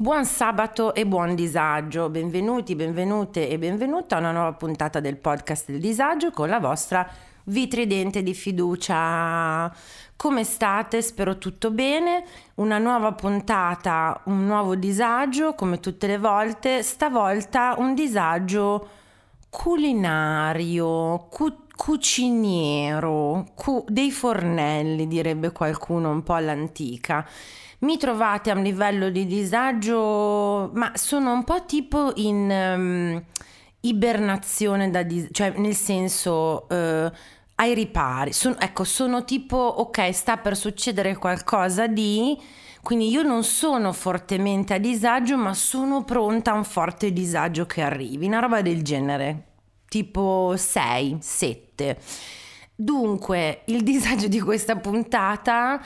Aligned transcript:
Buon 0.00 0.24
sabato 0.26 0.94
e 0.94 1.04
buon 1.04 1.34
disagio, 1.34 2.08
benvenuti, 2.08 2.76
benvenute 2.76 3.48
e 3.48 3.58
benvenuta 3.58 4.14
a 4.14 4.20
una 4.20 4.30
nuova 4.30 4.52
puntata 4.52 5.00
del 5.00 5.16
podcast 5.16 5.72
del 5.72 5.80
disagio 5.80 6.30
con 6.30 6.48
la 6.48 6.60
vostra 6.60 7.04
vitridente 7.46 8.22
di 8.22 8.32
fiducia. 8.32 9.74
Come 10.14 10.44
state? 10.44 11.02
Spero 11.02 11.38
tutto 11.38 11.72
bene. 11.72 12.22
Una 12.54 12.78
nuova 12.78 13.10
puntata, 13.10 14.20
un 14.26 14.46
nuovo 14.46 14.76
disagio 14.76 15.54
come 15.54 15.80
tutte 15.80 16.06
le 16.06 16.18
volte, 16.18 16.84
stavolta 16.84 17.74
un 17.78 17.94
disagio 17.94 18.88
culinario, 19.50 21.26
cu- 21.28 21.74
cuciniero, 21.74 23.46
cu- 23.56 23.84
dei 23.88 24.12
fornelli 24.12 25.08
direbbe 25.08 25.50
qualcuno 25.50 26.08
un 26.10 26.22
po' 26.22 26.34
all'antica 26.34 27.26
mi 27.80 27.96
trovate 27.96 28.50
a 28.50 28.54
un 28.54 28.62
livello 28.62 29.08
di 29.10 29.26
disagio, 29.26 30.70
ma 30.74 30.92
sono 30.94 31.32
un 31.32 31.44
po' 31.44 31.64
tipo 31.64 32.12
in 32.16 32.50
um, 32.50 33.24
ibernazione, 33.80 34.90
da 34.90 35.02
dis- 35.02 35.28
cioè 35.30 35.52
nel 35.56 35.76
senso 35.76 36.66
uh, 36.68 37.10
ai 37.54 37.74
ripari. 37.74 38.32
Son- 38.32 38.56
ecco, 38.58 38.82
sono 38.84 39.24
tipo, 39.24 39.56
ok, 39.56 40.12
sta 40.12 40.36
per 40.38 40.56
succedere 40.56 41.16
qualcosa 41.16 41.86
di... 41.86 42.36
Quindi 42.80 43.10
io 43.10 43.22
non 43.22 43.44
sono 43.44 43.92
fortemente 43.92 44.74
a 44.74 44.78
disagio, 44.78 45.36
ma 45.36 45.52
sono 45.52 46.04
pronta 46.04 46.52
a 46.52 46.54
un 46.54 46.64
forte 46.64 47.12
disagio 47.12 47.66
che 47.66 47.82
arrivi, 47.82 48.26
una 48.26 48.38
roba 48.38 48.62
del 48.62 48.82
genere, 48.82 49.44
tipo 49.88 50.54
6, 50.56 51.18
7. 51.20 51.98
Dunque, 52.74 53.62
il 53.66 53.82
disagio 53.82 54.28
di 54.28 54.40
questa 54.40 54.76
puntata 54.76 55.80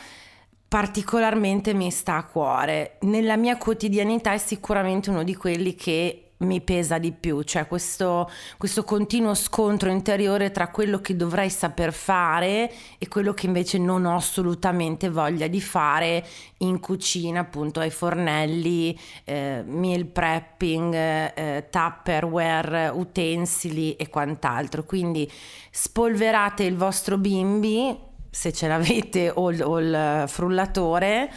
particolarmente 0.72 1.74
mi 1.74 1.90
sta 1.90 2.16
a 2.16 2.24
cuore. 2.24 2.96
Nella 3.00 3.36
mia 3.36 3.58
quotidianità 3.58 4.32
è 4.32 4.38
sicuramente 4.38 5.10
uno 5.10 5.22
di 5.22 5.36
quelli 5.36 5.74
che 5.74 6.28
mi 6.38 6.62
pesa 6.62 6.96
di 6.96 7.12
più, 7.12 7.42
cioè 7.42 7.66
questo, 7.66 8.30
questo, 8.56 8.82
continuo 8.82 9.34
scontro 9.34 9.91
interiore 9.91 10.50
tra 10.50 10.69
quello 10.69 11.02
che 11.02 11.14
dovrei 11.14 11.50
saper 11.50 11.92
fare 11.92 12.72
e 12.97 13.06
quello 13.06 13.34
che 13.34 13.44
invece 13.44 13.77
non 13.77 14.06
ho 14.06 14.16
assolutamente 14.16 15.10
voglia 15.10 15.47
di 15.47 15.60
fare 15.60 16.27
in 16.60 16.80
cucina, 16.80 17.41
appunto 17.41 17.80
ai 17.80 17.91
fornelli, 17.91 18.98
eh, 19.25 19.62
meal 19.66 20.06
prepping, 20.06 20.94
eh, 20.94 21.66
tupperware, 21.69 22.88
utensili 22.88 23.94
e 23.97 24.08
quant'altro. 24.08 24.84
Quindi 24.84 25.30
spolverate 25.70 26.62
il 26.62 26.78
vostro 26.78 27.19
bimbi 27.19 28.10
se 28.33 28.50
ce 28.50 28.66
l'avete 28.66 29.30
o 29.33 29.50
il, 29.50 29.62
o 29.62 29.78
il 29.78 30.25
frullatore 30.27 31.30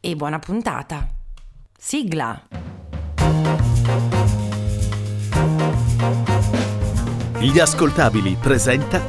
e 0.00 0.16
buona 0.16 0.38
puntata. 0.38 1.06
Sigla. 1.78 2.48
Gli 7.38 7.58
ascoltabili 7.60 8.36
presenta 8.40 9.00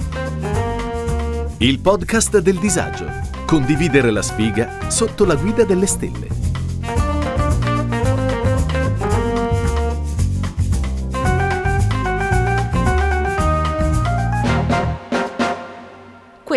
il 1.59 1.79
podcast 1.79 2.39
del 2.39 2.59
disagio. 2.59 3.07
Condividere 3.45 4.11
la 4.11 4.21
sfiga 4.21 4.89
sotto 4.89 5.25
la 5.25 5.35
guida 5.35 5.63
delle 5.63 5.87
stelle. 5.87 6.38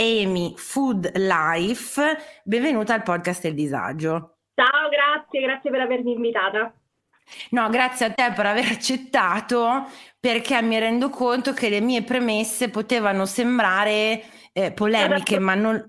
Amy 0.00 0.54
Food 0.56 1.12
Life. 1.16 2.00
Benvenuta 2.42 2.94
al 2.94 3.02
podcast 3.02 3.42
del 3.42 3.54
disagio. 3.54 4.38
Ciao, 4.54 4.88
grazie, 4.88 5.42
grazie 5.42 5.70
per 5.70 5.80
avermi 5.80 6.12
invitata. 6.12 6.72
No, 7.50 7.68
grazie 7.68 8.06
a 8.06 8.10
te 8.10 8.32
per 8.34 8.46
aver 8.46 8.64
accettato 8.64 9.84
perché 10.18 10.62
mi 10.62 10.78
rendo 10.78 11.10
conto 11.10 11.52
che 11.52 11.68
le 11.68 11.82
mie 11.82 12.02
premesse 12.02 12.70
potevano 12.70 13.26
sembrare 13.26 14.22
eh, 14.54 14.72
polemiche, 14.72 15.38
ma 15.38 15.54
non, 15.54 15.86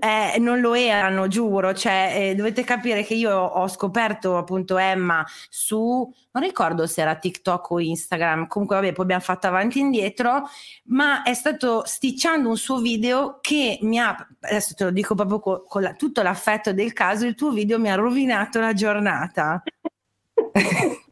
eh, 0.00 0.38
non 0.38 0.60
lo 0.60 0.74
erano, 0.74 1.28
giuro, 1.28 1.74
cioè 1.74 2.12
eh, 2.16 2.34
dovete 2.34 2.64
capire 2.64 3.02
che 3.04 3.14
io 3.14 3.34
ho 3.34 3.68
scoperto 3.68 4.36
appunto 4.36 4.76
Emma 4.76 5.24
su, 5.48 6.12
non 6.32 6.42
ricordo 6.42 6.86
se 6.86 7.00
era 7.02 7.16
TikTok 7.16 7.70
o 7.70 7.80
Instagram, 7.80 8.46
comunque 8.46 8.76
vabbè 8.76 8.92
poi 8.92 9.04
abbiamo 9.04 9.22
fatto 9.22 9.46
avanti 9.46 9.78
e 9.78 9.82
indietro, 9.82 10.48
ma 10.86 11.22
è 11.22 11.34
stato 11.34 11.82
sticciando 11.84 12.48
un 12.48 12.56
suo 12.56 12.78
video 12.78 13.38
che 13.40 13.78
mi 13.82 13.98
ha, 13.98 14.16
adesso 14.40 14.74
te 14.74 14.84
lo 14.84 14.90
dico 14.90 15.14
proprio 15.14 15.40
con, 15.40 15.62
con 15.66 15.82
la, 15.82 15.92
tutto 15.94 16.22
l'affetto 16.22 16.72
del 16.72 16.92
caso, 16.92 17.26
il 17.26 17.34
tuo 17.34 17.50
video 17.50 17.78
mi 17.78 17.90
ha 17.90 17.94
rovinato 17.94 18.60
la 18.60 18.72
giornata. 18.72 19.62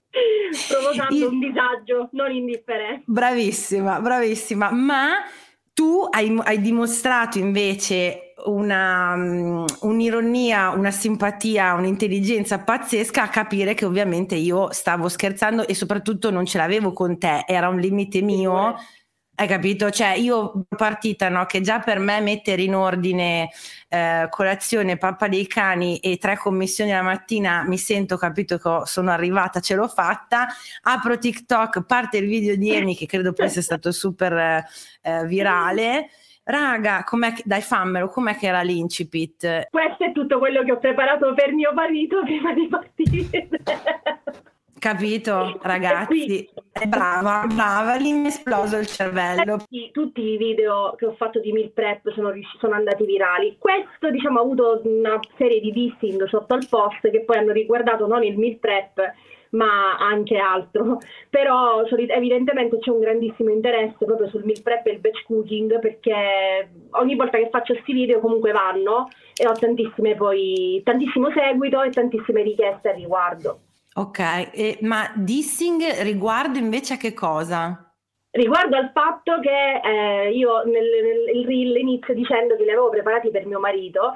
Provocando 0.69 1.29
un 1.29 1.41
disagio 1.41 2.09
non 2.13 2.31
indifferente. 2.31 3.03
Bravissima, 3.07 4.01
bravissima, 4.01 4.71
ma 4.71 5.15
tu 5.73 6.07
hai, 6.09 6.41
hai 6.45 6.61
dimostrato 6.61 7.39
invece 7.39 8.24
una, 8.47 9.15
um, 9.15 9.65
un'ironia, 9.81 10.71
una 10.71 10.91
simpatia, 10.91 11.75
un'intelligenza 11.75 12.59
pazzesca 12.59 13.23
a 13.23 13.29
capire 13.29 13.75
che 13.75 13.85
ovviamente 13.85 14.35
io 14.35 14.73
stavo 14.73 15.09
scherzando 15.09 15.67
e 15.67 15.75
soprattutto 15.75 16.31
non 16.31 16.45
ce 16.45 16.59
l'avevo 16.59 16.93
con 16.93 17.19
te, 17.19 17.45
era 17.47 17.69
un 17.69 17.79
limite 17.79 18.21
mio. 18.23 18.75
Hai 19.37 19.49
capito? 19.49 19.91
Cioè, 19.91 20.11
io 20.11 20.67
partita, 20.77 21.29
no? 21.29 21.45
Che 21.47 21.61
già 21.61 21.81
per 21.81 21.99
me 21.99 22.21
mettere 22.21 22.63
in 22.63 22.75
ordine 22.77 23.51
eh, 23.89 24.29
colazione, 24.31 24.97
pappa 24.97 25.27
dei 25.27 25.49
cani 25.49 25.99
e 25.99 26.19
tre 26.19 26.37
commissioni 26.37 26.93
la 26.93 27.03
mattina 27.03 27.65
mi 27.67 27.77
sento, 27.77 28.17
capito 28.17 28.59
che 28.59 28.83
sono 28.85 29.11
arrivata, 29.11 29.59
ce 29.59 29.75
l'ho 29.75 29.89
fatta. 29.89 30.47
Apro 30.83 31.19
TikTok, 31.19 31.85
parte 31.85 32.19
il 32.19 32.29
video 32.29 32.55
di 32.55 32.73
Emi, 32.73 32.95
che 32.95 33.07
credo 33.07 33.33
poi 33.33 33.51
sia 33.51 33.63
stato 33.63 33.91
super 33.91 34.33
eh, 35.03 35.27
virale 35.27 36.11
raga, 36.45 37.05
com'è 37.05 37.33
che, 37.33 37.43
dai 37.45 37.63
fammelo, 37.63 38.09
com'è 38.09 38.37
che 38.37 38.47
era 38.47 38.63
l'incipit? 38.63 39.69
Questo 39.71 40.05
è 40.05 40.13
tutto 40.13 40.39
quello 40.39 40.63
che 40.63 40.73
ho 40.73 40.79
preparato 40.79 41.35
per 41.35 41.53
mio 41.53 41.73
marito 41.73 42.23
prima 42.23 42.53
di 42.53 42.69
partire. 42.69 43.49
Capito, 44.79 45.59
ragazzi? 45.63 46.47
È 46.71 46.87
brava, 46.87 47.47
brava, 47.47 47.95
lì 47.95 48.13
mi 48.13 48.25
è 48.25 48.29
esploso 48.29 48.77
il 48.77 48.87
cervello. 48.87 49.57
Tutti, 49.57 49.91
tutti 49.93 50.21
i 50.21 50.37
video 50.37 50.95
che 50.97 51.07
ho 51.07 51.15
fatto 51.15 51.41
di 51.41 51.53
meal 51.53 51.71
prep 51.71 52.13
sono, 52.13 52.33
sono 52.59 52.75
andati 52.75 53.07
virali. 53.07 53.57
Questo, 53.59 54.11
diciamo, 54.11 54.41
ha 54.41 54.43
avuto 54.43 54.83
una 54.85 55.19
serie 55.39 55.61
di 55.61 55.73
dissing 55.73 56.27
sotto 56.27 56.53
al 56.53 56.67
post 56.69 57.09
che 57.11 57.23
poi 57.23 57.39
hanno 57.39 57.53
riguardato 57.53 58.07
non 58.07 58.23
il 58.25 58.37
meal 58.37 58.59
prep, 58.59 59.01
ma 59.55 59.97
anche 59.97 60.37
altro. 60.37 60.99
Però 61.31 61.85
evidentemente 61.85 62.79
c'è 62.79 62.91
un 62.91 63.01
grandissimo 63.01 63.51
interesse 63.51 64.05
proprio 64.05 64.29
sul 64.29 64.45
meal 64.45 64.63
prep 64.63 64.87
e 64.87 64.93
il 64.93 65.01
batch 65.01 65.25
cooking 65.25 65.79
perché 65.81 66.69
ogni 66.91 67.17
volta 67.17 67.39
che 67.39 67.49
faccio 67.51 67.73
questi 67.73 67.93
video 67.93 68.21
comunque 68.21 68.53
vanno 68.53 69.09
e 69.37 69.47
ho 69.49 69.53
tantissime 69.53 70.15
poi, 70.15 70.81
tantissimo 70.85 71.31
seguito 71.31 71.83
e 71.83 71.91
tantissime 71.91 72.43
richieste 72.43 72.91
al 72.91 72.97
riguardo. 72.97 73.61
Ok, 73.97 74.19
e, 74.53 74.79
ma 74.81 75.11
dissing 75.15 76.01
riguardo 76.03 76.59
invece 76.59 76.95
a 76.95 76.97
che 76.97 77.15
cosa? 77.15 77.84
Riguardo 78.35 78.77
al 78.77 78.91
fatto 78.93 79.39
che 79.39 79.81
eh, 79.81 80.33
io 80.33 80.65
nel, 80.65 80.73
nel 81.25 81.47
reel 81.47 81.77
inizio 81.77 82.15
dicendo 82.15 82.57
che 82.57 82.65
li 82.65 82.71
avevo 82.71 82.91
preparati 82.91 83.31
per 83.31 83.47
mio 83.47 83.61
marito 83.61 84.13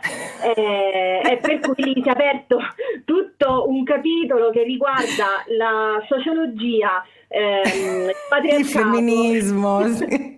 eh, 0.56 1.22
e 1.24 1.36
per 1.36 1.60
cui 1.60 1.92
si 1.94 2.02
è 2.02 2.10
aperto 2.10 2.58
tutto 3.04 3.68
un 3.68 3.84
capitolo 3.84 4.50
che 4.50 4.64
riguarda 4.64 5.44
la 5.56 6.04
sociologia, 6.08 7.00
ehm, 7.28 8.10
il 8.42 8.58
Il 8.58 8.64
femminismo. 8.64 9.82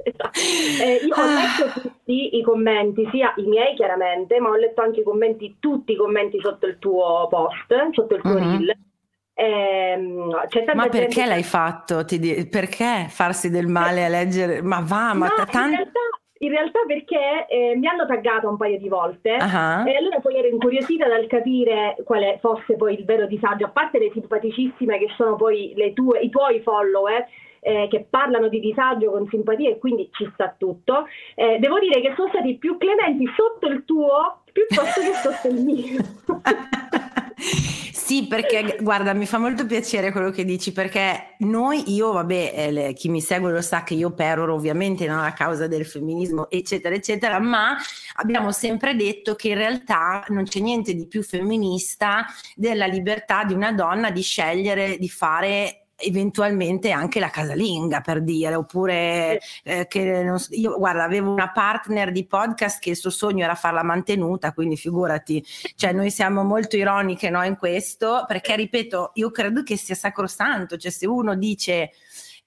Esatto. 0.00 0.38
Eh, 0.40 1.04
io 1.04 1.14
ho 1.14 1.20
ah. 1.20 1.34
letto 1.34 1.80
tutti 1.80 2.38
i 2.38 2.42
commenti, 2.42 3.06
sia 3.10 3.34
i 3.36 3.42
miei 3.42 3.74
chiaramente, 3.74 4.40
ma 4.40 4.48
ho 4.48 4.56
letto 4.56 4.80
anche 4.80 5.00
i 5.00 5.02
commenti, 5.02 5.56
tutti 5.58 5.92
i 5.92 5.96
commenti 5.96 6.38
sotto 6.40 6.66
il 6.66 6.78
tuo 6.78 7.26
post, 7.28 7.90
sotto 7.92 8.14
il 8.14 8.22
tuo 8.22 8.30
uh-huh. 8.30 8.38
reel 8.38 8.76
eh, 9.40 9.96
ma 10.74 10.88
perché 10.88 11.08
gente... 11.08 11.28
l'hai 11.28 11.44
fatto? 11.44 12.04
Perché 12.50 13.06
farsi 13.08 13.50
del 13.50 13.68
male 13.68 14.04
a 14.04 14.08
leggere? 14.08 14.62
Ma 14.62 14.80
va, 14.82 15.14
ma 15.14 15.28
no, 15.28 15.44
tanto... 15.48 15.58
In 15.58 15.76
realtà, 15.76 16.00
in 16.38 16.50
realtà 16.50 16.80
perché 16.84 17.46
eh, 17.48 17.76
mi 17.76 17.86
hanno 17.86 18.04
taggata 18.04 18.48
un 18.48 18.56
paio 18.56 18.78
di 18.78 18.88
volte 18.88 19.30
uh-huh. 19.30 19.86
e 19.86 19.96
allora 19.96 20.18
poi 20.20 20.38
ero 20.38 20.48
incuriosita 20.48 21.06
dal 21.06 21.28
capire 21.28 21.94
quale 22.02 22.38
fosse 22.40 22.74
poi 22.74 22.98
il 22.98 23.04
vero 23.04 23.26
disagio, 23.26 23.66
a 23.66 23.68
parte 23.68 24.00
le 24.00 24.10
simpaticissime 24.12 24.98
che 24.98 25.06
sono 25.16 25.36
poi 25.36 25.72
tue, 25.94 26.18
i 26.18 26.30
tuoi 26.30 26.60
follower. 26.60 27.24
Eh, 27.60 27.88
che 27.90 28.06
parlano 28.08 28.46
di 28.46 28.60
disagio 28.60 29.10
con 29.10 29.26
simpatia 29.28 29.68
e 29.68 29.78
quindi 29.78 30.08
ci 30.12 30.30
sta 30.32 30.54
tutto. 30.56 31.06
Eh, 31.34 31.58
devo 31.58 31.80
dire 31.80 32.00
che 32.00 32.14
sono 32.14 32.28
stati 32.28 32.56
più 32.56 32.78
clementi 32.78 33.24
sotto 33.36 33.66
il 33.66 33.84
tuo 33.84 34.42
piuttosto 34.52 35.00
che 35.00 35.12
sotto 35.14 35.48
il 35.48 35.64
mio. 35.64 36.00
Sì, 38.08 38.26
perché 38.26 38.78
guarda, 38.80 39.12
mi 39.12 39.26
fa 39.26 39.36
molto 39.36 39.66
piacere 39.66 40.12
quello 40.12 40.30
che 40.30 40.46
dici, 40.46 40.72
perché 40.72 41.34
noi, 41.40 41.92
io, 41.92 42.12
vabbè, 42.12 42.52
eh, 42.54 42.72
le, 42.72 42.92
chi 42.94 43.10
mi 43.10 43.20
segue 43.20 43.52
lo 43.52 43.60
sa 43.60 43.82
che 43.82 43.92
io 43.92 44.14
peroro 44.14 44.54
ovviamente 44.54 45.06
no, 45.06 45.20
la 45.20 45.34
causa 45.34 45.66
del 45.66 45.84
femminismo, 45.84 46.48
eccetera, 46.48 46.94
eccetera, 46.94 47.38
ma 47.38 47.76
abbiamo 48.14 48.50
sempre 48.50 48.96
detto 48.96 49.34
che 49.34 49.48
in 49.48 49.56
realtà 49.56 50.24
non 50.28 50.44
c'è 50.44 50.60
niente 50.60 50.94
di 50.94 51.06
più 51.06 51.22
femminista 51.22 52.24
della 52.56 52.86
libertà 52.86 53.44
di 53.44 53.52
una 53.52 53.72
donna 53.72 54.10
di 54.10 54.22
scegliere 54.22 54.96
di 54.96 55.08
fare 55.10 55.87
eventualmente 55.98 56.90
anche 56.90 57.18
la 57.18 57.30
casalinga 57.30 58.00
per 58.00 58.22
dire 58.22 58.54
oppure 58.54 59.40
eh, 59.64 59.86
che 59.88 60.22
non, 60.22 60.38
io 60.50 60.78
guarda 60.78 61.02
avevo 61.02 61.32
una 61.32 61.50
partner 61.50 62.12
di 62.12 62.24
podcast 62.24 62.80
che 62.80 62.90
il 62.90 62.96
suo 62.96 63.10
sogno 63.10 63.44
era 63.44 63.54
farla 63.54 63.82
mantenuta 63.82 64.52
quindi 64.52 64.76
figurati. 64.76 65.44
Cioè 65.74 65.92
noi 65.92 66.10
siamo 66.10 66.44
molto 66.44 66.76
ironiche 66.76 67.30
no, 67.30 67.42
in 67.44 67.56
questo 67.56 68.24
perché 68.26 68.54
ripeto 68.56 69.12
io 69.14 69.30
credo 69.30 69.62
che 69.62 69.76
sia 69.76 69.94
sacrosanto. 69.94 70.76
Cioè 70.76 70.90
se 70.90 71.06
uno 71.06 71.34
dice 71.34 71.90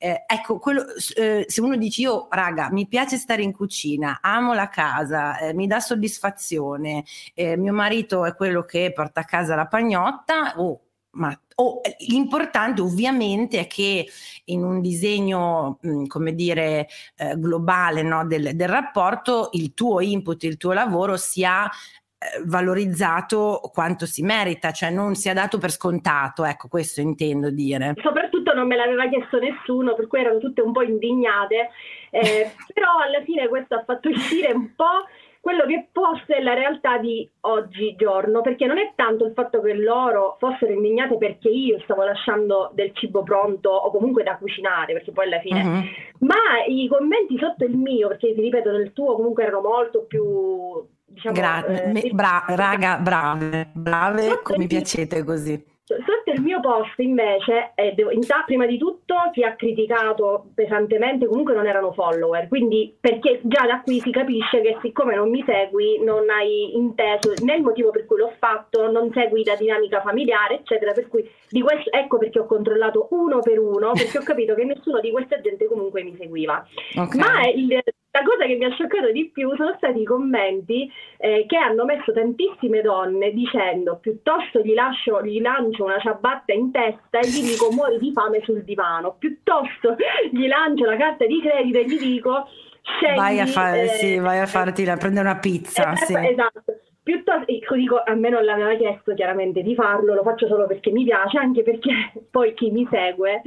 eh, 0.04 0.24
ecco, 0.25 0.57
quello, 0.57 0.83
eh, 1.15 1.45
se 1.47 1.62
uno 1.62 1.77
dice 1.77 2.01
io, 2.01 2.27
raga, 2.31 2.71
mi 2.71 2.88
piace 2.88 3.18
stare 3.18 3.44
in 3.44 3.51
cucina, 3.51 4.18
amo 4.19 4.56
la 4.56 4.68
casa, 4.68 5.38
eh, 5.38 5.54
mi 5.54 5.68
dà 5.68 5.80
soddisfazione, 5.80 7.04
eh, 7.36 7.56
mio 7.56 7.71
marito 7.71 8.25
è 8.25 8.33
quello 8.33 8.63
che 8.63 8.92
porta 8.95 9.19
a 9.19 9.25
casa 9.25 9.54
la 9.54 9.68
pagnotta, 9.68 10.56
oh, 10.57 10.81
ma 11.13 11.37
oh, 11.55 11.81
l'importante 12.07 12.81
ovviamente 12.81 13.59
è 13.59 13.67
che 13.67 14.07
in 14.45 14.63
un 14.63 14.81
disegno, 14.81 15.77
mh, 15.81 16.05
come 16.05 16.33
dire, 16.33 16.87
eh, 17.17 17.35
globale 17.37 18.01
no, 18.01 18.25
del, 18.25 18.55
del, 18.55 18.69
rapporto, 18.69 19.49
il 19.53 19.73
tuo 19.73 19.99
input, 19.99 20.43
il 20.43 20.57
tuo 20.57 20.71
lavoro 20.71 21.17
sia 21.17 21.65
eh, 21.65 22.41
valorizzato 22.45 23.59
quanto 23.73 24.05
si 24.05 24.21
merita, 24.21 24.71
cioè 24.71 24.89
non 24.89 25.15
sia 25.15 25.33
dato 25.33 25.57
per 25.57 25.71
scontato, 25.71 26.45
ecco 26.45 26.67
questo 26.67 27.01
intendo 27.01 27.49
dire. 27.49 27.93
Soprattutto 28.01 28.53
non 28.53 28.67
me 28.67 28.75
l'aveva 28.75 29.07
chiesto 29.09 29.39
nessuno, 29.39 29.95
per 29.95 30.07
cui 30.07 30.19
erano 30.19 30.39
tutte 30.39 30.61
un 30.61 30.71
po' 30.71 30.81
indignate, 30.83 31.69
eh, 32.09 32.51
però 32.73 32.89
alla 33.05 33.23
fine 33.23 33.47
questo 33.47 33.75
ha 33.75 33.83
fatto 33.83 34.09
uscire 34.09 34.51
un 34.53 34.73
po' 34.75 35.05
quello 35.41 35.65
che 35.65 35.88
fosse 35.91 36.39
la 36.41 36.53
realtà 36.53 36.99
di 36.99 37.27
oggigiorno, 37.41 38.41
perché 38.41 38.67
non 38.67 38.77
è 38.77 38.93
tanto 38.95 39.25
il 39.25 39.33
fatto 39.33 39.59
che 39.59 39.73
loro 39.73 40.38
fossero 40.39 40.71
indignate 40.71 41.17
perché 41.17 41.49
io 41.49 41.79
stavo 41.79 42.03
lasciando 42.03 42.69
del 42.75 42.91
cibo 42.93 43.23
pronto 43.23 43.69
o 43.71 43.89
comunque 43.89 44.21
da 44.21 44.38
cucinare, 44.38 44.93
perché 44.93 45.11
poi 45.11 45.25
alla 45.25 45.39
fine, 45.39 45.61
uh-huh. 45.63 46.25
ma 46.27 46.63
i 46.67 46.88
commenti 46.88 47.38
sotto 47.39 47.65
il 47.65 47.75
mio, 47.75 48.07
perché 48.07 48.33
ti 48.35 48.41
ripeto, 48.41 48.71
nel 48.71 48.93
tuo 48.93 49.15
comunque 49.15 49.43
erano 49.43 49.61
molto 49.61 50.05
più... 50.05 50.88
Diciamo, 51.11 51.35
Gra- 51.35 51.65
eh, 51.65 52.09
bra- 52.13 52.45
raga, 52.47 52.97
brave, 52.97 53.71
brave, 53.73 54.39
come 54.44 54.67
piacete 54.67 55.25
così. 55.25 55.61
Sotto 55.83 56.31
il 56.31 56.42
mio 56.42 56.60
post 56.62 56.98
invece, 57.00 57.72
eh, 57.75 57.94
devo, 57.94 58.12
in, 58.12 58.22
prima 58.45 58.66
di 58.66 58.78
tutto 58.78 59.16
chi 59.33 59.44
ha 59.44 59.56
criticato 59.56 60.51
pesantemente 60.54 61.28
comunque 61.28 61.54
non 61.54 61.68
erano 61.68 61.92
follower, 61.92 62.48
quindi 62.48 62.95
perché 63.00 63.42
già 63.44 63.66
da 63.66 63.81
qui 63.81 64.00
si 64.00 64.12
capisce 64.12 64.62
che 64.62 64.78
siccome 64.81 65.16
non 65.16 65.30
mi 65.30 65.44
segui 65.45 66.01
non 66.01 66.30
hai 66.30 66.78
inteso 66.78 67.33
né 67.44 67.56
il 67.56 67.63
motivo 67.63 67.89
per 67.89 68.06
cui 68.06 68.18
l'ho 68.18 68.33
fatto, 68.38 68.89
non 68.89 69.12
segui 69.12 69.44
la 69.44 69.56
dinamica 69.56 70.01
familiare 70.01 70.60
eccetera, 70.60 70.94
per 70.94 71.07
cui 71.07 71.30
di 71.50 71.62
questo, 71.62 71.92
ecco 71.92 72.18
perché 72.18 72.39
ho 72.39 72.45
controllato 72.45 73.07
uno 73.12 73.39
per 73.39 73.60
uno, 73.60 73.92
perché 73.92 74.19
ho 74.19 74.24
capito 74.24 74.54
che 74.56 74.63
nessuno 74.63 75.00
di 75.00 75.12
questa 75.12 75.42
gente 75.42 75.66
comunque 75.66 76.04
mi 76.04 76.16
seguiva. 76.16 76.66
Okay. 76.95 77.19
Ma 77.19 77.50
il, 77.50 77.81
la 78.11 78.23
cosa 78.23 78.45
che 78.45 78.55
mi 78.55 78.65
ha 78.65 78.71
scioccato 78.71 79.11
di 79.11 79.29
più 79.29 79.55
sono 79.55 79.73
stati 79.77 80.01
i 80.01 80.05
commenti 80.05 80.91
eh, 81.17 81.45
che 81.47 81.55
hanno 81.55 81.85
messo 81.85 82.11
tantissime 82.11 82.81
donne 82.81 83.31
dicendo 83.31 83.99
piuttosto 83.99 84.59
gli, 84.59 84.73
lascio, 84.73 85.23
gli 85.23 85.39
lancio 85.39 85.85
una 85.85 85.99
ciabatta 85.99 86.51
in 86.53 86.71
testa 86.71 87.19
e 87.19 87.27
gli 87.27 87.41
dico 87.41 87.71
muori 87.71 87.99
di 87.99 88.11
fame 88.11 88.41
sul 88.43 88.63
divano, 88.63 89.15
piuttosto 89.17 89.95
gli 90.31 90.47
lancio 90.47 90.85
la 90.85 90.97
carta 90.97 91.25
di 91.25 91.39
credito 91.39 91.77
e 91.77 91.85
gli 91.85 91.97
dico 91.97 92.49
scegli, 92.81 93.15
vai 93.15 93.39
a, 93.39 93.45
fare, 93.45 93.83
eh, 93.83 93.87
sì, 93.87 94.17
vai 94.17 94.39
a 94.39 94.45
farti 94.45 94.83
la, 94.83 94.97
prendere 94.97 95.29
una 95.29 95.39
pizza. 95.39 95.93
Eh, 95.93 95.95
sì. 95.95 96.13
Esatto 96.13 96.63
piuttosto 97.03 97.75
dico, 97.75 98.01
a 98.03 98.13
me 98.13 98.30
non 98.30 98.45
l'aveva 98.45 98.75
chiesto 98.75 99.13
chiaramente 99.13 99.62
di 99.62 99.74
farlo, 99.74 100.13
lo 100.13 100.24
faccio 100.24 100.48
solo 100.48 100.68
perché 100.68 100.92
mi 100.92 101.03
piace, 101.03 101.38
anche 101.38 101.63
perché 101.63 102.13
poi 102.30 102.53
chi 102.53 102.69
mi 102.69 102.88
segue 102.89 103.42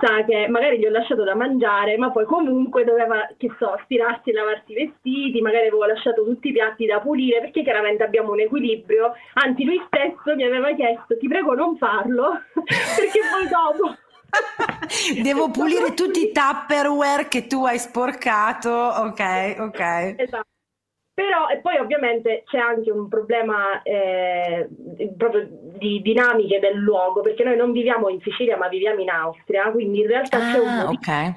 sa 0.00 0.24
che 0.24 0.46
magari 0.48 0.78
gli 0.78 0.86
ho 0.86 0.90
lasciato 0.90 1.24
da 1.24 1.34
mangiare, 1.34 1.96
ma 1.96 2.10
poi 2.10 2.24
comunque 2.26 2.84
doveva, 2.84 3.26
che 3.36 3.50
so, 3.58 3.78
stirarsi 3.84 4.30
e 4.30 4.32
lavarsi 4.34 4.72
i 4.72 4.86
vestiti, 4.86 5.40
magari 5.40 5.68
avevo 5.68 5.84
lasciato 5.84 6.24
tutti 6.24 6.48
i 6.48 6.52
piatti 6.52 6.86
da 6.86 7.00
pulire, 7.00 7.40
perché 7.40 7.62
chiaramente 7.62 8.02
abbiamo 8.02 8.32
un 8.32 8.40
equilibrio, 8.40 9.12
anzi 9.34 9.64
lui 9.64 9.80
stesso 9.86 10.34
mi 10.34 10.44
aveva 10.44 10.74
chiesto 10.74 11.16
ti 11.16 11.28
prego 11.28 11.54
non 11.54 11.76
farlo, 11.76 12.42
perché 12.52 13.20
poi 13.30 13.48
dopo... 13.48 13.96
Devo 15.22 15.50
pulire 15.50 15.94
tutti 15.94 16.22
i 16.22 16.32
tupperware 16.32 17.28
che 17.28 17.46
tu 17.46 17.64
hai 17.64 17.78
sporcato, 17.78 18.68
ok, 18.68 19.56
ok. 19.58 20.14
Esatto. 20.18 20.57
Però, 21.18 21.48
e 21.48 21.58
poi 21.58 21.78
ovviamente 21.78 22.44
c'è 22.46 22.58
anche 22.58 22.92
un 22.92 23.08
problema 23.08 23.82
eh, 23.82 24.68
proprio 25.16 25.48
di 25.50 26.00
dinamiche 26.00 26.60
del 26.60 26.76
luogo, 26.76 27.22
perché 27.22 27.42
noi 27.42 27.56
non 27.56 27.72
viviamo 27.72 28.08
in 28.08 28.20
Sicilia 28.20 28.56
ma 28.56 28.68
viviamo 28.68 29.00
in 29.00 29.10
Austria, 29.10 29.72
quindi 29.72 29.98
in 30.02 30.06
realtà 30.06 30.36
ah, 30.36 30.52
c'è 30.52 30.58
un 30.60 30.68
ah, 30.68 30.88
okay. 30.90 31.34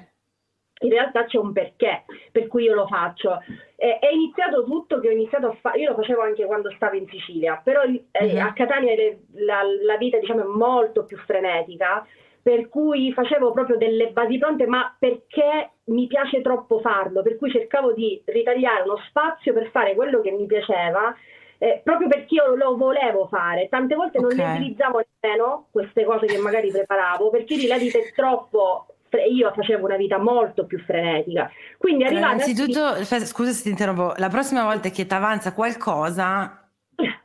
in 0.81 0.89
realtà 0.91 1.25
c'è 1.25 1.39
un 1.39 1.51
perché 1.51 2.03
per 2.31 2.45
cui 2.45 2.65
io 2.65 2.75
lo 2.75 2.85
faccio. 2.85 3.41
Eh, 3.75 3.97
è 3.97 4.13
iniziato 4.13 4.63
tutto 4.65 4.99
che 4.99 5.07
ho 5.07 5.11
iniziato 5.13 5.47
a 5.47 5.57
fare, 5.59 5.79
io 5.79 5.89
lo 5.89 5.95
facevo 5.95 6.21
anche 6.21 6.45
quando 6.45 6.69
stavo 6.75 6.95
in 6.95 7.07
Sicilia, 7.07 7.59
però 7.63 7.81
eh, 7.81 8.03
uh-huh. 8.11 8.39
a 8.39 8.53
Catania 8.53 8.93
le, 8.93 9.21
la, 9.37 9.63
la, 9.83 9.97
vita 9.97 10.19
diciamo 10.19 10.41
è 10.41 10.45
molto 10.45 11.05
più 11.05 11.17
frenetica 11.17 12.05
per 12.41 12.69
cui 12.69 13.11
facevo 13.13 13.51
proprio 13.51 13.77
delle 13.77 14.11
basi 14.11 14.37
pronte, 14.37 14.65
ma 14.65 14.95
perché 14.97 15.71
mi 15.85 16.07
piace 16.07 16.41
troppo 16.41 16.79
farlo, 16.79 17.21
per 17.21 17.37
cui 17.37 17.51
cercavo 17.51 17.93
di 17.93 18.21
ritagliare 18.25 18.83
uno 18.83 18.97
spazio 19.07 19.53
per 19.53 19.69
fare 19.71 19.95
quello 19.95 20.21
che 20.21 20.31
mi 20.31 20.45
piaceva. 20.45 21.15
Eh, 21.57 21.79
proprio 21.83 22.07
perché 22.07 22.33
io 22.33 22.55
lo 22.55 22.75
volevo 22.75 23.27
fare, 23.27 23.67
tante 23.69 23.93
volte 23.93 24.19
non 24.19 24.31
okay. 24.31 24.45
le 24.45 24.51
utilizzavo 24.53 25.03
nemmeno 25.21 25.67
queste 25.69 26.05
cose 26.05 26.25
che 26.25 26.39
magari 26.39 26.71
preparavo, 26.71 27.29
perché 27.29 27.55
lì 27.55 27.67
la 27.67 27.77
vita 27.77 27.99
è 27.99 28.11
troppo 28.15 28.87
io 29.17 29.51
facevo 29.53 29.85
una 29.85 29.97
vita 29.97 30.17
molto 30.17 30.65
più 30.65 30.79
frenetica. 30.79 31.51
Quindi 31.77 32.05
arrivare 32.05 32.33
allora, 32.33 32.45
innanzitutto, 32.45 32.93
qui... 32.95 33.25
scusa 33.25 33.51
se 33.51 33.63
ti 33.63 33.69
interrompo, 33.69 34.13
la 34.17 34.29
prossima 34.29 34.63
volta 34.63 34.89
che 34.89 35.05
ti 35.05 35.13
avanza 35.13 35.53
qualcosa 35.53 36.60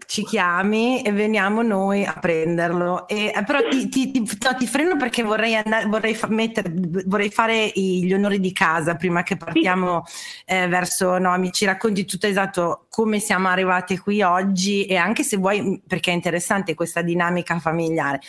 ci 0.06 0.25
chiami 0.25 1.02
e 1.02 1.12
veniamo 1.12 1.62
noi 1.62 2.04
a 2.04 2.16
prenderlo. 2.18 3.06
E, 3.09 3.33
eh, 3.35 3.45
però 3.45 3.61
ti, 3.68 3.88
ti, 3.88 4.11
ti, 4.11 4.23
ti, 4.23 4.66
freno 4.66 4.97
perché 4.97 5.23
vorrei, 5.23 5.56
andare, 5.56 5.87
vorrei, 5.87 6.14
fa, 6.14 6.28
mettere, 6.28 6.73
vorrei 7.06 7.30
fare 7.30 7.71
gli 7.75 8.12
onori 8.12 8.40
di 8.40 8.52
casa 8.52 8.95
prima 8.95 9.23
che 9.23 9.37
partiamo 9.37 10.04
eh, 10.47 10.68
verso 10.68 11.18
no, 11.18 11.37
mi 11.38 11.52
ci 11.52 11.64
racconti 11.64 12.04
tutto 12.04 12.26
esatto 12.26 12.87
come 12.88 13.18
siamo 13.18 13.49
arrivati 13.49 13.99
qui 13.99 14.23
oggi 14.23 14.87
e 14.87 14.97
anche 14.97 15.23
se 15.23 15.37
vuoi 15.37 15.83
perché 15.87 16.12
è 16.12 16.14
interessante 16.14 16.75
questa 16.75 17.02
dinamica 17.02 17.59
familiare. 17.59 18.21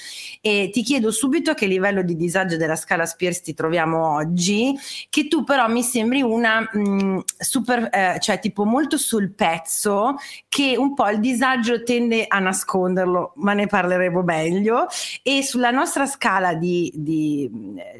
E 0.41 0.69
ti 0.73 0.83
chiedo 0.83 1.11
subito 1.11 1.51
a 1.51 1.53
che 1.53 1.67
livello 1.67 2.01
di 2.01 2.15
disagio 2.15 2.57
della 2.57 2.75
scala 2.75 3.05
Spears 3.05 3.41
ti 3.41 3.53
troviamo 3.53 4.13
oggi, 4.15 4.75
che 5.09 5.27
tu 5.27 5.43
però 5.43 5.67
mi 5.69 5.83
sembri 5.83 6.21
una 6.21 6.67
mh, 6.69 6.79
mm, 6.79 7.17
super, 7.37 7.89
eh, 7.91 8.17
cioè 8.19 8.39
tipo 8.39 8.65
molto 8.65 8.97
sul 8.97 9.31
pezzo 9.31 10.15
che 10.49 10.75
un 10.77 10.93
po' 10.93 11.07
il 11.09 11.19
disagio 11.19 11.36
linguaggio 11.37 11.83
tende 11.83 12.25
a 12.27 12.39
nasconderlo, 12.39 13.33
ma 13.35 13.53
ne 13.53 13.67
parleremo 13.67 14.21
meglio. 14.21 14.87
E 15.21 15.43
sulla 15.43 15.71
nostra 15.71 16.05
scala 16.05 16.53
di, 16.53 16.91
di, 16.95 17.49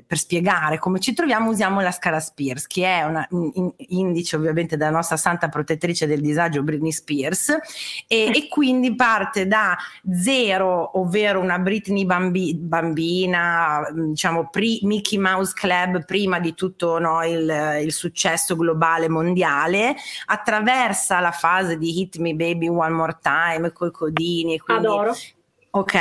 per 0.05 0.17
spiegare 0.17 0.79
come 0.79 0.99
ci 0.99 1.13
troviamo 1.13 1.49
usiamo 1.49 1.81
la 1.81 1.91
scala 1.91 2.19
Spears, 2.19 2.67
che 2.67 2.85
è 2.85 3.03
un 3.03 3.25
in, 3.53 3.71
indice 3.89 4.35
ovviamente 4.35 4.77
della 4.77 4.91
nostra 4.91 5.17
santa 5.17 5.49
protettrice 5.49 6.07
del 6.07 6.21
disagio 6.21 6.63
Britney 6.63 6.91
Spears, 6.91 7.49
e, 8.07 8.31
e 8.33 8.47
quindi 8.49 8.95
parte 8.95 9.47
da 9.47 9.77
zero, 10.11 10.99
ovvero 10.99 11.39
una 11.39 11.59
Britney 11.59 12.05
bambi, 12.05 12.55
bambina, 12.55 13.87
diciamo 13.91 14.49
pre 14.49 14.79
Mickey 14.81 15.17
Mouse 15.17 15.53
Club, 15.55 16.05
prima 16.05 16.39
di 16.39 16.53
tutto 16.53 16.99
no, 16.99 17.23
il, 17.23 17.81
il 17.83 17.91
successo 17.93 18.55
globale 18.55 19.09
mondiale, 19.09 19.95
attraversa 20.25 21.19
la 21.19 21.31
fase 21.31 21.77
di 21.77 21.99
Hit 21.99 22.17
Me 22.17 22.33
Baby 22.33 22.67
One 22.67 22.89
More 22.89 23.17
Time, 23.27 23.71
coi 23.73 23.91
codini. 23.91 24.57
Quindi, 24.57 24.85
Adoro. 24.85 25.13
Ok, 25.77 25.93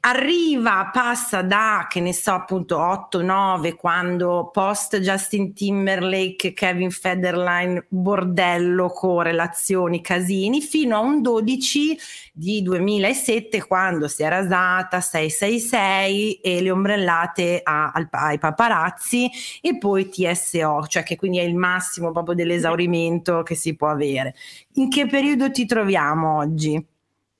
arriva, 0.00 0.90
passa 0.92 1.40
da 1.40 1.86
che 1.88 1.98
ne 1.98 2.12
so 2.12 2.32
appunto 2.32 2.76
8-9 2.76 3.74
quando 3.74 4.50
post 4.52 4.98
Justin 4.98 5.54
Timberlake, 5.54 6.52
Kevin 6.52 6.90
Federline, 6.90 7.86
bordello, 7.88 8.90
correlazioni, 8.90 10.02
casini, 10.02 10.60
fino 10.60 10.96
a 10.96 11.00
un 11.00 11.22
12 11.22 11.98
di 12.34 12.60
2007 12.60 13.66
quando 13.66 14.08
si 14.08 14.24
è 14.24 14.28
rasata 14.28 15.00
666 15.00 16.40
e 16.42 16.60
le 16.60 16.70
ombrellate 16.70 17.60
a, 17.62 17.92
ai 18.10 18.38
paparazzi 18.38 19.30
e 19.62 19.78
poi 19.78 20.10
TSO, 20.10 20.84
cioè 20.86 21.02
che 21.02 21.16
quindi 21.16 21.38
è 21.38 21.44
il 21.44 21.56
massimo 21.56 22.12
proprio 22.12 22.34
dell'esaurimento 22.34 23.42
che 23.42 23.54
si 23.54 23.74
può 23.74 23.88
avere. 23.88 24.34
In 24.74 24.90
che 24.90 25.06
periodo 25.06 25.50
ti 25.50 25.64
troviamo 25.64 26.36
oggi? 26.36 26.91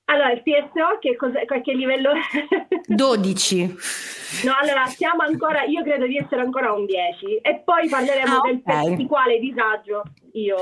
Allora, 0.05 0.31
il 0.31 0.41
PSO 0.43 0.99
che, 0.99 1.15
cos'è, 1.15 1.45
che 1.45 1.73
livello 1.73 2.11
12. 2.87 3.75
No, 4.43 4.53
allora 4.59 4.85
siamo 4.87 5.21
ancora, 5.21 5.63
io 5.63 5.83
credo 5.83 6.07
di 6.07 6.17
essere 6.17 6.41
ancora 6.41 6.73
un 6.73 6.85
10 6.85 7.37
e 7.41 7.61
poi 7.63 7.87
parleremo 7.87 8.37
ah, 8.37 8.41
del 8.43 8.61
okay. 8.63 8.95
di 8.95 9.05
quale 9.05 9.39
disagio 9.39 10.03
io. 10.33 10.57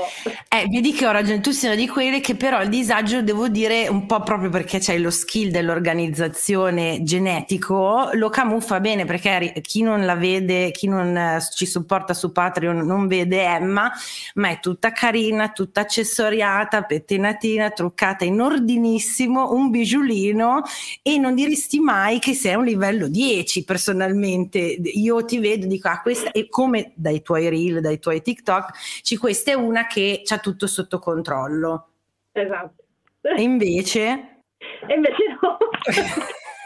Eh, 0.48 0.68
vedi 0.68 0.92
che 0.92 1.06
ho 1.06 1.10
ragione, 1.10 1.40
tu 1.40 1.50
sei 1.50 1.70
una 1.70 1.80
di 1.80 1.88
quelle 1.88 2.20
che 2.20 2.36
però 2.36 2.62
il 2.62 2.68
disagio 2.68 3.22
devo 3.22 3.48
dire 3.48 3.88
un 3.88 4.04
po' 4.06 4.20
proprio 4.20 4.50
perché 4.50 4.78
c'hai 4.78 5.00
lo 5.00 5.10
skill 5.10 5.50
dell'organizzazione 5.50 7.02
genetico, 7.02 8.10
lo 8.12 8.28
camuffa 8.28 8.80
bene 8.80 9.06
perché 9.06 9.54
chi 9.62 9.82
non 9.82 10.04
la 10.04 10.14
vede, 10.14 10.70
chi 10.70 10.88
non 10.88 11.16
eh, 11.16 11.40
ci 11.54 11.64
supporta 11.64 12.12
su 12.12 12.32
Patreon 12.32 12.84
non 12.84 13.06
vede 13.06 13.42
Emma, 13.42 13.90
ma 14.34 14.48
è 14.50 14.60
tutta 14.60 14.92
carina, 14.92 15.50
tutta 15.50 15.80
accessoriata, 15.80 16.82
pettinatina, 16.82 17.70
truccata 17.70 18.24
in 18.24 18.40
ordinissimo, 18.40 19.31
un 19.40 19.70
bigiulino 19.70 20.62
e 21.02 21.18
non 21.18 21.34
diresti 21.34 21.80
mai 21.80 22.18
che 22.18 22.34
sei 22.34 22.52
a 22.52 22.58
un 22.58 22.64
livello 22.64 23.08
10 23.08 23.64
personalmente, 23.64 24.58
io 24.58 25.24
ti 25.24 25.38
vedo, 25.38 25.66
dico, 25.66 25.88
ah, 25.88 26.00
questa, 26.00 26.30
e 26.30 26.48
come 26.48 26.92
dai 26.94 27.22
tuoi 27.22 27.48
reel, 27.48 27.80
dai 27.80 27.98
tuoi 27.98 28.22
TikTok, 28.22 29.00
ci 29.02 29.16
questa 29.16 29.52
è 29.52 29.54
una 29.54 29.86
che 29.86 30.22
ha 30.26 30.38
tutto 30.38 30.66
sotto 30.66 30.98
controllo. 30.98 31.88
Esatto. 32.32 32.84
E 33.20 33.42
invece? 33.42 34.42
E 34.86 34.94
invece 34.94 35.24
no. 35.40 35.58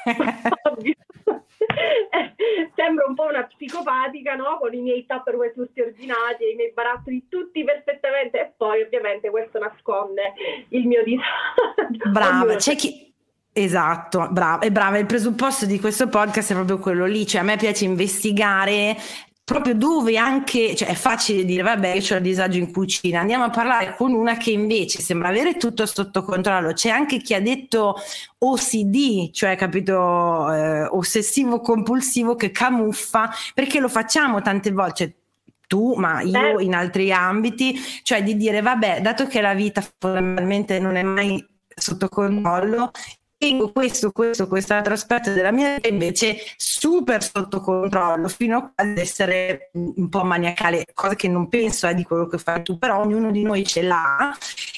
Sembro 2.74 3.06
un 3.08 3.14
po' 3.14 3.24
una 3.24 3.44
psicopatica, 3.44 4.34
no? 4.34 4.58
Con 4.58 4.74
i 4.74 4.80
miei 4.80 5.06
tupperware 5.06 5.52
tutti 5.52 5.80
ordinati 5.80 6.44
e 6.44 6.52
i 6.52 6.54
miei 6.54 6.72
barattoli 6.72 7.26
tutti 7.28 7.64
perfettamente 7.64 8.40
e 8.40 8.52
poi 8.56 8.82
ovviamente 8.82 9.30
questo 9.30 9.58
nasconde 9.58 10.34
il 10.70 10.86
mio 10.86 11.02
disagio. 11.02 12.10
Brava, 12.10 12.56
c'è 12.56 12.74
chi, 12.74 13.06
Esatto, 13.58 14.28
brava, 14.30 14.62
e 14.62 14.70
brava, 14.70 14.98
il 14.98 15.06
presupposto 15.06 15.64
di 15.64 15.80
questo 15.80 16.08
podcast 16.08 16.50
è 16.50 16.54
proprio 16.54 16.76
quello 16.78 17.06
lì, 17.06 17.26
cioè 17.26 17.40
a 17.40 17.44
me 17.44 17.56
piace 17.56 17.86
investigare 17.86 18.94
proprio 19.46 19.76
dove 19.76 20.16
anche, 20.16 20.74
cioè 20.74 20.88
è 20.88 20.94
facile 20.94 21.44
dire 21.44 21.62
vabbè 21.62 21.92
io 21.92 22.02
ho 22.10 22.16
il 22.16 22.22
disagio 22.22 22.58
in 22.58 22.72
cucina, 22.72 23.20
andiamo 23.20 23.44
a 23.44 23.50
parlare 23.50 23.94
con 23.94 24.12
una 24.12 24.36
che 24.36 24.50
invece 24.50 25.00
sembra 25.00 25.28
avere 25.28 25.56
tutto 25.56 25.86
sotto 25.86 26.24
controllo, 26.24 26.72
c'è 26.72 26.88
anche 26.88 27.18
chi 27.18 27.32
ha 27.32 27.40
detto 27.40 27.94
OCD, 28.38 29.30
cioè 29.30 29.54
capito, 29.54 30.52
eh, 30.52 30.86
ossessivo 30.86 31.60
compulsivo 31.60 32.34
che 32.34 32.50
camuffa, 32.50 33.30
perché 33.54 33.78
lo 33.78 33.88
facciamo 33.88 34.42
tante 34.42 34.72
volte, 34.72 34.96
cioè, 34.96 35.14
tu, 35.68 35.94
ma 35.94 36.22
io 36.22 36.58
in 36.58 36.74
altri 36.74 37.12
ambiti, 37.12 37.78
cioè 38.02 38.24
di 38.24 38.36
dire 38.36 38.60
vabbè, 38.62 39.00
dato 39.00 39.28
che 39.28 39.40
la 39.40 39.54
vita 39.54 39.80
fondamentalmente 39.96 40.80
non 40.80 40.96
è 40.96 41.04
mai 41.04 41.44
sotto 41.72 42.08
controllo, 42.08 42.90
tengo 43.38 43.70
questo, 43.70 44.12
questo, 44.12 44.48
quest'altro 44.48 44.94
aspetto 44.94 45.32
della 45.32 45.50
mia 45.50 45.74
vita 45.74 45.88
invece 45.88 46.38
super 46.56 47.22
sotto 47.22 47.60
controllo, 47.60 48.28
fino 48.28 48.72
ad 48.74 48.96
essere 48.98 49.70
un 49.72 50.08
po' 50.08 50.24
maniacale, 50.24 50.86
cosa 50.94 51.14
che 51.14 51.28
non 51.28 51.48
penso 51.48 51.86
è 51.86 51.90
eh, 51.90 51.94
di 51.94 52.02
quello 52.02 52.26
che 52.26 52.38
fai 52.38 52.62
tu, 52.62 52.78
però 52.78 53.00
ognuno 53.00 53.30
di 53.30 53.42
noi 53.42 53.64
ce 53.64 53.82
l'ha. 53.82 54.36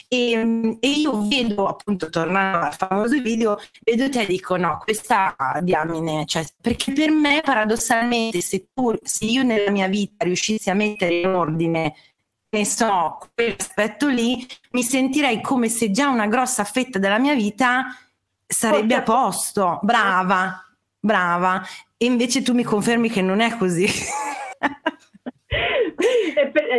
E, 0.08 0.76
e 0.80 0.88
io 0.88 1.28
vedo, 1.28 1.66
appunto, 1.66 2.08
tornando 2.08 2.66
al 2.66 2.74
famoso 2.74 3.20
video, 3.20 3.58
vedo 3.84 4.08
te 4.08 4.22
e 4.22 4.26
dico: 4.26 4.56
no, 4.56 4.78
questa 4.82 5.36
diamine, 5.62 6.24
cioè, 6.26 6.44
perché 6.60 6.92
per 6.92 7.10
me, 7.10 7.40
paradossalmente, 7.44 8.40
se, 8.40 8.68
tu, 8.72 8.94
se 9.02 9.24
io 9.24 9.42
nella 9.42 9.70
mia 9.70 9.86
vita 9.86 10.24
riuscissi 10.24 10.70
a 10.70 10.74
mettere 10.74 11.20
in 11.20 11.28
ordine 11.28 11.94
ne 12.50 12.64
so, 12.64 13.18
quell'aspetto 13.34 14.08
lì, 14.08 14.46
mi 14.70 14.82
sentirei 14.82 15.42
come 15.42 15.68
se 15.68 15.90
già 15.90 16.08
una 16.08 16.26
grossa 16.26 16.64
fetta 16.64 16.98
della 16.98 17.18
mia 17.18 17.34
vita 17.34 17.94
sarebbe 18.48 18.94
a 18.94 19.02
posto, 19.02 19.78
brava, 19.82 20.64
brava. 20.98 21.62
E 21.96 22.06
invece 22.06 22.42
tu 22.42 22.54
mi 22.54 22.62
confermi 22.64 23.10
che 23.10 23.22
non 23.22 23.40
è 23.40 23.56
così. 23.56 23.86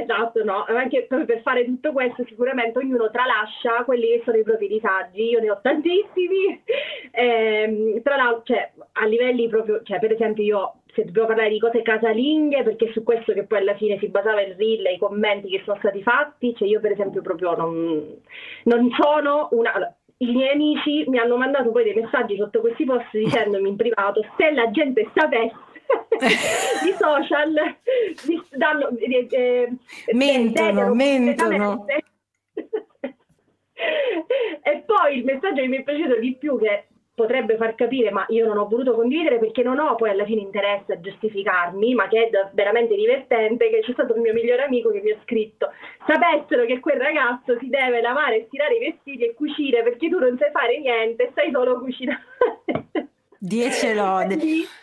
esatto, 0.09 0.43
no, 0.43 0.65
anche 0.65 1.05
per 1.07 1.41
fare 1.41 1.65
tutto 1.65 1.91
questo 1.91 2.23
sicuramente 2.27 2.79
ognuno 2.79 3.09
tralascia 3.11 3.83
quelli 3.83 4.07
che 4.07 4.21
sono 4.25 4.38
i 4.38 4.43
propri 4.43 4.67
disagi, 4.67 5.29
io 5.29 5.39
ne 5.39 5.51
ho 5.51 5.59
tantissimi, 5.61 6.63
ehm, 7.11 8.01
tra 8.01 8.15
l'altro 8.15 8.55
cioè, 8.55 8.71
a 8.93 9.05
livelli 9.05 9.47
proprio, 9.47 9.81
cioè 9.83 9.99
per 9.99 10.13
esempio 10.13 10.43
io 10.43 10.73
se 10.93 11.05
dobbiamo 11.05 11.27
parlare 11.27 11.49
di 11.49 11.59
cose 11.59 11.81
casalinghe, 11.81 12.63
perché 12.63 12.91
su 12.91 13.03
questo 13.03 13.33
che 13.33 13.43
poi 13.43 13.59
alla 13.59 13.75
fine 13.75 13.97
si 13.99 14.07
basava 14.07 14.41
il 14.41 14.55
reel 14.55 14.85
e 14.88 14.93
i 14.93 14.97
commenti 14.97 15.49
che 15.49 15.61
sono 15.63 15.77
stati 15.79 16.01
fatti, 16.01 16.55
cioè 16.55 16.67
io 16.67 16.79
per 16.79 16.91
esempio 16.91 17.21
proprio 17.21 17.55
non, 17.55 18.17
non 18.63 18.89
sono 18.97 19.49
una... 19.51 19.93
I 20.21 20.31
miei 20.33 20.51
amici 20.53 21.05
mi 21.07 21.17
hanno 21.17 21.38
mandato 21.38 21.71
poi 21.71 21.85
dei 21.85 21.93
messaggi 21.93 22.35
sotto 22.35 22.59
questi 22.59 22.83
post 22.83 23.07
dicendomi 23.13 23.69
in 23.69 23.77
privato 23.77 24.21
se 24.38 24.51
la 24.51 24.69
gente 24.69 25.09
sapesse 25.15 25.55
i 26.85 26.93
social 26.97 27.53
mi 28.27 28.41
danno 28.49 28.89
eh, 28.97 29.27
eh, 29.29 29.69
mentono, 30.13 30.93
mentono. 30.93 31.85
e 34.61 34.83
poi 34.85 35.17
il 35.17 35.23
messaggio 35.23 35.61
che 35.61 35.67
mi 35.67 35.77
è 35.77 35.83
piaciuto 35.83 36.19
di 36.19 36.35
più 36.35 36.59
che 36.59 36.88
potrebbe 37.19 37.57
far 37.57 37.75
capire, 37.75 38.11
ma 38.11 38.25
io 38.29 38.45
non 38.45 38.57
ho 38.57 38.65
voluto 38.65 38.93
condividere 38.93 39.39
perché 39.39 39.61
non 39.61 39.77
ho 39.77 39.95
poi 39.95 40.11
alla 40.11 40.23
fine 40.23 40.39
interesse 40.39 40.93
a 40.93 41.01
giustificarmi, 41.01 41.93
ma 41.93 42.07
che 42.07 42.29
è 42.29 42.49
veramente 42.53 42.95
divertente, 42.95 43.69
che 43.69 43.81
c'è 43.81 43.91
stato 43.91 44.15
il 44.15 44.21
mio 44.21 44.31
migliore 44.31 44.63
amico 44.63 44.89
che 44.89 45.01
mi 45.01 45.11
ha 45.11 45.17
scritto, 45.23 45.69
sapessero 46.07 46.63
che 46.65 46.79
quel 46.79 46.97
ragazzo 46.97 47.57
si 47.59 47.67
deve 47.67 47.99
lavare 47.99 48.45
stirare 48.47 48.75
i 48.75 48.79
vestiti 48.79 49.25
e 49.25 49.33
cucire 49.33 49.83
perché 49.83 50.07
tu 50.07 50.17
non 50.17 50.38
sai 50.38 50.51
fare 50.51 50.79
niente, 50.79 51.27
stai 51.31 51.51
solo 51.51 51.79
cucinare. 51.79 52.23
Dieci 53.41 53.93
lode, 53.93 54.38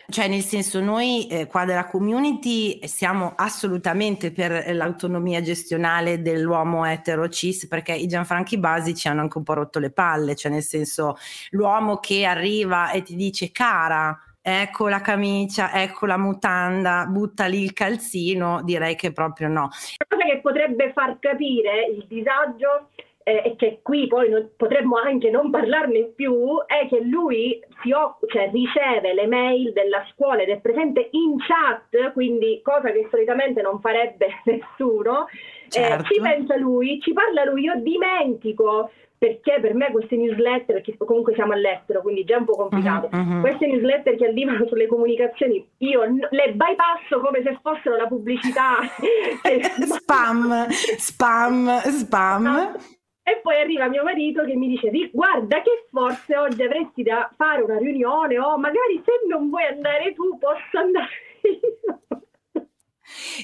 cioè 0.08 0.28
nel 0.28 0.40
senso 0.40 0.80
noi 0.80 1.26
eh, 1.26 1.46
qua 1.46 1.66
della 1.66 1.84
community 1.84 2.80
siamo 2.88 3.34
assolutamente 3.36 4.32
per 4.32 4.74
l'autonomia 4.74 5.42
gestionale 5.42 6.22
dell'uomo 6.22 6.86
etero 6.86 7.28
cis 7.28 7.68
perché 7.68 7.92
i 7.92 8.06
Gianfranchi 8.06 8.56
basici 8.56 9.08
hanno 9.08 9.20
anche 9.20 9.36
un 9.36 9.44
po' 9.44 9.52
rotto 9.52 9.78
le 9.78 9.90
palle, 9.90 10.34
cioè 10.34 10.50
nel 10.50 10.62
senso 10.62 11.18
l'uomo 11.50 11.98
che 11.98 12.24
arriva 12.24 12.92
e 12.92 13.02
ti 13.02 13.14
dice 13.14 13.52
cara 13.52 14.18
ecco 14.48 14.86
la 14.86 15.00
camicia, 15.00 15.72
ecco 15.72 16.06
la 16.06 16.16
mutanda, 16.16 17.04
butta 17.06 17.46
lì 17.46 17.62
il 17.62 17.72
calzino, 17.72 18.62
direi 18.62 18.94
che 18.94 19.10
proprio 19.10 19.48
no. 19.48 19.70
La 19.96 20.06
cosa 20.08 20.22
che 20.22 20.38
potrebbe 20.40 20.92
far 20.92 21.18
capire 21.18 21.86
il 21.86 22.06
disagio 22.08 22.90
eh, 23.28 23.42
e 23.44 23.56
che 23.56 23.80
qui 23.82 24.06
poi 24.06 24.28
non, 24.28 24.50
potremmo 24.56 24.98
anche 24.98 25.30
non 25.30 25.50
parlarne 25.50 26.12
più, 26.14 26.64
è 26.64 26.86
che 26.86 27.00
lui 27.00 27.60
si 27.82 27.90
cioè, 28.28 28.50
riceve 28.52 29.14
le 29.14 29.26
mail 29.26 29.72
della 29.72 30.06
scuola 30.12 30.42
ed 30.42 30.50
è 30.50 30.60
presente 30.60 31.08
in 31.10 31.36
chat, 31.40 32.12
quindi 32.12 32.60
cosa 32.62 32.92
che 32.92 33.08
solitamente 33.10 33.62
non 33.62 33.80
farebbe 33.80 34.28
nessuno. 34.46 35.26
Certo. 35.68 36.04
Eh, 36.04 36.06
ci 36.06 36.20
pensa 36.20 36.54
lui, 36.54 37.00
ci 37.00 37.12
parla 37.12 37.42
lui, 37.44 37.62
io 37.62 37.74
dimentico 37.80 38.92
perché 39.18 39.58
per 39.60 39.74
me 39.74 39.90
queste 39.90 40.14
newsletter, 40.14 40.80
che 40.82 40.96
comunque 40.96 41.34
siamo 41.34 41.52
all'estero, 41.52 42.02
quindi 42.02 42.22
già 42.22 42.36
un 42.36 42.44
po' 42.44 42.54
complicato, 42.54 43.08
uh-huh, 43.10 43.18
uh-huh. 43.18 43.40
queste 43.40 43.66
newsletter 43.66 44.14
che 44.14 44.26
arrivano 44.26 44.64
sulle 44.68 44.86
comunicazioni, 44.86 45.66
io 45.78 46.02
le 46.04 46.52
bypasso 46.52 47.18
come 47.20 47.42
se 47.42 47.58
fossero 47.60 47.96
la 47.96 48.06
pubblicità. 48.06 48.76
spam, 49.82 50.68
spam, 50.68 51.80
spam. 51.80 52.46
Esatto. 52.46 52.95
E 53.28 53.40
poi 53.42 53.60
arriva 53.60 53.88
mio 53.88 54.04
marito 54.04 54.44
che 54.44 54.54
mi 54.54 54.68
dice: 54.68 54.88
Guarda, 55.12 55.60
che 55.60 55.88
forse 55.90 56.36
oggi 56.36 56.62
avresti 56.62 57.02
da 57.02 57.28
fare 57.36 57.60
una 57.60 57.76
riunione, 57.76 58.38
o 58.38 58.56
magari 58.56 59.02
se 59.04 59.26
non 59.28 59.48
vuoi 59.48 59.64
andare 59.64 60.12
tu, 60.14 60.38
posso 60.38 60.78
andare 60.78 61.08
io. 61.42 62.00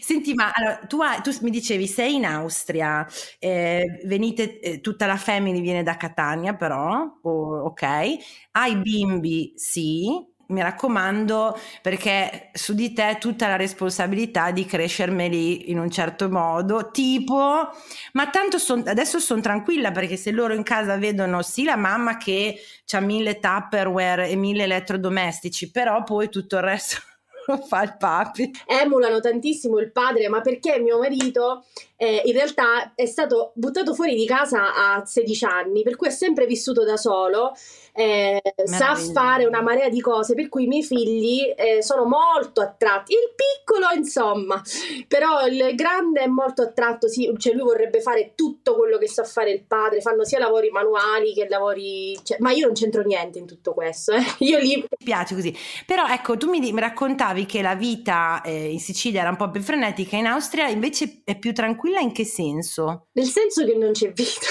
Senti, 0.01 0.35
ma 0.35 0.51
allora, 0.53 0.77
tu, 0.87 1.01
hai, 1.01 1.21
tu, 1.23 1.31
mi 1.43 1.51
dicevi 1.51 1.87
sei 1.89 2.15
in 2.17 2.25
Austria, 2.27 3.07
eh, 3.39 4.01
venite, 4.05 4.61
eh, 4.61 4.81
tutta 4.81 5.07
la 5.07 5.17
family 5.17 5.61
viene 5.61 5.83
da 5.83 5.97
Catania 5.97 6.55
però, 6.55 7.19
oh, 7.23 7.65
ok, 7.67 7.83
hai 8.53 8.77
bimbi 8.77 9.53
sì, 9.57 10.11
mi 10.49 10.61
raccomando, 10.61 11.59
perché 11.81 12.51
su 12.53 12.75
di 12.75 12.93
te 12.93 13.17
tutta 13.19 13.49
la 13.49 13.57
responsabilità 13.57 14.51
di 14.51 14.65
crescermeli 14.65 15.71
in 15.71 15.79
un 15.79 15.91
certo 15.91 16.29
modo, 16.29 16.91
tipo, 16.91 17.69
ma 18.13 18.31
tanto 18.31 18.59
son, 18.59 18.83
adesso 18.87 19.19
sono 19.19 19.41
tranquilla 19.41 19.91
perché 19.91 20.17
se 20.17 20.31
loro 20.31 20.55
in 20.55 20.63
casa 20.63 20.97
vedono 20.97 21.43
sì 21.43 21.65
la 21.65 21.77
mamma 21.77 22.17
che 22.17 22.59
ha 22.95 23.01
mille 23.01 23.39
Tupperware 23.39 24.29
e 24.29 24.37
mille 24.37 24.65
elettrodomestici, 24.65 25.71
però 25.71 26.03
poi 26.03 26.29
tutto 26.29 26.57
il 26.57 26.63
resto 26.63 26.99
lo 27.47 27.57
fa 27.59 27.83
il 27.83 27.97
papi. 27.97 28.51
Emulano 28.67 29.21
tantissimo 29.21 29.79
il 29.79 29.93
padre, 29.93 30.29
ma 30.29 30.41
perché 30.41 30.79
mio 30.79 30.99
marito 30.99 31.65
eh, 31.97 32.23
in 32.25 32.33
realtà 32.33 32.93
è 32.95 33.07
stato 33.07 33.53
buttato 33.55 33.95
fuori 33.95 34.15
di 34.15 34.27
casa 34.27 34.75
a 34.75 35.05
16 35.05 35.45
anni, 35.45 35.83
per 35.83 35.97
cui 35.97 36.09
è 36.09 36.11
sempre 36.11 36.47
vissuto 36.47 36.85
da 36.85 36.97
solo 36.97 37.53
eh, 37.95 38.41
sa 38.65 38.95
fare 38.95 39.45
una 39.45 39.61
marea 39.61 39.89
di 39.89 40.01
cose, 40.01 40.35
per 40.35 40.49
cui 40.49 40.65
i 40.65 40.67
miei 40.67 40.83
figli 40.83 41.53
eh, 41.55 41.83
sono 41.83 42.05
molto 42.05 42.61
attratti. 42.61 43.13
Il 43.13 43.35
piccolo, 43.35 43.91
insomma, 43.95 44.61
però 45.07 45.47
il 45.47 45.75
grande 45.75 46.23
è 46.23 46.27
molto 46.27 46.63
attratto, 46.63 47.09
sì, 47.09 47.33
cioè 47.37 47.53
lui 47.53 47.65
vorrebbe 47.65 48.01
fare 48.01 48.33
tutto 48.35 48.77
quello 48.77 48.99
che 48.99 49.09
sa 49.09 49.25
fare 49.25 49.51
il 49.51 49.65
padre, 49.65 50.01
fanno 50.01 50.25
sia 50.25 50.39
lavori 50.39 50.71
manuali 50.71 51.35
che 51.35 51.47
lavori... 51.49 52.19
Cioè, 52.23 52.39
ma 52.41 52.53
io 52.53 52.67
non 52.67 52.75
c'entro 52.75 53.03
niente 53.03 53.39
in 53.39 53.47
tutto 53.47 53.75
questo, 53.75 54.13
eh. 54.13 54.23
io 54.45 54.59
lì... 54.59 54.77
Mi 54.77 54.87
piace 55.05 55.35
così. 55.35 55.55
Però 55.87 56.07
ecco, 56.07 56.37
tu 56.37 56.49
mi, 56.49 56.61
mi 56.61 56.81
raccontavi 56.81 57.45
che 57.47 57.61
la 57.63 57.75
vita 57.75 58.41
eh, 58.43 58.71
in 58.71 58.81
Sicilia 58.81 59.21
era 59.21 59.31
un 59.31 59.37
po' 59.37 59.51
più 59.51 59.61
frenetica, 59.61 60.17
in 60.17 60.27
Austria 60.27 60.69
invece 60.69 61.21
è 61.25 61.39
più 61.39 61.53
tranquilla 61.53 62.01
in 62.01 62.13
che 62.13 62.25
senso? 62.25 63.09
Nel 63.13 63.27
senso 63.27 63.65
che 63.65 63.75
non 63.75 63.93
c'è 63.93 64.13
vita. 64.13 64.47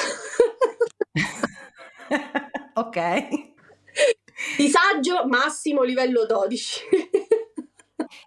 ok. 2.74 3.30
Disagio 4.58 5.26
massimo 5.28 5.84
livello 5.84 6.26
12. 6.26 6.82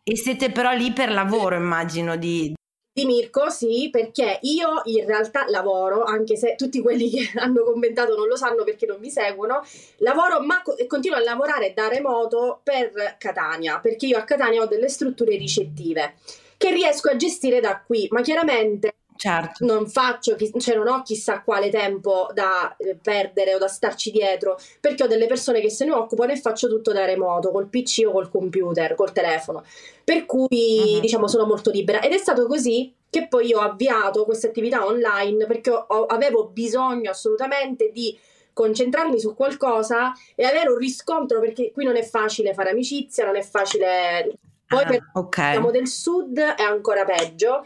e 0.04 0.16
siete 0.16 0.50
però 0.50 0.72
lì 0.72 0.92
per 0.92 1.10
lavoro, 1.10 1.56
immagino, 1.56 2.16
di... 2.16 2.54
Di 2.94 3.06
Mirko, 3.06 3.50
sì, 3.50 3.88
perché 3.90 4.38
io 4.42 4.82
in 4.84 5.04
realtà 5.04 5.46
lavoro, 5.48 6.04
anche 6.04 6.36
se 6.36 6.54
tutti 6.54 6.80
quelli 6.80 7.10
che 7.10 7.32
hanno 7.40 7.64
commentato 7.64 8.14
non 8.14 8.28
lo 8.28 8.36
sanno 8.36 8.62
perché 8.62 8.86
non 8.86 9.00
mi 9.00 9.10
seguono, 9.10 9.64
lavoro 9.98 10.40
ma 10.40 10.62
continuo 10.86 11.18
a 11.18 11.22
lavorare 11.22 11.74
da 11.74 11.88
remoto 11.88 12.60
per 12.62 13.16
Catania, 13.18 13.80
perché 13.80 14.06
io 14.06 14.18
a 14.18 14.22
Catania 14.22 14.62
ho 14.62 14.66
delle 14.66 14.88
strutture 14.88 15.36
ricettive 15.36 16.14
che 16.56 16.70
riesco 16.70 17.10
a 17.10 17.16
gestire 17.16 17.58
da 17.58 17.82
qui, 17.84 18.06
ma 18.10 18.20
chiaramente 18.20 18.94
Certo. 19.24 19.64
Non 19.64 19.88
faccio, 19.88 20.36
cioè 20.58 20.74
non 20.74 20.86
ho 20.86 21.00
chissà 21.00 21.40
quale 21.40 21.70
tempo 21.70 22.28
da 22.34 22.76
eh, 22.76 22.94
perdere 22.94 23.54
o 23.54 23.58
da 23.58 23.68
starci 23.68 24.10
dietro, 24.10 24.58
perché 24.78 25.04
ho 25.04 25.06
delle 25.06 25.26
persone 25.26 25.62
che 25.62 25.70
se 25.70 25.86
ne 25.86 25.92
occupano 25.92 26.32
e 26.32 26.36
faccio 26.38 26.68
tutto 26.68 26.92
da 26.92 27.06
remoto, 27.06 27.50
col 27.50 27.68
PC 27.68 28.02
o 28.06 28.12
col 28.12 28.30
computer, 28.30 28.94
col 28.94 29.12
telefono. 29.12 29.64
Per 30.04 30.26
cui, 30.26 30.48
uh-huh. 30.50 31.00
diciamo, 31.00 31.26
sono 31.26 31.46
molto 31.46 31.70
libera. 31.70 32.02
Ed 32.02 32.12
è 32.12 32.18
stato 32.18 32.46
così 32.46 32.92
che 33.08 33.26
poi 33.26 33.54
ho 33.54 33.60
avviato 33.60 34.26
questa 34.26 34.48
attività 34.48 34.84
online 34.84 35.46
perché 35.46 35.70
ho, 35.70 36.04
avevo 36.04 36.48
bisogno 36.48 37.08
assolutamente 37.08 37.90
di 37.94 38.18
concentrarmi 38.52 39.18
su 39.18 39.34
qualcosa 39.34 40.12
e 40.34 40.44
avere 40.44 40.68
un 40.68 40.76
riscontro 40.76 41.40
perché 41.40 41.72
qui 41.72 41.86
non 41.86 41.96
è 41.96 42.02
facile 42.02 42.52
fare 42.52 42.68
amicizia, 42.68 43.24
non 43.24 43.36
è 43.36 43.42
facile. 43.42 44.32
Poi 44.66 44.82
ah, 44.82 44.86
per 44.86 45.10
okay. 45.14 45.52
siamo 45.52 45.70
del 45.70 45.88
sud 45.88 46.38
è 46.38 46.62
ancora 46.62 47.06
peggio 47.06 47.64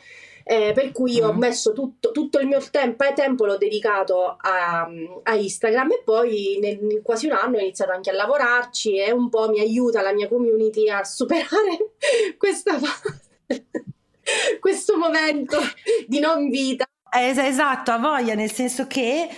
eh, 0.50 0.72
per 0.72 0.92
cui 0.92 1.20
mm. 1.20 1.24
ho 1.24 1.32
messo 1.34 1.74
tutto, 1.74 2.10
tutto, 2.10 2.38
il 2.38 2.46
mio 2.46 2.58
tempo, 2.70 3.04
eh, 3.04 3.12
tempo 3.12 3.44
l'ho 3.44 3.58
dedicato 3.58 4.34
a, 4.40 4.88
a 5.24 5.34
Instagram 5.34 5.92
e 5.92 6.02
poi 6.02 6.56
nel, 6.58 6.78
in 6.80 7.02
quasi 7.02 7.26
un 7.26 7.32
anno 7.32 7.58
ho 7.58 7.60
iniziato 7.60 7.92
anche 7.92 8.08
a 8.08 8.14
lavorarci 8.14 8.96
e 8.96 9.12
un 9.12 9.28
po' 9.28 9.50
mi 9.50 9.60
aiuta 9.60 10.00
la 10.00 10.14
mia 10.14 10.26
community 10.26 10.88
a 10.88 11.04
superare 11.04 11.92
questa 12.38 12.78
fase, 12.78 13.20
questo 14.58 14.96
momento 14.96 15.58
di 16.06 16.18
non 16.18 16.48
vita. 16.48 16.86
esatto, 17.14 17.90
a 17.90 17.98
voglia, 17.98 18.32
nel 18.32 18.50
senso 18.50 18.86
che 18.86 19.28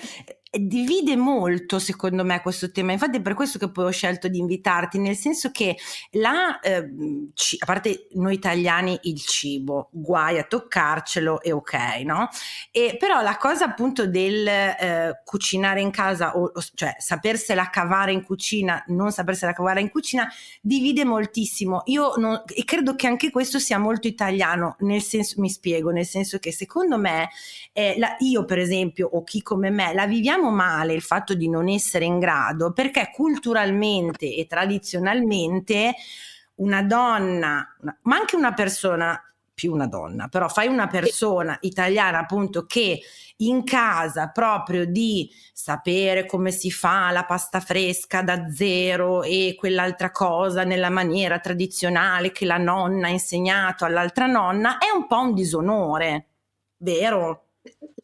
divide 0.58 1.14
molto 1.14 1.78
secondo 1.78 2.24
me 2.24 2.40
questo 2.40 2.72
tema. 2.72 2.90
Infatti 2.90 3.18
è 3.18 3.20
per 3.20 3.34
questo 3.34 3.58
che 3.58 3.70
poi 3.70 3.84
ho 3.84 3.90
scelto 3.90 4.26
di 4.26 4.38
invitarti 4.38 4.98
nel 4.98 5.14
senso 5.14 5.52
che 5.52 5.76
la 6.12 6.58
eh, 6.58 6.78
a 6.78 7.64
parte 7.64 8.08
noi 8.14 8.34
italiani 8.34 8.98
il 9.02 9.20
cibo 9.20 9.88
guai 9.92 10.38
a 10.38 10.42
toccarcelo 10.44 11.40
e 11.40 11.52
ok 11.52 11.74
no? 12.04 12.28
E 12.72 12.96
però 12.98 13.22
la 13.22 13.36
cosa 13.36 13.66
appunto 13.66 14.08
del 14.08 14.46
eh, 14.48 15.20
cucinare 15.24 15.80
in 15.80 15.92
casa 15.92 16.36
o, 16.36 16.50
o, 16.52 16.64
cioè 16.74 16.96
sapersela 16.98 17.70
cavare 17.70 18.10
in 18.10 18.24
cucina 18.24 18.82
non 18.88 19.12
sapersela 19.12 19.52
cavare 19.52 19.80
in 19.80 19.90
cucina 19.90 20.28
divide 20.60 21.04
moltissimo. 21.04 21.82
Io 21.86 22.14
non, 22.16 22.42
e 22.52 22.64
credo 22.64 22.96
che 22.96 23.06
anche 23.06 23.30
questo 23.30 23.60
sia 23.60 23.78
molto 23.78 24.08
italiano 24.08 24.74
nel 24.80 25.02
senso 25.02 25.40
mi 25.40 25.48
spiego 25.48 25.90
nel 25.90 26.06
senso 26.06 26.38
che 26.38 26.50
secondo 26.50 26.98
me 26.98 27.28
eh, 27.72 27.94
la, 27.98 28.16
io 28.18 28.44
per 28.44 28.58
esempio 28.58 29.08
o 29.12 29.22
chi 29.22 29.42
come 29.42 29.70
me 29.70 29.94
la 29.94 30.06
viviamo 30.06 30.38
vediamo 30.40 30.50
male 30.50 30.94
il 30.94 31.02
fatto 31.02 31.34
di 31.34 31.48
non 31.48 31.68
essere 31.68 32.06
in 32.06 32.18
grado 32.18 32.72
perché 32.72 33.10
culturalmente 33.12 34.34
e 34.34 34.46
tradizionalmente 34.46 35.94
una 36.56 36.82
donna, 36.82 37.76
ma 38.02 38.16
anche 38.16 38.36
una 38.36 38.52
persona 38.54 39.22
più 39.52 39.72
una 39.72 39.86
donna, 39.86 40.28
però 40.28 40.48
fai 40.48 40.68
una 40.68 40.86
persona 40.86 41.56
italiana 41.60 42.20
appunto 42.20 42.64
che 42.64 43.00
in 43.38 43.62
casa 43.62 44.28
proprio 44.28 44.86
di 44.86 45.30
sapere 45.52 46.24
come 46.24 46.50
si 46.50 46.70
fa 46.70 47.10
la 47.10 47.24
pasta 47.24 47.60
fresca 47.60 48.22
da 48.22 48.50
zero 48.50 49.22
e 49.22 49.54
quell'altra 49.58 50.10
cosa 50.10 50.64
nella 50.64 50.88
maniera 50.88 51.38
tradizionale 51.40 52.32
che 52.32 52.46
la 52.46 52.56
nonna 52.56 53.08
ha 53.08 53.10
insegnato 53.10 53.84
all'altra 53.84 54.26
nonna 54.26 54.78
è 54.78 54.94
un 54.94 55.06
po' 55.06 55.20
un 55.20 55.34
disonore, 55.34 56.26
vero? 56.78 57.44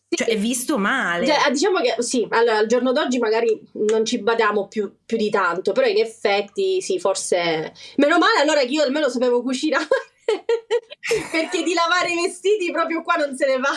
Cioè, 0.08 0.28
è 0.28 0.38
visto 0.38 0.78
male. 0.78 1.26
Cioè, 1.26 1.50
diciamo 1.50 1.80
che 1.80 1.96
sì, 2.02 2.26
allora, 2.30 2.58
al 2.58 2.66
giorno 2.66 2.92
d'oggi 2.92 3.18
magari 3.18 3.60
non 3.90 4.04
ci 4.04 4.18
badiamo 4.18 4.68
più, 4.68 4.90
più, 5.04 5.16
di 5.16 5.30
tanto, 5.30 5.72
però 5.72 5.86
in 5.86 5.98
effetti 5.98 6.80
sì, 6.80 6.98
forse... 6.98 7.72
Meno 7.96 8.18
male 8.18 8.40
allora 8.40 8.60
che 8.60 8.66
io 8.66 8.82
almeno 8.82 9.08
sapevo 9.08 9.42
cucinare, 9.42 9.86
perché 11.32 11.62
di 11.62 11.74
lavare 11.74 12.12
i 12.12 12.22
vestiti 12.22 12.70
proprio 12.70 13.02
qua 13.02 13.16
non 13.16 13.36
se 13.36 13.46
ne 13.46 13.58
va. 13.58 13.70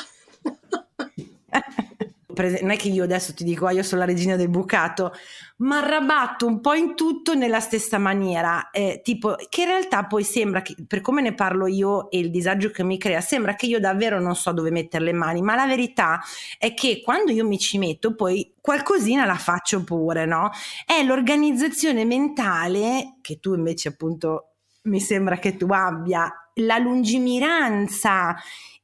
non 2.62 2.72
è 2.72 2.78
che 2.78 2.90
io 2.90 3.04
adesso 3.04 3.34
ti 3.34 3.44
dico, 3.44 3.66
ah, 3.66 3.72
io 3.72 3.84
sono 3.84 4.02
la 4.02 4.08
regina 4.08 4.36
del 4.36 4.50
bucato, 4.50 5.12
ma 5.58 5.80
arrabatto 5.80 6.46
un 6.46 6.62
po' 6.62 6.74
in 6.74 6.96
tutto 6.96 7.34
nella 7.34 7.60
stessa 7.60 7.98
maniera, 7.98 8.70
eh, 8.72 9.02
tipo 9.04 9.36
che 9.50 9.62
in 9.62 9.68
realtà 9.68 10.06
poi 10.06 10.24
sembra 10.24 10.62
che, 10.62 10.76
per 10.88 11.02
come 11.02 11.22
ne 11.22 11.34
parlo 11.34 11.68
io 11.68 12.10
e 12.10 12.20
il 12.20 12.32
disagio 12.32 12.72
che 12.72 12.84
mi 12.84 12.98
crea, 12.98 13.22
sembra 13.22 13.56
che 13.56 13.66
io 13.66 13.80
davvero 13.80 14.20
non 14.20 14.36
so 14.36 14.52
dove 14.52 14.72
mettere 14.72 15.04
le 15.04 15.14
mani, 15.14 15.42
ma 15.42 15.56
la 15.56 15.66
verità 15.66 16.22
è 16.58 16.74
che 16.74 17.02
quando 17.04 17.32
io 17.32 17.46
mi 17.46 17.58
ci 17.58 17.78
metto 17.78 18.16
poi 18.16 18.54
qualcosina 18.62 19.26
la 19.26 19.36
faccio 19.36 19.84
pure, 19.84 20.26
no? 20.26 20.50
È 20.86 21.04
l'organizzazione 21.04 22.06
mentale 22.06 23.18
che 23.22 23.40
tu 23.40 23.54
invece 23.54 23.90
appunto 23.90 24.50
mi 24.84 25.00
sembra 25.00 25.38
che 25.38 25.58
tu 25.58 25.68
abbia, 25.70 26.32
la 26.56 26.78
lungimiranza 26.78 28.36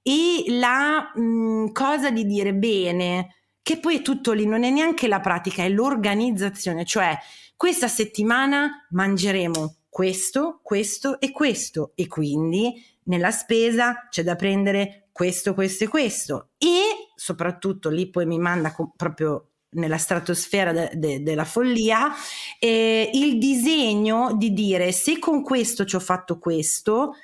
e 0.01 0.43
la 0.47 1.11
mh, 1.15 1.21
mm, 1.21 1.67
cosa 1.71 2.11
di 2.11 2.25
dire 2.25 2.53
bene, 2.53 3.34
che 3.65 3.79
poi 3.79 3.97
è 3.97 4.01
tutto 4.03 4.31
lì, 4.31 4.45
non 4.45 4.63
è 4.63 4.69
neanche 4.69 5.07
la 5.07 5.19
pratica, 5.19 5.63
è 5.63 5.69
l'organizzazione, 5.69 6.85
cioè 6.85 7.17
questa 7.55 7.87
settimana 7.87 8.85
mangeremo 8.91 9.77
questo, 9.89 10.59
questo 10.61 11.19
e 11.19 11.31
questo 11.31 11.93
e 11.95 12.05
quindi 12.05 12.71
nella 13.05 13.31
spesa 13.31 14.05
c'è 14.07 14.21
da 14.21 14.35
prendere 14.35 15.07
questo, 15.11 15.55
questo 15.55 15.85
e 15.85 15.87
questo 15.87 16.49
e 16.59 17.09
soprattutto 17.15 17.89
lì 17.89 18.07
poi 18.07 18.27
mi 18.27 18.37
manda 18.37 18.71
co- 18.71 18.93
proprio 18.95 19.53
nella 19.69 19.97
stratosfera 19.97 20.71
de- 20.71 20.91
de- 20.93 21.23
della 21.23 21.43
follia 21.43 22.13
eh, 22.59 23.09
il 23.13 23.39
disegno 23.39 24.35
di 24.35 24.53
dire 24.53 24.91
se 24.91 25.17
con 25.17 25.41
questo 25.41 25.85
ci 25.85 25.95
ho 25.95 25.99
fatto 25.99 26.37
questo 26.37 27.15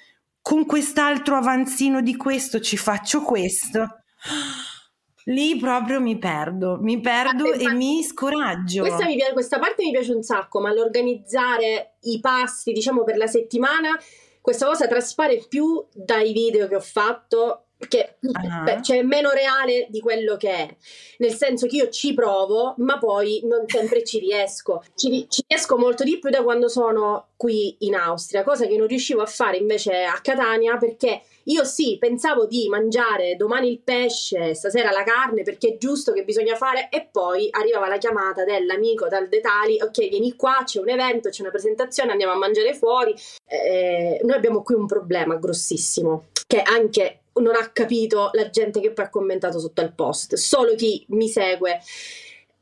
con 0.41 0.65
quest'altro 0.65 1.35
avanzino 1.35 2.01
di 2.01 2.15
questo 2.15 2.59
ci 2.59 2.77
faccio 2.77 3.21
questo 3.21 3.87
Lì 5.25 5.57
proprio 5.57 5.99
mi 5.99 6.17
perdo, 6.17 6.77
mi 6.81 6.99
perdo 6.99 7.45
ah, 7.45 7.55
e 7.55 7.73
mi 7.73 8.03
scoraggio. 8.03 8.81
Questa, 8.81 9.05
mi 9.05 9.15
piace, 9.15 9.33
questa 9.33 9.59
parte 9.59 9.83
mi 9.83 9.91
piace 9.91 10.13
un 10.13 10.23
sacco, 10.23 10.59
ma 10.59 10.73
l'organizzare 10.73 11.95
i 12.01 12.19
passi, 12.19 12.71
diciamo, 12.71 13.03
per 13.03 13.17
la 13.17 13.27
settimana, 13.27 13.97
questa 14.41 14.65
cosa 14.65 14.87
traspare 14.87 15.45
più 15.47 15.83
dai 15.93 16.33
video 16.33 16.67
che 16.67 16.75
ho 16.75 16.81
fatto 16.81 17.65
che 17.87 18.15
uh-huh. 18.19 18.63
beh, 18.63 18.81
cioè, 18.81 18.99
è 18.99 19.03
meno 19.03 19.31
reale 19.31 19.87
di 19.89 19.99
quello 19.99 20.37
che 20.37 20.49
è, 20.49 20.75
nel 21.17 21.33
senso 21.33 21.67
che 21.67 21.75
io 21.75 21.89
ci 21.89 22.13
provo, 22.13 22.75
ma 22.77 22.97
poi 22.97 23.41
non 23.43 23.63
sempre 23.67 24.03
ci 24.03 24.19
riesco. 24.19 24.83
Ci, 24.95 25.25
ci, 25.29 25.43
riesco 25.47 25.77
molto 25.77 26.03
di 26.03 26.19
più 26.19 26.29
da 26.29 26.43
quando 26.43 26.67
sono 26.67 27.29
qui 27.35 27.75
in 27.79 27.95
Austria, 27.95 28.43
cosa 28.43 28.65
che 28.65 28.77
non 28.77 28.87
riuscivo 28.87 29.21
a 29.21 29.25
fare 29.25 29.57
invece 29.57 30.03
a 30.03 30.19
Catania 30.21 30.77
perché 30.77 31.21
io 31.45 31.63
sì, 31.63 31.97
pensavo 31.97 32.45
di 32.45 32.67
mangiare 32.69 33.35
domani 33.35 33.71
il 33.71 33.79
pesce, 33.79 34.53
stasera 34.53 34.91
la 34.91 35.03
carne 35.03 35.41
perché 35.41 35.69
è 35.69 35.77
giusto 35.77 36.11
che 36.11 36.23
bisogna 36.23 36.55
fare 36.55 36.89
e 36.91 37.07
poi 37.11 37.47
arrivava 37.49 37.87
la 37.87 37.97
chiamata 37.97 38.43
dell'amico 38.43 39.07
dal 39.07 39.27
Detali, 39.27 39.81
ok 39.81 40.09
vieni 40.09 40.35
qua, 40.35 40.61
c'è 40.63 40.79
un 40.79 40.89
evento, 40.89 41.29
c'è 41.29 41.41
una 41.41 41.51
presentazione, 41.51 42.11
andiamo 42.11 42.33
a 42.33 42.37
mangiare 42.37 42.75
fuori. 42.75 43.15
Eh, 43.47 44.19
noi 44.23 44.35
abbiamo 44.35 44.61
qui 44.61 44.75
un 44.75 44.85
problema 44.85 45.35
grossissimo 45.35 46.25
che 46.45 46.61
anche 46.61 47.20
non 47.41 47.55
ha 47.55 47.69
capito 47.71 48.29
la 48.33 48.49
gente 48.49 48.79
che 48.79 48.91
poi 48.91 49.05
ha 49.05 49.09
commentato 49.09 49.59
sotto 49.59 49.81
al 49.81 49.93
post, 49.93 50.35
solo 50.35 50.75
chi 50.75 51.05
mi 51.09 51.27
segue. 51.27 51.79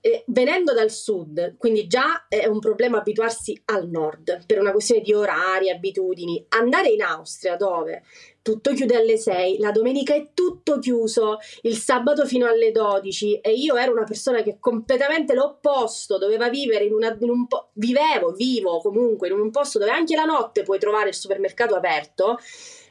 Eh, 0.01 0.23
venendo 0.27 0.73
dal 0.73 0.89
sud, 0.89 1.57
quindi 1.57 1.85
già 1.85 2.25
è 2.29 2.45
un 2.45 2.59
problema 2.59 2.99
abituarsi 2.99 3.61
al 3.65 3.89
nord 3.89 4.45
per 4.45 4.57
una 4.57 4.71
questione 4.71 5.01
di 5.01 5.13
orari, 5.13 5.69
abitudini. 5.69 6.45
Andare 6.47 6.87
in 6.87 7.01
Austria 7.01 7.57
dove 7.57 8.03
tutto 8.41 8.73
chiude 8.73 8.95
alle 8.95 9.17
6, 9.17 9.59
la 9.59 9.71
domenica 9.71 10.15
è 10.15 10.29
tutto 10.33 10.79
chiuso, 10.79 11.37
il 11.63 11.75
sabato 11.75 12.25
fino 12.25 12.47
alle 12.47 12.71
12 12.71 13.41
e 13.41 13.51
io 13.51 13.75
ero 13.75 13.91
una 13.91 14.05
persona 14.05 14.41
che 14.41 14.57
completamente 14.59 15.33
l'opposto, 15.33 16.17
doveva 16.17 16.49
vivere 16.49 16.85
in, 16.85 16.93
una, 16.93 17.15
in 17.19 17.29
un 17.29 17.47
po', 17.47 17.69
vivevo, 17.73 18.31
vivo 18.31 18.79
comunque 18.79 19.27
in 19.27 19.39
un 19.39 19.51
posto 19.51 19.79
dove 19.79 19.91
anche 19.91 20.15
la 20.15 20.23
notte 20.23 20.63
puoi 20.63 20.79
trovare 20.79 21.09
il 21.09 21.15
supermercato 21.15 21.75
aperto 21.75 22.39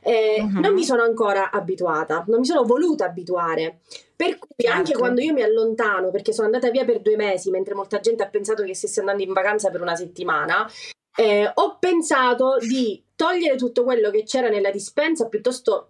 eh, 0.03 0.41
uh-huh. 0.41 0.61
Non 0.61 0.75
mi 0.75 0.85
sono 0.85 1.03
ancora 1.03 1.51
abituata, 1.51 2.25
non 2.29 2.41
mi 2.41 2.47
sono 2.47 2.65
voluta 2.65 3.05
abituare. 3.07 3.81
Per 4.15 4.39
cui 4.39 4.49
certo. 4.57 4.77
anche 4.77 4.93
quando 4.95 5.21
io 5.21 5.33
mi 5.33 5.43
allontano, 5.43 6.11
perché 6.11 6.33
sono 6.33 6.47
andata 6.47 6.71
via 6.71 6.85
per 6.85 7.01
due 7.01 7.17
mesi, 7.17 7.51
mentre 7.51 7.75
molta 7.75 8.01
gente 8.01 8.23
ha 8.23 8.29
pensato 8.29 8.65
che 8.65 8.75
stessi 8.75 8.99
andando 8.99 9.23
in 9.23 9.33
vacanza 9.33 9.71
per 9.71 9.81
una 9.81 9.95
settimana, 9.95 10.69
eh, 11.17 11.51
ho 11.53 11.77
pensato 11.79 12.57
di 12.61 13.03
togliere 13.17 13.57
tutto 13.57 13.83
quello 13.83 14.11
che 14.11 14.23
c'era 14.23 14.49
nella 14.49 14.71
dispensa 14.71 15.27
piuttosto 15.27 15.89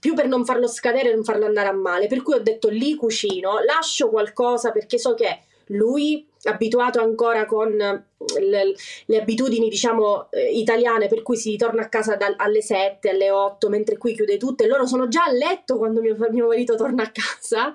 più 0.00 0.14
per 0.14 0.26
non 0.26 0.44
farlo 0.44 0.66
scadere 0.66 1.10
e 1.10 1.14
non 1.14 1.22
farlo 1.22 1.46
andare 1.46 1.68
a 1.68 1.72
male. 1.72 2.08
Per 2.08 2.22
cui 2.22 2.34
ho 2.34 2.42
detto 2.42 2.68
lì 2.68 2.96
cucino, 2.96 3.60
lascio 3.64 4.08
qualcosa 4.08 4.72
perché 4.72 4.98
so 4.98 5.14
che 5.14 5.40
lui 5.68 6.26
abituato 6.44 7.00
ancora 7.00 7.46
con 7.46 7.70
le, 7.70 8.74
le 9.06 9.16
abitudini 9.18 9.68
diciamo 9.68 10.30
eh, 10.30 10.58
italiane 10.58 11.08
per 11.08 11.22
cui 11.22 11.36
si 11.36 11.56
torna 11.56 11.82
a 11.82 11.88
casa 11.88 12.16
da, 12.16 12.34
alle 12.36 12.60
7 12.60 13.08
alle 13.08 13.30
8 13.30 13.68
mentre 13.68 13.96
qui 13.96 14.14
chiude 14.14 14.36
tutto 14.36 14.62
e 14.62 14.66
loro 14.66 14.86
sono 14.86 15.08
già 15.08 15.24
a 15.24 15.32
letto 15.32 15.78
quando 15.78 16.00
mio, 16.00 16.16
mio 16.30 16.48
marito 16.48 16.76
torna 16.76 17.02
a 17.02 17.10
casa 17.10 17.72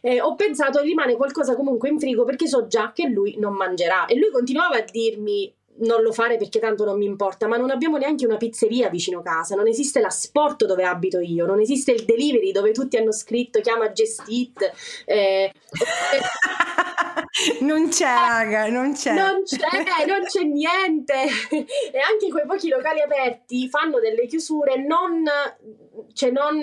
eh, 0.00 0.20
ho 0.20 0.34
pensato 0.34 0.80
rimane 0.80 1.16
qualcosa 1.16 1.56
comunque 1.56 1.88
in 1.88 1.98
frigo 1.98 2.24
perché 2.24 2.46
so 2.46 2.66
già 2.66 2.92
che 2.92 3.06
lui 3.08 3.36
non 3.38 3.54
mangerà. 3.54 4.06
E 4.06 4.16
lui 4.16 4.30
continuava 4.30 4.76
a 4.76 4.84
dirmi 4.88 5.52
non 5.80 6.02
lo 6.02 6.12
fare 6.12 6.36
perché 6.36 6.58
tanto 6.58 6.84
non 6.84 6.98
mi 6.98 7.04
importa, 7.04 7.46
ma 7.46 7.56
non 7.56 7.70
abbiamo 7.70 7.96
neanche 7.96 8.26
una 8.26 8.36
pizzeria 8.36 8.88
vicino 8.88 9.22
casa, 9.22 9.54
non 9.54 9.66
esiste 9.66 10.00
la 10.00 10.10
sport 10.10 10.64
dove 10.64 10.84
abito 10.84 11.20
io, 11.20 11.46
non 11.46 11.60
esiste 11.60 11.92
il 11.92 12.04
delivery 12.04 12.52
dove 12.52 12.72
tutti 12.72 12.96
hanno 12.96 13.12
scritto 13.12 13.60
chiama 13.60 13.92
Gestit. 13.92 14.72
Eh, 15.04 15.52
non 17.60 17.88
c'è, 17.88 18.04
raga, 18.04 18.68
non 18.68 18.92
c'è. 18.92 19.12
Non 19.12 19.42
c'è, 19.44 19.58
non 20.06 20.24
c'è 20.24 20.42
niente. 20.42 21.14
E 21.88 21.98
anche 21.98 22.28
quei 22.30 22.46
pochi 22.46 22.68
locali 22.68 23.00
aperti 23.00 23.68
fanno 23.68 23.98
delle 23.98 24.26
chiusure 24.26 24.76
non, 24.76 25.24
cioè 26.12 26.30
non, 26.30 26.58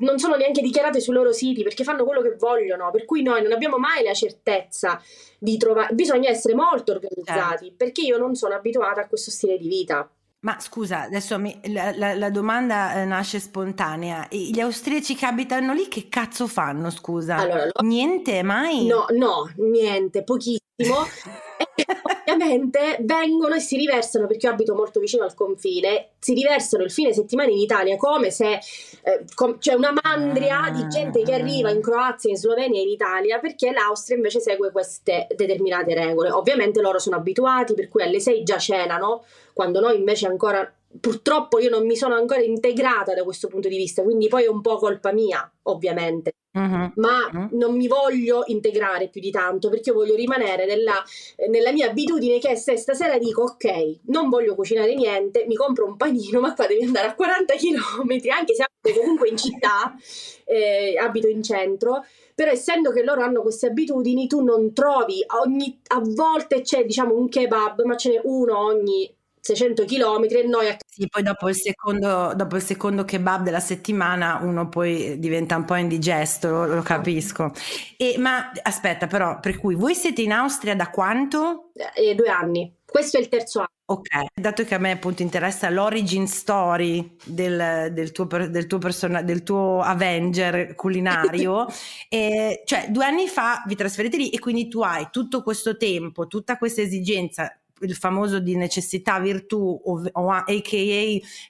non 0.00 0.18
sono 0.18 0.36
neanche 0.36 0.62
dichiarate 0.62 1.00
sui 1.00 1.14
loro 1.14 1.32
siti 1.32 1.62
perché 1.62 1.84
fanno 1.84 2.04
quello 2.04 2.22
che 2.22 2.36
vogliono, 2.38 2.90
per 2.90 3.04
cui 3.04 3.22
noi 3.22 3.42
non 3.42 3.52
abbiamo 3.52 3.78
mai 3.78 4.04
la 4.04 4.14
certezza 4.14 5.00
di 5.38 5.56
trovare, 5.56 5.94
bisogna 5.94 6.30
essere 6.30 6.54
molto 6.54 6.92
organizzati 6.92 7.64
certo. 7.64 7.74
perché 7.76 8.02
io 8.02 8.18
non 8.18 8.34
sono 8.34 8.54
abituata 8.54 9.02
a 9.02 9.08
questo 9.08 9.30
stile 9.30 9.58
di 9.58 9.68
vita. 9.68 10.08
Ma 10.40 10.60
scusa, 10.60 11.02
adesso 11.02 11.38
mi, 11.38 11.58
la, 11.72 11.92
la, 11.96 12.14
la, 12.14 12.30
domanda 12.30 13.00
eh, 13.00 13.04
nasce 13.04 13.40
spontanea. 13.40 14.28
Gli 14.30 14.60
austriaci 14.60 15.16
che 15.16 15.26
abitano 15.26 15.72
lì 15.72 15.88
che 15.88 16.08
cazzo 16.08 16.46
fanno, 16.46 16.90
scusa? 16.90 17.36
Allora, 17.36 17.68
niente, 17.82 18.42
mai? 18.44 18.86
No, 18.86 19.06
no, 19.10 19.50
niente, 19.56 20.22
pochissimo. 20.22 20.62
ovviamente 22.02 22.98
vengono 23.00 23.54
e 23.54 23.60
si 23.60 23.76
riversano, 23.76 24.26
perché 24.26 24.46
io 24.46 24.52
abito 24.52 24.74
molto 24.74 25.00
vicino 25.00 25.24
al 25.24 25.34
confine, 25.34 26.10
si 26.18 26.34
riversano 26.34 26.84
il 26.84 26.90
fine 26.90 27.12
settimana 27.12 27.50
in 27.50 27.58
Italia 27.58 27.96
come 27.96 28.30
se 28.30 28.54
eh, 28.54 29.24
com- 29.34 29.58
c'è 29.58 29.74
una 29.74 29.94
mandria 30.02 30.70
di 30.72 30.86
gente 30.88 31.22
che 31.22 31.34
arriva 31.34 31.70
in 31.70 31.80
Croazia, 31.80 32.30
in 32.30 32.36
Slovenia 32.36 32.80
e 32.80 32.84
in 32.84 32.88
Italia 32.88 33.38
perché 33.38 33.70
l'Austria 33.72 34.16
invece 34.16 34.40
segue 34.40 34.70
queste 34.70 35.26
determinate 35.34 35.94
regole. 35.94 36.30
Ovviamente 36.30 36.80
loro 36.80 36.98
sono 36.98 37.16
abituati, 37.16 37.74
per 37.74 37.88
cui 37.88 38.02
alle 38.02 38.20
6 38.20 38.42
già 38.42 38.58
cenano, 38.58 39.24
quando 39.52 39.80
noi 39.80 39.96
invece 39.96 40.26
ancora 40.26 40.70
purtroppo 40.98 41.58
io 41.58 41.68
non 41.68 41.86
mi 41.86 41.96
sono 41.96 42.14
ancora 42.14 42.40
integrata 42.40 43.14
da 43.14 43.22
questo 43.22 43.48
punto 43.48 43.68
di 43.68 43.76
vista, 43.76 44.02
quindi 44.02 44.28
poi 44.28 44.44
è 44.44 44.48
un 44.48 44.60
po' 44.60 44.76
colpa 44.76 45.12
mia, 45.12 45.50
ovviamente. 45.64 46.32
Uh-huh. 46.56 46.90
Ma 46.94 47.28
uh-huh. 47.30 47.48
non 47.52 47.76
mi 47.76 47.86
voglio 47.86 48.44
integrare 48.46 49.08
più 49.08 49.20
di 49.20 49.30
tanto 49.30 49.68
perché 49.68 49.90
io 49.90 49.96
voglio 49.96 50.14
rimanere 50.14 50.64
nella, 50.64 51.04
nella, 51.50 51.70
mia 51.70 51.90
abitudine 51.90 52.38
che 52.38 52.48
è 52.48 52.54
se 52.54 52.78
stasera 52.78 53.18
dico 53.18 53.42
ok, 53.42 53.98
non 54.06 54.30
voglio 54.30 54.54
cucinare 54.54 54.94
niente, 54.94 55.44
mi 55.46 55.54
compro 55.54 55.84
un 55.84 55.98
panino, 55.98 56.40
ma 56.40 56.54
qua 56.54 56.66
devi 56.66 56.82
andare 56.82 57.08
a 57.08 57.14
40 57.14 57.54
km, 57.56 58.10
anche 58.34 58.54
se 58.54 58.64
abito 58.64 59.00
comunque 59.00 59.28
in 59.28 59.36
città, 59.36 59.94
eh, 60.46 60.96
abito 60.98 61.28
in 61.28 61.42
centro 61.42 62.02
però 62.34 62.50
essendo 62.50 62.90
che 62.90 63.02
loro 63.02 63.22
hanno 63.22 63.40
queste 63.40 63.68
abitudini 63.68 64.26
tu 64.26 64.44
non 64.44 64.74
trovi 64.74 65.24
ogni, 65.42 65.80
a 65.86 66.02
volte 66.02 66.60
c'è 66.60 66.84
diciamo 66.84 67.16
un 67.16 67.30
kebab 67.30 67.82
ma 67.84 67.96
ce 67.96 68.10
n'è 68.10 68.20
uno 68.24 68.58
ogni 68.58 69.10
600 69.46 69.84
km 69.84 70.26
e 70.28 70.42
noi 70.46 70.68
a... 70.68 70.76
Sì, 70.84 71.06
poi 71.08 71.22
dopo 71.22 71.48
il, 71.48 71.54
secondo, 71.54 72.32
dopo 72.34 72.56
il 72.56 72.62
secondo 72.62 73.04
kebab 73.04 73.44
della 73.44 73.60
settimana 73.60 74.40
uno 74.42 74.68
poi 74.68 75.18
diventa 75.18 75.56
un 75.56 75.64
po' 75.64 75.76
indigesto, 75.76 76.48
lo, 76.48 76.66
lo 76.66 76.82
capisco. 76.82 77.52
E, 77.96 78.16
ma 78.18 78.50
aspetta 78.62 79.06
però, 79.06 79.38
per 79.38 79.58
cui 79.58 79.76
voi 79.76 79.94
siete 79.94 80.22
in 80.22 80.32
Austria 80.32 80.74
da 80.74 80.90
quanto? 80.90 81.70
Eh, 81.94 82.14
due 82.14 82.28
anni, 82.28 82.74
questo 82.84 83.18
è 83.18 83.20
il 83.20 83.28
terzo 83.28 83.60
anno. 83.60 83.70
Ok, 83.88 84.08
dato 84.34 84.64
che 84.64 84.74
a 84.74 84.78
me 84.78 84.90
appunto 84.90 85.22
interessa 85.22 85.70
l'origin 85.70 86.26
story 86.26 87.18
del, 87.24 87.90
del, 87.92 88.10
tuo, 88.10 88.24
del, 88.24 88.66
tuo, 88.66 88.78
persona, 88.78 89.22
del 89.22 89.44
tuo 89.44 89.80
Avenger 89.80 90.74
culinario, 90.74 91.66
e, 92.10 92.62
cioè 92.64 92.88
due 92.88 93.04
anni 93.04 93.28
fa 93.28 93.62
vi 93.64 93.76
trasferite 93.76 94.16
lì 94.16 94.30
e 94.30 94.40
quindi 94.40 94.66
tu 94.66 94.80
hai 94.80 95.06
tutto 95.12 95.44
questo 95.44 95.76
tempo, 95.76 96.26
tutta 96.26 96.58
questa 96.58 96.80
esigenza 96.80 97.56
il 97.80 97.94
famoso 97.94 98.38
di 98.38 98.56
necessità 98.56 99.18
virtù 99.18 99.80
o, 99.84 100.02
o 100.12 100.30
aka 100.30 100.50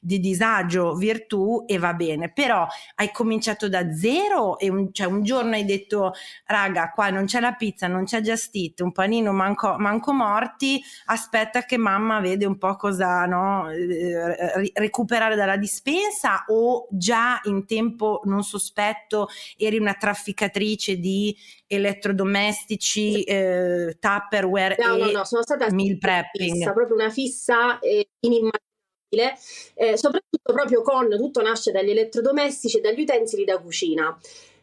di 0.01 0.21
disagio 0.21 0.95
virtù 0.95 1.65
e 1.67 1.79
va 1.79 1.95
bene, 1.95 2.33
però 2.33 2.67
hai 2.97 3.11
cominciato 3.13 3.69
da 3.69 3.93
zero 3.93 4.59
e 4.59 4.69
un, 4.69 4.93
cioè 4.93 5.07
un 5.07 5.23
giorno 5.23 5.55
hai 5.55 5.65
detto 5.65 6.13
raga 6.47 6.91
qua 6.91 7.11
non 7.11 7.27
c'è 7.27 7.41
la 7.41 7.53
pizza, 7.53 7.87
non 7.87 8.05
c'è 8.05 8.21
Just 8.21 8.55
Eat, 8.55 8.81
un 8.81 8.93
panino 8.93 9.33
manco, 9.33 9.77
manco 9.79 10.13
morti, 10.13 10.83
aspetta 11.07 11.63
che 11.63 11.77
mamma 11.77 12.21
vede 12.21 12.45
un 12.45 12.59
po' 12.59 12.75
cosa 12.77 13.25
no, 13.27 13.71
eh, 13.71 14.71
recuperare 14.75 15.37
dalla 15.37 15.57
dispensa 15.57 16.45
o 16.49 16.89
già 16.91 17.41
in 17.45 17.67
tempo 17.67 18.21
non 18.25 18.43
sospetto 18.43 19.29
eri 19.57 19.79
una 19.79 19.95
trafficatrice 19.95 20.99
di 20.99 21.37
elettrodomestici, 21.67 23.23
eh, 23.25 23.97
Tupperware 23.99 24.77
no, 24.79 24.95
e 24.95 24.99
no, 24.99 25.11
no, 25.11 25.25
sono 25.25 25.43
stata 25.43 25.71
meal 25.71 25.99
prepping. 25.99 26.57
Fissa, 26.57 26.73
proprio 26.73 26.97
una 26.97 27.11
fissa 27.11 27.79
eh, 27.81 28.09
inimmaginabile, 28.21 29.39
eh, 29.75 29.97
soprattutto 29.97 30.53
proprio 30.53 30.83
con 30.83 31.09
tutto 31.11 31.43
nasce 31.43 31.73
dagli 31.73 31.91
elettrodomestici 31.91 32.79
e 32.79 32.81
dagli 32.81 33.01
utensili 33.01 33.45
da 33.45 33.59
cucina. 33.59 34.19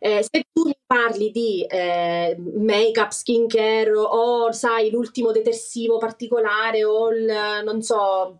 Eh, 0.05 0.21
se 0.21 0.47
tu 0.51 0.65
mi 0.65 0.75
parli 0.85 1.31
di 1.31 1.65
eh, 1.65 2.35
make-up, 2.37 3.11
skincare 3.11 3.89
o 3.95 4.51
sai 4.51 4.91
l'ultimo 4.91 5.31
detersivo 5.31 5.97
particolare 5.97 6.83
o 6.83 7.09
il, 7.09 7.31
non 7.63 7.81
so, 7.81 8.39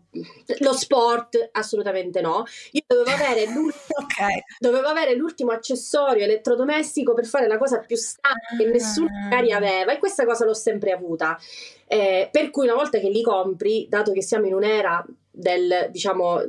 lo 0.60 0.74
sport, 0.74 1.52
assolutamente 1.54 2.20
no. 2.20 2.44
Io 2.72 2.82
dovevo 2.86 3.12
avere, 3.12 3.44
okay. 3.48 4.44
dovevo 4.60 4.90
avere 4.90 5.16
l'ultimo 5.16 5.52
accessorio 5.52 6.26
elettrodomestico 6.26 7.14
per 7.14 7.26
fare 7.26 7.48
la 7.48 7.58
cosa 7.58 7.80
più 7.80 7.96
standard 7.96 8.58
che 8.58 8.66
nessuno 8.66 9.08
magari 9.24 9.54
aveva 9.54 9.94
e 9.94 10.00
questa 10.00 10.26
cosa 10.26 10.44
l'ho 10.44 10.54
sempre 10.54 10.92
avuta. 10.92 11.40
Eh, 11.88 12.28
per 12.30 12.50
cui 12.50 12.66
una 12.66 12.76
volta 12.76 13.00
che 13.00 13.08
li 13.08 13.22
compri, 13.22 13.88
dato 13.88 14.12
che 14.12 14.22
siamo 14.22 14.48
in 14.48 14.54
un'era 14.54 15.02
del, 15.36 15.90
diciamo, 15.90 16.42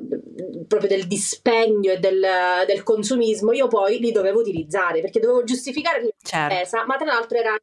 proprio 0.68 0.88
del 0.88 1.06
dispendio 1.06 1.92
e 1.92 1.98
del, 1.98 2.22
del, 2.66 2.82
consumismo, 2.82 3.52
io 3.52 3.66
poi 3.66 3.98
li 3.98 4.12
dovevo 4.12 4.40
utilizzare 4.40 5.00
perché 5.00 5.20
dovevo 5.20 5.42
giustificare 5.42 6.02
la 6.02 6.08
certo. 6.22 6.54
spesa, 6.54 6.84
ma 6.84 6.96
tra 6.96 7.06
l'altro 7.06 7.38
era 7.38 7.56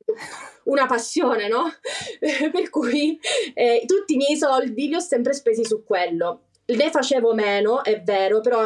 una 0.64 0.88
passione, 0.88 1.48
no? 1.48 1.72
per 2.52 2.70
cui 2.72 3.20
eh, 3.54 3.84
tutti 3.86 4.16
i 4.16 4.18
miei 4.18 4.36
soldi 4.36 4.88
li 4.88 4.96
ho 4.96 5.00
sempre 5.00 5.34
spesi 5.34 5.64
su 5.64 5.84
quello. 5.84 6.46
Ne 6.76 6.90
facevo 6.90 7.34
meno, 7.34 7.84
è 7.84 8.02
vero, 8.02 8.42
però 8.42 8.64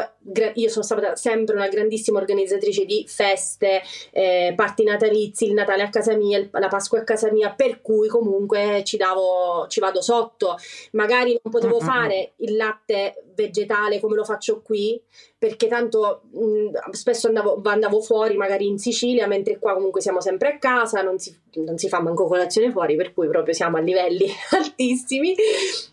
io 0.53 0.69
sono 0.69 0.83
stata 0.83 1.15
sempre 1.15 1.55
una 1.55 1.67
grandissima 1.67 2.19
organizzatrice 2.19 2.85
di 2.85 3.05
feste, 3.07 3.81
eh, 4.11 4.53
party 4.55 4.83
natalizi, 4.83 5.45
il 5.45 5.53
Natale 5.53 5.83
a 5.83 5.89
casa 5.89 6.15
mia, 6.15 6.47
la 6.51 6.67
Pasqua 6.67 6.99
a 6.99 7.03
casa 7.03 7.31
mia, 7.31 7.53
per 7.53 7.81
cui 7.81 8.07
comunque 8.07 8.83
ci, 8.83 8.97
davo, 8.97 9.67
ci 9.67 9.79
vado 9.79 10.01
sotto. 10.01 10.57
Magari 10.91 11.39
non 11.41 11.51
potevo 11.51 11.77
mm-hmm. 11.77 11.87
fare 11.87 12.33
il 12.37 12.55
latte 12.55 13.23
vegetale 13.35 13.99
come 13.99 14.15
lo 14.15 14.23
faccio 14.23 14.61
qui, 14.61 14.99
perché 15.37 15.67
tanto 15.67 16.23
mh, 16.31 16.91
spesso 16.91 17.27
andavo, 17.27 17.59
andavo, 17.63 18.01
fuori, 18.01 18.37
magari 18.37 18.67
in 18.67 18.77
Sicilia, 18.77 19.27
mentre 19.27 19.59
qua 19.59 19.73
comunque 19.73 20.01
siamo 20.01 20.21
sempre 20.21 20.53
a 20.53 20.57
casa, 20.57 21.01
non 21.01 21.19
si, 21.19 21.37
non 21.55 21.77
si 21.77 21.89
fa 21.89 22.01
manco 22.01 22.25
colazione 22.25 22.71
fuori, 22.71 22.95
per 22.95 23.13
cui 23.13 23.27
proprio 23.27 23.53
siamo 23.53 23.77
a 23.77 23.81
livelli 23.81 24.27
altissimi. 24.51 25.35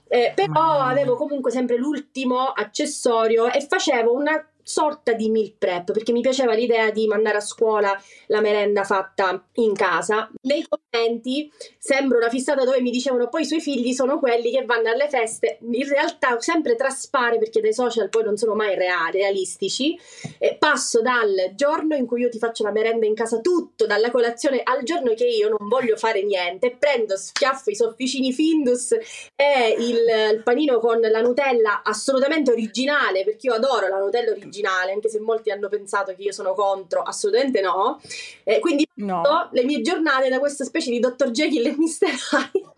Eh, 0.09 0.33
però 0.35 0.79
avevo 0.79 1.17
comunque 1.17 1.51
sempre 1.51 1.77
l'ultimo 1.77 2.49
accessorio 2.49 3.51
e 3.51 3.67
facevo 3.67 4.13
una 4.13 4.47
sorta 4.63 5.13
di 5.13 5.31
meal 5.31 5.53
prep 5.57 5.93
perché 5.93 6.13
mi 6.13 6.21
piaceva 6.21 6.55
l'idea 6.55 6.91
di 6.91 7.07
mandare 7.07 7.39
a 7.39 7.41
scuola 7.41 8.01
la 8.27 8.41
merenda 8.41 8.85
fatta 8.85 9.45
in 9.55 9.75
casa. 9.75 10.31
Nei 10.43 10.67
commenti 10.69 11.51
sembro 11.79 12.19
una 12.19 12.29
fissata 12.29 12.65
dove 12.65 12.81
mi 12.81 12.91
dicevano 12.91 13.29
poi 13.29 13.43
i 13.43 13.47
suoi 13.47 13.61
figli 13.61 13.93
sono 13.93 14.19
quelli 14.19 14.51
che 14.51 14.65
vanno 14.65 14.91
alle 14.91 15.09
feste. 15.09 15.59
In 15.61 15.89
realtà 15.89 16.41
sempre 16.41 16.77
traspare 16.77 17.39
perché 17.39 17.61
dai 17.61 17.75
social 17.75 18.09
poi 18.09 18.25
non 18.25 18.37
sono 18.37 18.55
mai 18.55 18.75
reali, 18.75 19.19
realistici. 19.19 19.99
E 20.39 20.57
passo 20.59 21.01
dal 21.01 21.53
giorno 21.55 21.95
in 21.95 22.07
cui 22.07 22.23
io 22.23 22.29
ti 22.29 22.39
faccio 22.39 22.65
la 22.65 22.73
merenda 22.73 23.07
in 23.07 23.15
casa 23.15 23.41
tutto, 23.41 23.87
dalla 23.87 24.11
colazione 24.11 24.61
al 24.63 24.83
giorno 24.83 25.15
che 25.15 25.27
io 25.27 25.49
non 25.49 25.69
voglio 25.69 25.97
fare 25.97 26.23
niente, 26.23 26.77
prendo, 26.79 27.17
schiaffo 27.17 27.71
i 27.71 27.77
sofficini 27.77 28.33
Findus 28.33 28.93
e 28.93 29.77
il, 29.79 30.35
il 30.35 30.43
panino 30.43 30.79
con 30.79 31.01
la 31.01 31.21
Nutella 31.21 31.83
assolutamente 31.83 32.51
originale 32.51 33.25
perché 33.25 33.49
io 33.49 33.55
adoro 33.55 33.89
la 33.89 33.99
Nutella 33.99 34.31
originale 34.31 34.51
originale, 34.63 34.93
anche 34.93 35.09
se 35.09 35.21
molti 35.21 35.51
hanno 35.51 35.69
pensato 35.69 36.15
che 36.15 36.23
io 36.23 36.33
sono 36.33 36.55
contro, 36.55 37.03
assolutamente 37.03 37.61
no. 37.61 38.01
Eh, 38.45 38.61
quindi 38.61 38.87
no. 38.95 39.49
le 39.51 39.65
mie 39.65 39.81
giornate 39.81 40.29
da 40.29 40.39
questa 40.39 40.65
specie 40.65 40.91
di 40.91 41.01
Dr. 41.01 41.31
Jekyll 41.31 41.67
e 41.67 41.77
Mr. 41.77 42.09
Hyde. 42.31 42.71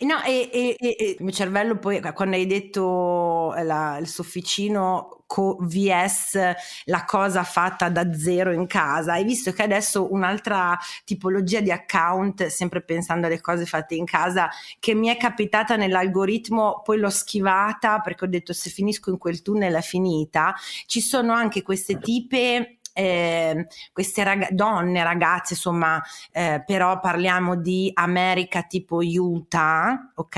no, 0.06 0.22
e, 0.24 0.48
e, 0.52 0.76
e, 0.78 0.96
il 1.18 1.22
mio 1.24 1.32
cervello 1.32 1.76
poi 1.78 2.00
quando 2.14 2.36
hai 2.36 2.46
detto 2.46 3.52
la, 3.62 3.98
il 4.00 4.08
sofficino 4.08 5.15
co- 5.26 5.56
vs 5.60 6.38
la 6.84 7.04
cosa 7.04 7.42
fatta 7.42 7.88
da 7.88 8.12
zero 8.14 8.52
in 8.52 8.66
casa, 8.66 9.12
hai 9.12 9.24
visto 9.24 9.52
che 9.52 9.62
adesso 9.62 10.12
un'altra 10.12 10.78
tipologia 11.04 11.60
di 11.60 11.70
account, 11.70 12.46
sempre 12.46 12.82
pensando 12.82 13.26
alle 13.26 13.40
cose 13.40 13.66
fatte 13.66 13.94
in 13.94 14.04
casa, 14.04 14.48
che 14.78 14.94
mi 14.94 15.08
è 15.08 15.16
capitata 15.16 15.76
nell'algoritmo, 15.76 16.80
poi 16.82 16.98
l'ho 16.98 17.10
schivata 17.10 18.00
perché 18.00 18.24
ho 18.24 18.28
detto 18.28 18.52
se 18.52 18.70
finisco 18.70 19.10
in 19.10 19.18
quel 19.18 19.42
tunnel 19.42 19.74
è 19.74 19.82
finita, 19.82 20.54
ci 20.86 21.00
sono 21.00 21.32
anche 21.32 21.62
queste 21.62 21.98
tipe 21.98 22.75
eh, 22.96 23.66
queste 23.92 24.24
rag- 24.24 24.50
donne, 24.52 25.02
ragazze, 25.02 25.52
insomma, 25.54 26.02
eh, 26.32 26.62
però 26.64 26.98
parliamo 26.98 27.56
di 27.56 27.90
America 27.94 28.62
tipo 28.62 29.00
Utah, 29.02 30.12
ok? 30.14 30.36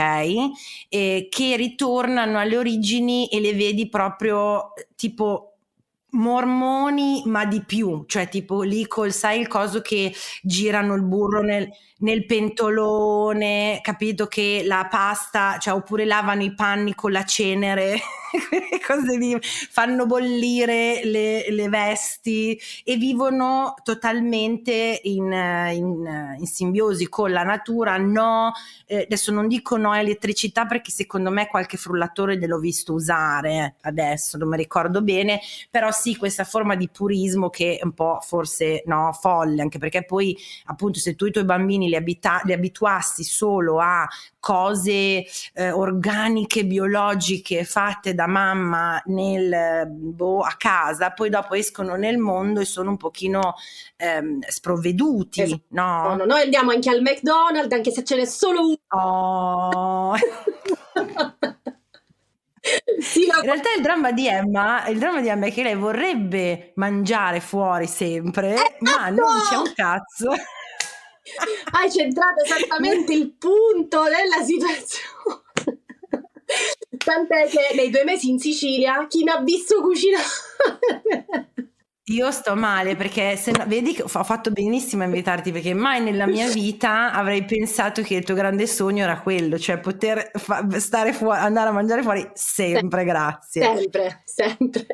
Eh, 0.89 1.29
che 1.31 1.57
ritornano 1.57 2.39
alle 2.39 2.57
origini 2.57 3.29
e 3.29 3.41
le 3.41 3.55
vedi 3.55 3.89
proprio 3.89 4.73
tipo 4.97 5.53
mormoni 6.11 7.23
ma 7.27 7.45
di 7.45 7.63
più, 7.63 8.05
cioè 8.07 8.29
tipo 8.29 8.63
lì 8.63 8.87
col 8.87 9.13
sai 9.13 9.41
il 9.41 9.47
coso 9.47 9.83
che 9.83 10.13
girano 10.43 10.95
il 10.95 11.03
burro 11.05 11.43
nel, 11.43 11.69
nel 11.99 12.25
pentolone, 12.25 13.79
capito? 13.83 14.27
Che 14.27 14.63
la 14.65 14.87
pasta, 14.91 15.59
cioè 15.59 15.75
oppure 15.75 16.07
lavano 16.07 16.43
i 16.43 16.55
panni 16.55 16.95
con 16.95 17.13
la 17.13 17.25
cenere, 17.25 17.99
cose 18.87 19.17
lì, 19.17 19.37
fanno 19.41 20.07
bollire 20.07 21.05
le, 21.05 21.51
le, 21.51 21.69
vesti 21.69 22.59
e 22.85 22.97
vivono 22.97 23.75
totalmente 23.83 25.01
in, 25.05 25.33
in, 25.73 26.37
in 26.39 26.47
simbiosi 26.47 27.09
con 27.09 27.31
la 27.31 27.43
natura, 27.43 27.97
no, 27.97 28.53
eh, 28.87 29.03
adesso 29.03 29.33
non 29.33 29.49
dico 29.49 29.77
no 29.77 29.95
elettricità 29.95 30.67
perché 30.67 30.91
secondo 30.91 31.31
me 31.31 31.49
qualche 31.49 31.77
frullatore 31.77 32.39
gliel'ho 32.39 32.59
visto 32.59 32.93
usare 32.93 33.77
adesso, 33.83 34.39
non 34.39 34.49
mi 34.49 34.57
ricordo 34.57 35.03
bene, 35.03 35.41
però 35.71 35.91
sì 35.91 36.17
questa 36.17 36.45
forma 36.45 36.75
di 36.75 36.89
purismo 36.89 37.51
che 37.51 37.79
è 37.79 37.85
un 37.85 37.93
po' 37.93 38.19
forse 38.21 38.83
no, 38.87 39.13
folle, 39.13 39.63
anche 39.63 39.79
perché 39.79 40.05
poi 40.05 40.37
appunto 40.67 40.99
se 40.99 41.15
tu 41.15 41.27
i 41.27 41.31
tuoi 41.31 41.45
bambini 41.45 41.89
li, 41.89 41.97
abita- 41.97 42.43
li 42.45 42.53
abituassi 42.53 43.25
solo 43.25 43.81
a 43.81 44.07
cose 44.41 45.25
eh, 45.55 45.71
organiche, 45.71 46.65
biologiche 46.65 47.65
fatte 47.65 48.15
da 48.15 48.27
mamma 48.27 49.01
nel, 49.07 49.87
boh, 49.89 50.41
a 50.41 50.55
casa, 50.57 51.11
poi 51.11 51.29
dopo 51.31 51.55
escono 51.55 51.97
nel 51.97 52.19
mondo 52.19 52.61
e 52.61 52.65
sono 52.65 52.91
un 52.91 52.97
pochino 52.97 53.55
ehm, 53.97 54.41
sprovveduti. 54.47 55.43
Esatto. 55.43 55.65
No? 55.69 56.15
no? 56.15 56.25
Noi 56.25 56.43
andiamo 56.43 56.71
anche 56.71 56.91
al 56.91 57.01
McDonald's, 57.01 57.73
anche 57.73 57.91
se 57.91 58.05
ce 58.05 58.17
n'è 58.17 58.25
solo 58.25 58.61
uno. 58.67 58.77
Oh. 58.89 60.15
Sì, 62.99 63.25
in 63.25 63.43
realtà 63.43 63.69
il 63.75 63.83
dramma 63.83 64.13
di 64.13 64.29
Emma, 64.29 64.87
il 64.89 64.99
dramma 64.99 65.21
di 65.21 65.29
Emma 65.29 65.47
è 65.47 65.53
che 65.53 65.63
lei 65.63 65.75
vorrebbe 65.75 66.73
mangiare 66.75 67.41
fuori 67.41 67.87
sempre, 67.87 68.55
eh, 68.55 68.77
ma 68.81 69.09
no! 69.09 69.17
non 69.17 69.41
c'è 69.49 69.57
un 69.57 69.73
cazzo. 69.75 70.33
Hai 71.73 71.91
centrato 71.91 72.43
esattamente 72.45 73.13
il 73.13 73.33
punto 73.37 74.03
della 74.05 74.45
situazione. 74.45 75.43
Tant'è 77.05 77.47
che 77.49 77.75
nei 77.75 77.91
due 77.91 78.05
mesi 78.05 78.31
in 78.31 78.39
Sicilia 78.39 79.07
chi 79.07 79.23
mi 79.23 79.31
ha 79.31 79.41
visto 79.41 79.81
cucinare 79.81 80.25
io 82.09 82.31
sto 82.31 82.55
male 82.55 82.97
perché 82.97 83.37
se 83.37 83.51
no, 83.51 83.65
vedi 83.67 83.93
che 83.93 84.03
ho 84.03 84.09
fatto 84.09 84.51
benissimo 84.51 85.03
a 85.03 85.07
invitarti 85.07 85.53
perché 85.53 85.75
mai 85.75 86.03
nella 86.03 86.27
mia 86.27 86.49
vita 86.49 87.13
avrei 87.13 87.45
pensato 87.45 88.03
che 88.03 88.15
il 88.15 88.25
tuo 88.25 88.35
grande 88.35 88.67
sogno 88.67 89.03
era 89.03 89.21
quello, 89.21 89.59
cioè 89.59 89.79
poter 89.79 90.31
fa- 90.35 90.67
stare 90.79 91.13
fuori, 91.13 91.39
andare 91.39 91.69
a 91.69 91.73
mangiare 91.73 92.03
fuori 92.03 92.29
sempre, 92.33 93.05
grazie. 93.05 93.63
Sempre, 93.63 94.23
sempre. 94.25 94.87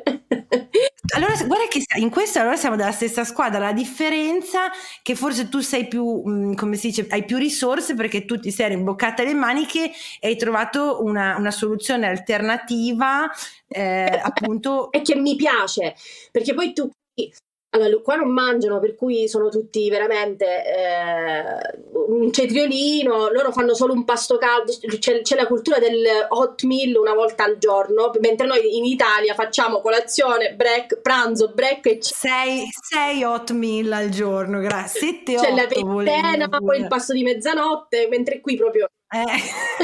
Allora, 1.13 1.33
guarda 1.45 1.67
che 1.67 1.83
in 1.99 2.09
questo 2.09 2.39
allora 2.39 2.55
siamo 2.55 2.75
della 2.75 2.91
stessa 2.91 3.23
squadra, 3.23 3.59
la 3.59 3.73
differenza 3.73 4.71
che 5.01 5.15
forse 5.15 5.49
tu 5.49 5.59
sei 5.59 5.87
più, 5.87 6.23
mm, 6.27 6.53
come 6.53 6.77
si 6.77 6.87
dice, 6.87 7.05
hai 7.09 7.25
più 7.25 7.37
risorse 7.37 7.93
perché 7.95 8.25
tu 8.25 8.39
ti 8.39 8.51
sei 8.51 8.69
rimboccata 8.69 9.23
le 9.23 9.33
maniche 9.33 9.91
e 10.19 10.27
hai 10.27 10.35
trovato 10.37 11.03
una, 11.03 11.35
una 11.37 11.51
soluzione 11.51 12.07
alternativa 12.07 13.29
eh, 13.67 14.19
appunto... 14.23 14.91
E 14.91 15.01
che 15.01 15.15
mi 15.15 15.35
piace, 15.35 15.95
perché 16.31 16.53
poi 16.53 16.73
tu 16.73 16.89
allora, 17.75 18.01
qua 18.01 18.15
non 18.15 18.31
mangiano, 18.31 18.79
per 18.79 18.95
cui 18.95 19.27
sono 19.27 19.49
tutti 19.49 19.89
veramente 19.89 20.45
eh, 20.45 21.79
un 22.07 22.31
cetriolino, 22.31 23.29
loro 23.29 23.51
fanno 23.51 23.73
solo 23.73 23.93
un 23.93 24.05
pasto 24.05 24.37
caldo, 24.37 24.71
c'è, 24.99 25.21
c'è, 25.21 25.35
la 25.35 25.47
cultura 25.47 25.77
del 25.79 26.05
hot 26.29 26.63
meal 26.63 26.95
una 26.95 27.13
volta 27.13 27.43
al 27.43 27.57
giorno, 27.57 28.11
mentre 28.21 28.47
noi 28.47 28.77
in 28.77 28.85
Italia 28.85 29.33
facciamo 29.33 29.81
colazione, 29.81 30.53
break, 30.53 31.01
pranzo, 31.01 31.51
break 31.53 31.85
e... 31.87 31.97
Sei, 32.01 32.67
sei 32.71 33.23
hot 33.23 33.51
meal 33.51 33.91
al 33.91 34.09
giorno, 34.09 34.59
grazie. 34.59 34.99
Sette, 34.99 35.35
c'è 35.35 35.53
la 35.53 35.67
pettena, 35.67 36.47
poi 36.47 36.79
il 36.79 36.87
pasto 36.87 37.13
di 37.13 37.23
mezzanotte, 37.23 38.07
mentre 38.07 38.39
qui 38.39 38.55
proprio... 38.55 38.89
Eh. 39.09 39.83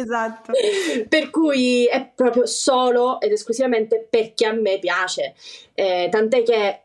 Esatto. 0.00 0.52
Per 1.08 1.30
cui 1.30 1.86
è 1.86 2.10
proprio 2.14 2.46
solo 2.46 3.20
ed 3.20 3.32
esclusivamente 3.32 4.06
perché 4.08 4.46
a 4.46 4.52
me 4.52 4.78
piace. 4.78 5.34
Eh, 5.74 6.08
tant'è 6.10 6.42
che 6.42 6.82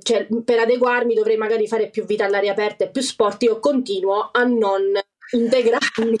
cioè, 0.00 0.26
per 0.44 0.58
adeguarmi 0.58 1.14
dovrei 1.14 1.36
magari 1.36 1.66
fare 1.66 1.90
più 1.90 2.04
vita 2.04 2.24
all'aria 2.24 2.52
aperta 2.52 2.84
e 2.84 2.90
più 2.90 3.02
sport. 3.02 3.42
Io 3.42 3.58
continuo 3.58 4.30
a 4.32 4.44
non 4.44 4.98
integrarmi 5.32 6.16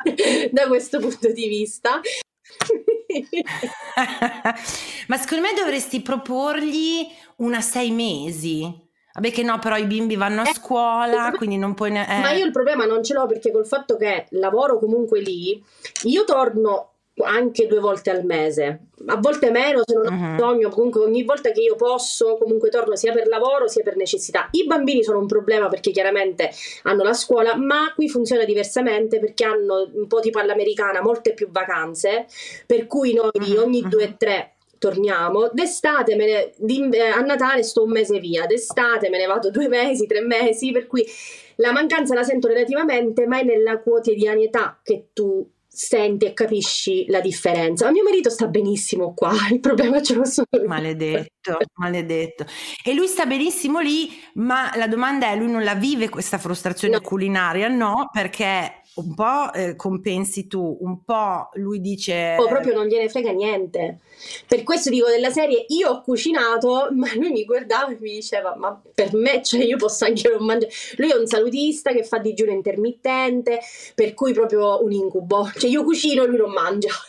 da 0.50 0.66
questo 0.66 0.98
punto 0.98 1.30
di 1.32 1.46
vista. 1.46 2.00
Ma 5.06 5.16
secondo 5.16 5.46
me 5.46 5.54
dovresti 5.54 6.02
proporgli 6.02 7.06
una 7.36 7.60
sei 7.60 7.90
mesi 7.90 8.81
Vabbè 9.14 9.30
che 9.30 9.42
no, 9.42 9.58
però 9.58 9.76
i 9.76 9.84
bimbi 9.84 10.16
vanno 10.16 10.40
a 10.40 10.48
eh, 10.48 10.54
scuola, 10.54 11.32
eh, 11.32 11.36
quindi 11.36 11.58
non 11.58 11.74
puoi... 11.74 11.90
Ne- 11.90 12.06
eh. 12.08 12.20
Ma 12.20 12.32
io 12.32 12.44
il 12.44 12.52
problema 12.52 12.86
non 12.86 13.02
ce 13.02 13.14
l'ho 13.14 13.26
perché 13.26 13.50
col 13.50 13.66
fatto 13.66 13.96
che 13.96 14.26
lavoro 14.30 14.78
comunque 14.78 15.20
lì, 15.20 15.62
io 16.04 16.24
torno 16.24 16.88
anche 17.24 17.66
due 17.66 17.78
volte 17.78 18.10
al 18.10 18.24
mese, 18.24 18.86
a 19.06 19.16
volte 19.16 19.50
meno 19.50 19.82
se 19.84 19.94
non 19.94 20.06
ho 20.06 20.10
uh-huh. 20.10 20.30
bisogno, 20.32 20.68
comunque 20.70 21.02
ogni 21.02 21.24
volta 21.24 21.50
che 21.50 21.60
io 21.60 21.76
posso 21.76 22.38
comunque 22.38 22.70
torno 22.70 22.96
sia 22.96 23.12
per 23.12 23.28
lavoro 23.28 23.68
sia 23.68 23.82
per 23.82 23.96
necessità. 23.96 24.48
I 24.52 24.66
bambini 24.66 25.04
sono 25.04 25.18
un 25.18 25.26
problema 25.26 25.68
perché 25.68 25.90
chiaramente 25.90 26.50
hanno 26.84 27.02
la 27.02 27.12
scuola, 27.12 27.54
ma 27.54 27.92
qui 27.94 28.08
funziona 28.08 28.44
diversamente 28.44 29.18
perché 29.18 29.44
hanno 29.44 29.90
un 29.92 30.06
po' 30.06 30.20
tipo 30.20 30.38
all'americana 30.38 31.02
molte 31.02 31.34
più 31.34 31.50
vacanze, 31.50 32.26
per 32.66 32.86
cui 32.86 33.12
noi 33.12 33.30
uh-huh. 33.34 33.60
ogni 33.60 33.82
due 33.86 34.04
o 34.04 34.14
tre 34.16 34.51
torniamo. 34.82 35.48
D'estate 35.52 36.16
me 36.16 36.52
ne, 36.58 37.10
a 37.12 37.20
Natale 37.20 37.62
sto 37.62 37.84
un 37.84 37.92
mese 37.92 38.18
via, 38.18 38.46
d'estate 38.46 39.08
me 39.10 39.18
ne 39.18 39.26
vado 39.26 39.52
due 39.52 39.68
mesi, 39.68 40.06
tre 40.06 40.22
mesi, 40.22 40.72
per 40.72 40.88
cui 40.88 41.06
la 41.56 41.70
mancanza 41.70 42.14
la 42.14 42.24
sento 42.24 42.48
relativamente, 42.48 43.28
ma 43.28 43.38
è 43.38 43.44
nella 43.44 43.78
quotidianità 43.78 44.80
che 44.82 45.10
tu 45.12 45.48
senti 45.74 46.26
e 46.26 46.32
capisci 46.34 47.06
la 47.08 47.20
differenza. 47.20 47.86
Ma 47.86 47.92
mio 47.92 48.02
marito 48.04 48.28
sta 48.30 48.46
benissimo 48.46 49.14
qua, 49.14 49.32
il 49.50 49.60
problema 49.60 50.02
ce 50.02 50.14
lo 50.14 50.24
so. 50.24 50.44
Maledetto, 50.66 51.58
maledetto. 51.74 52.44
E 52.84 52.94
lui 52.94 53.06
sta 53.06 53.24
benissimo 53.26 53.80
lì, 53.80 54.10
ma 54.34 54.70
la 54.76 54.86
domanda 54.86 55.28
è, 55.30 55.36
lui 55.36 55.50
non 55.50 55.64
la 55.64 55.74
vive 55.74 56.08
questa 56.08 56.38
frustrazione 56.38 56.94
No. 56.94 57.00
culinaria? 57.00 57.68
No, 57.68 58.08
perché 58.12 58.82
un 58.94 59.14
po' 59.14 59.50
eh, 59.54 59.74
compensi 59.74 60.46
tu, 60.46 60.76
un 60.80 61.02
po' 61.02 61.48
lui 61.54 61.80
dice... 61.80 62.36
O 62.38 62.46
proprio 62.46 62.74
non 62.74 62.86
gliene 62.86 63.08
frega 63.08 63.30
niente. 63.30 64.00
Per 64.46 64.62
questo 64.64 64.90
dico 64.90 65.08
della 65.08 65.30
serie, 65.30 65.64
io 65.68 65.88
ho 65.88 66.02
cucinato, 66.02 66.88
ma 66.94 67.08
lui 67.14 67.30
mi 67.30 67.44
guardava 67.44 67.90
e 67.90 67.96
mi 67.98 68.10
diceva, 68.12 68.54
ma 68.56 68.78
per 68.94 69.14
me, 69.14 69.42
cioè 69.42 69.62
io 69.64 69.78
posso 69.78 70.04
anche 70.04 70.28
non 70.28 70.44
mangiare. 70.44 70.70
Lui 70.96 71.10
è 71.10 71.16
un 71.16 71.26
salutista 71.26 71.92
che 71.92 72.04
fa 72.04 72.18
digiuno 72.18 72.50
intermittente, 72.52 73.60
per 73.94 74.12
cui 74.12 74.34
proprio 74.34 74.84
un 74.84 74.92
incubo. 74.92 75.50
Cioè 75.62 75.70
io 75.70 75.84
cucino 75.84 76.24
e 76.24 76.26
lui 76.26 76.38
non 76.38 76.50
mangia. 76.50 76.88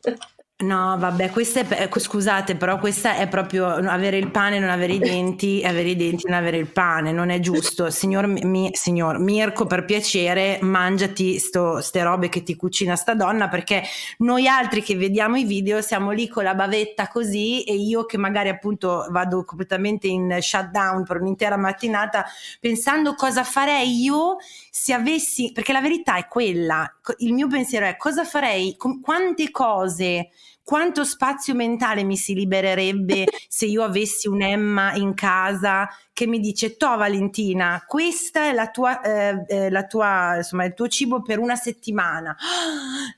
Cioè, 0.00 0.16
No, 0.60 0.96
vabbè, 0.98 1.30
questa 1.30 1.60
è, 1.60 1.82
ecco, 1.82 2.00
scusate, 2.00 2.56
però 2.56 2.80
questa 2.80 3.14
è 3.14 3.28
proprio 3.28 3.66
avere 3.68 4.16
il 4.16 4.28
pane 4.32 4.56
e 4.56 4.58
non 4.58 4.70
avere 4.70 4.94
i 4.94 4.98
denti, 4.98 5.62
avere 5.66 5.90
i 5.90 5.96
denti 5.96 6.26
e 6.26 6.30
non 6.30 6.38
avere 6.38 6.56
il 6.56 6.66
pane, 6.66 7.12
non 7.12 7.30
è 7.30 7.38
giusto. 7.38 7.90
Signor, 7.90 8.26
mi, 8.26 8.70
signor 8.72 9.20
Mirko, 9.20 9.66
per 9.66 9.84
piacere, 9.84 10.58
mangiati 10.62 11.38
sto, 11.38 11.80
ste 11.80 12.02
robe 12.02 12.28
che 12.28 12.42
ti 12.42 12.56
cucina 12.56 12.96
sta 12.96 13.14
donna, 13.14 13.48
perché 13.48 13.84
noi 14.18 14.48
altri 14.48 14.82
che 14.82 14.96
vediamo 14.96 15.36
i 15.36 15.44
video 15.44 15.80
siamo 15.80 16.10
lì 16.10 16.26
con 16.26 16.42
la 16.42 16.56
bavetta 16.56 17.06
così 17.06 17.62
e 17.62 17.74
io 17.74 18.04
che 18.04 18.18
magari 18.18 18.48
appunto 18.48 19.06
vado 19.10 19.44
completamente 19.44 20.08
in 20.08 20.38
shutdown 20.40 21.04
per 21.04 21.20
un'intera 21.20 21.56
mattinata 21.56 22.24
pensando 22.58 23.14
cosa 23.14 23.44
farei 23.44 24.02
io 24.02 24.38
se 24.80 24.92
avessi, 24.92 25.50
perché 25.52 25.72
la 25.72 25.80
verità 25.80 26.16
è 26.16 26.28
quella, 26.28 26.88
il 27.18 27.32
mio 27.32 27.48
pensiero 27.48 27.84
è 27.86 27.96
cosa 27.96 28.24
farei, 28.24 28.76
con 28.76 29.00
quante 29.00 29.50
cose, 29.50 30.28
quanto 30.62 31.04
spazio 31.04 31.52
mentale 31.54 32.04
mi 32.04 32.16
si 32.16 32.32
libererebbe 32.32 33.26
se 33.48 33.66
io 33.66 33.82
avessi 33.82 34.28
un 34.28 34.40
Emma 34.40 34.94
in 34.94 35.14
casa 35.14 35.88
che 36.12 36.28
mi 36.28 36.38
dice, 36.38 36.76
to 36.76 36.96
Valentina, 36.96 37.82
questa 37.88 38.44
è 38.44 38.52
la 38.52 38.70
tua, 38.70 39.00
eh, 39.00 39.44
eh, 39.48 39.70
la 39.70 39.84
tua, 39.84 40.36
insomma, 40.36 40.64
il 40.64 40.74
tuo 40.74 40.86
cibo 40.86 41.22
per 41.22 41.40
una 41.40 41.56
settimana. 41.56 42.36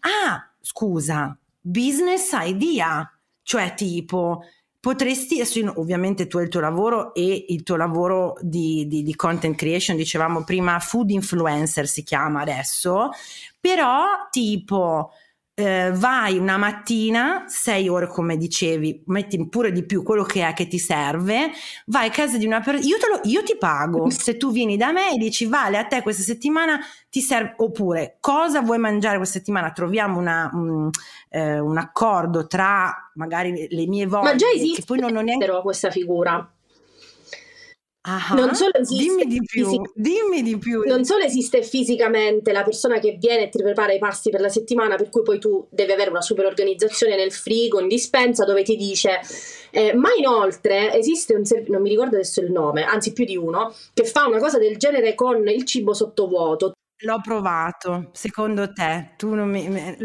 Ah, 0.00 0.50
scusa, 0.60 1.36
business 1.60 2.30
idea, 2.32 3.06
cioè 3.42 3.74
tipo 3.74 4.44
potresti, 4.80 5.40
ovviamente 5.76 6.26
tu 6.26 6.38
hai 6.38 6.44
il 6.44 6.48
tuo 6.50 6.60
lavoro 6.60 7.14
e 7.14 7.44
il 7.48 7.62
tuo 7.62 7.76
lavoro 7.76 8.36
di, 8.40 8.86
di- 8.88 9.02
di 9.02 9.14
content 9.14 9.54
creation, 9.54 9.96
dicevamo 9.96 10.42
prima 10.42 10.78
food 10.80 11.10
influencer 11.10 11.86
si 11.86 12.02
chiama 12.02 12.40
adesso, 12.40 13.10
però 13.60 14.04
tipo 14.30 15.12
eh, 15.60 15.92
vai 15.94 16.38
una 16.38 16.56
mattina, 16.56 17.44
sei 17.46 17.88
ore 17.88 18.06
come 18.06 18.36
dicevi, 18.36 19.02
metti 19.06 19.48
pure 19.48 19.72
di 19.72 19.84
più 19.84 20.02
quello 20.02 20.24
che 20.24 20.46
è 20.46 20.52
che 20.54 20.66
ti 20.66 20.78
serve, 20.78 21.50
vai 21.86 22.08
a 22.08 22.10
casa 22.10 22.38
di 22.38 22.46
una 22.46 22.60
persona, 22.60 22.86
io, 22.88 22.96
io 23.24 23.42
ti 23.42 23.56
pago, 23.56 24.08
se 24.10 24.36
tu 24.36 24.50
vieni 24.50 24.76
da 24.76 24.92
me 24.92 25.12
e 25.12 25.18
dici 25.18 25.46
vale 25.46 25.78
a 25.78 25.84
te 25.84 26.02
questa 26.02 26.22
settimana 26.22 26.78
ti 27.10 27.20
serve, 27.20 27.54
oppure 27.58 28.16
cosa 28.20 28.62
vuoi 28.62 28.78
mangiare 28.78 29.16
questa 29.18 29.38
settimana, 29.38 29.72
troviamo 29.72 30.18
una, 30.18 30.50
un, 30.52 30.90
eh, 31.28 31.58
un 31.58 31.78
accordo 31.78 32.46
tra 32.46 33.10
magari 33.14 33.66
le 33.68 33.86
mie 33.86 34.06
voglie, 34.06 34.24
ma 34.24 34.34
già 34.34 34.46
che 34.46 34.56
esiste 34.56 34.84
poi 34.84 34.98
non, 34.98 35.12
non 35.12 35.28
è... 35.28 35.36
però 35.36 35.62
questa 35.62 35.90
figura. 35.90 36.50
Ah, 38.02 38.32
Non 38.34 38.54
solo 38.54 38.72
esiste 38.74 39.04
dimmi 39.04 39.24
di 39.26 39.44
più, 39.44 39.64
fisic- 39.66 39.92
dimmi 39.94 40.42
di 40.42 40.56
più. 40.56 40.82
Non 40.86 41.04
solo 41.04 41.22
esiste 41.22 41.62
fisicamente 41.62 42.50
la 42.50 42.62
persona 42.62 42.98
che 42.98 43.18
viene 43.20 43.44
e 43.44 43.48
ti 43.50 43.58
prepara 43.62 43.92
i 43.92 43.98
pasti 43.98 44.30
per 44.30 44.40
la 44.40 44.48
settimana, 44.48 44.96
per 44.96 45.10
cui 45.10 45.22
poi 45.22 45.38
tu 45.38 45.66
devi 45.70 45.92
avere 45.92 46.08
una 46.08 46.22
super 46.22 46.46
organizzazione 46.46 47.14
nel 47.14 47.30
frigo, 47.30 47.78
in 47.78 47.88
dispensa, 47.88 48.44
dove 48.46 48.62
ti 48.62 48.76
dice, 48.76 49.20
eh, 49.70 49.92
ma 49.92 50.08
inoltre 50.16 50.94
esiste 50.94 51.34
un 51.34 51.44
servizio, 51.44 51.74
non 51.74 51.82
mi 51.82 51.90
ricordo 51.90 52.14
adesso 52.14 52.40
il 52.40 52.50
nome, 52.50 52.84
anzi 52.84 53.12
più 53.12 53.26
di 53.26 53.36
uno, 53.36 53.74
che 53.92 54.04
fa 54.04 54.26
una 54.26 54.38
cosa 54.38 54.58
del 54.58 54.78
genere 54.78 55.14
con 55.14 55.46
il 55.46 55.64
cibo 55.64 55.92
sottovuoto. 55.92 56.72
L'ho 57.02 57.20
provato, 57.22 58.10
secondo 58.12 58.72
te, 58.72 59.12
tu, 59.16 59.34
mi, 59.34 59.96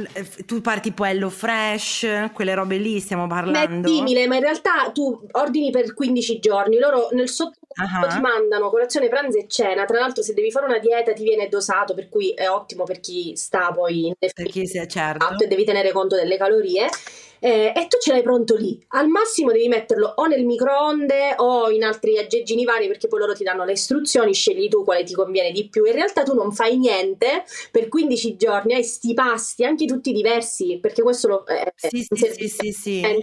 tu 0.46 0.62
parti 0.62 0.90
tipo 0.90 1.04
Hello 1.04 1.30
Fresh, 1.30 2.30
quelle 2.34 2.54
robe 2.54 2.78
lì 2.78 3.00
stiamo 3.00 3.28
Ma 3.28 3.40
è 3.40 3.44
parlando? 3.44 3.88
simile, 3.88 4.28
ma 4.28 4.36
in 4.36 4.42
realtà 4.42 4.92
tu 4.94 5.26
ordini 5.32 5.72
per 5.72 5.94
15 5.94 6.40
giorni, 6.40 6.78
loro 6.78 7.10
nel 7.12 7.28
sottovuoto 7.28 7.65
Ah. 7.76 8.08
ti 8.08 8.20
mandano 8.20 8.70
colazione, 8.70 9.10
pranzo 9.10 9.38
e 9.38 9.48
cena. 9.48 9.86
Tra 9.86 10.00
l'altro, 10.00 10.24
se 10.24 10.34
devi 10.34 10.52
fare 10.52 10.66
una 10.66 10.80
dieta 10.80 11.14
ti 11.14 11.24
viene 11.24 11.48
dosato, 11.48 11.94
per 11.94 12.10
cui 12.10 12.32
è 12.32 12.50
ottimo 12.50 12.84
per 12.84 13.00
chi 13.00 13.36
sta 13.36 13.72
poi 13.72 14.08
in 14.08 14.14
Per 14.18 14.48
chi 14.48 14.66
sia 14.66 14.88
certo. 14.88 15.26
Esatto, 15.26 15.44
e 15.44 15.48
devi 15.48 15.66
tenere 15.66 15.92
conto 15.92 16.16
delle 16.16 16.38
calorie. 16.38 16.88
eh, 17.40 17.74
e 17.76 17.88
tu 17.88 17.98
ce 18.00 18.12
l'hai 18.12 18.24
pronto 18.24 18.56
lì. 18.56 18.84
Al 18.90 19.08
massimo 19.08 19.52
devi 19.52 19.68
metterlo 19.68 20.14
o 20.16 20.26
nel 20.26 20.46
microonde 20.46 21.36
o 21.38 21.70
in 21.70 21.84
altri 21.84 22.18
aggeggini 22.18 22.64
vari 22.64 22.88
perché 22.88 23.08
poi 23.08 23.20
loro 23.20 23.34
ti 23.34 23.44
danno 23.44 23.66
le 23.66 23.74
istruzioni, 23.74 24.34
scegli 24.34 24.68
tu 24.68 24.84
quale 24.84 25.04
ti 25.04 25.14
conviene 25.14 25.52
di 25.52 25.68
più. 25.70 25.86
In 25.86 25.94
realtà 25.94 26.24
tu 26.24 26.34
non 26.34 26.52
fai 26.52 26.78
niente 26.78 27.44
per 27.72 27.88
15 27.88 28.36
giorni, 28.36 28.74
hai 28.74 28.84
sti 28.84 29.14
pasti 29.14 29.64
anche 29.64 29.86
tutti 29.86 30.12
diversi 30.12 30.80
perché 30.82 31.02
questo 31.02 31.28
lo, 31.28 31.44
è 31.44 31.72
Sì, 31.76 32.08
sì, 32.10 32.32
sì, 32.34 32.72
sì, 32.72 32.72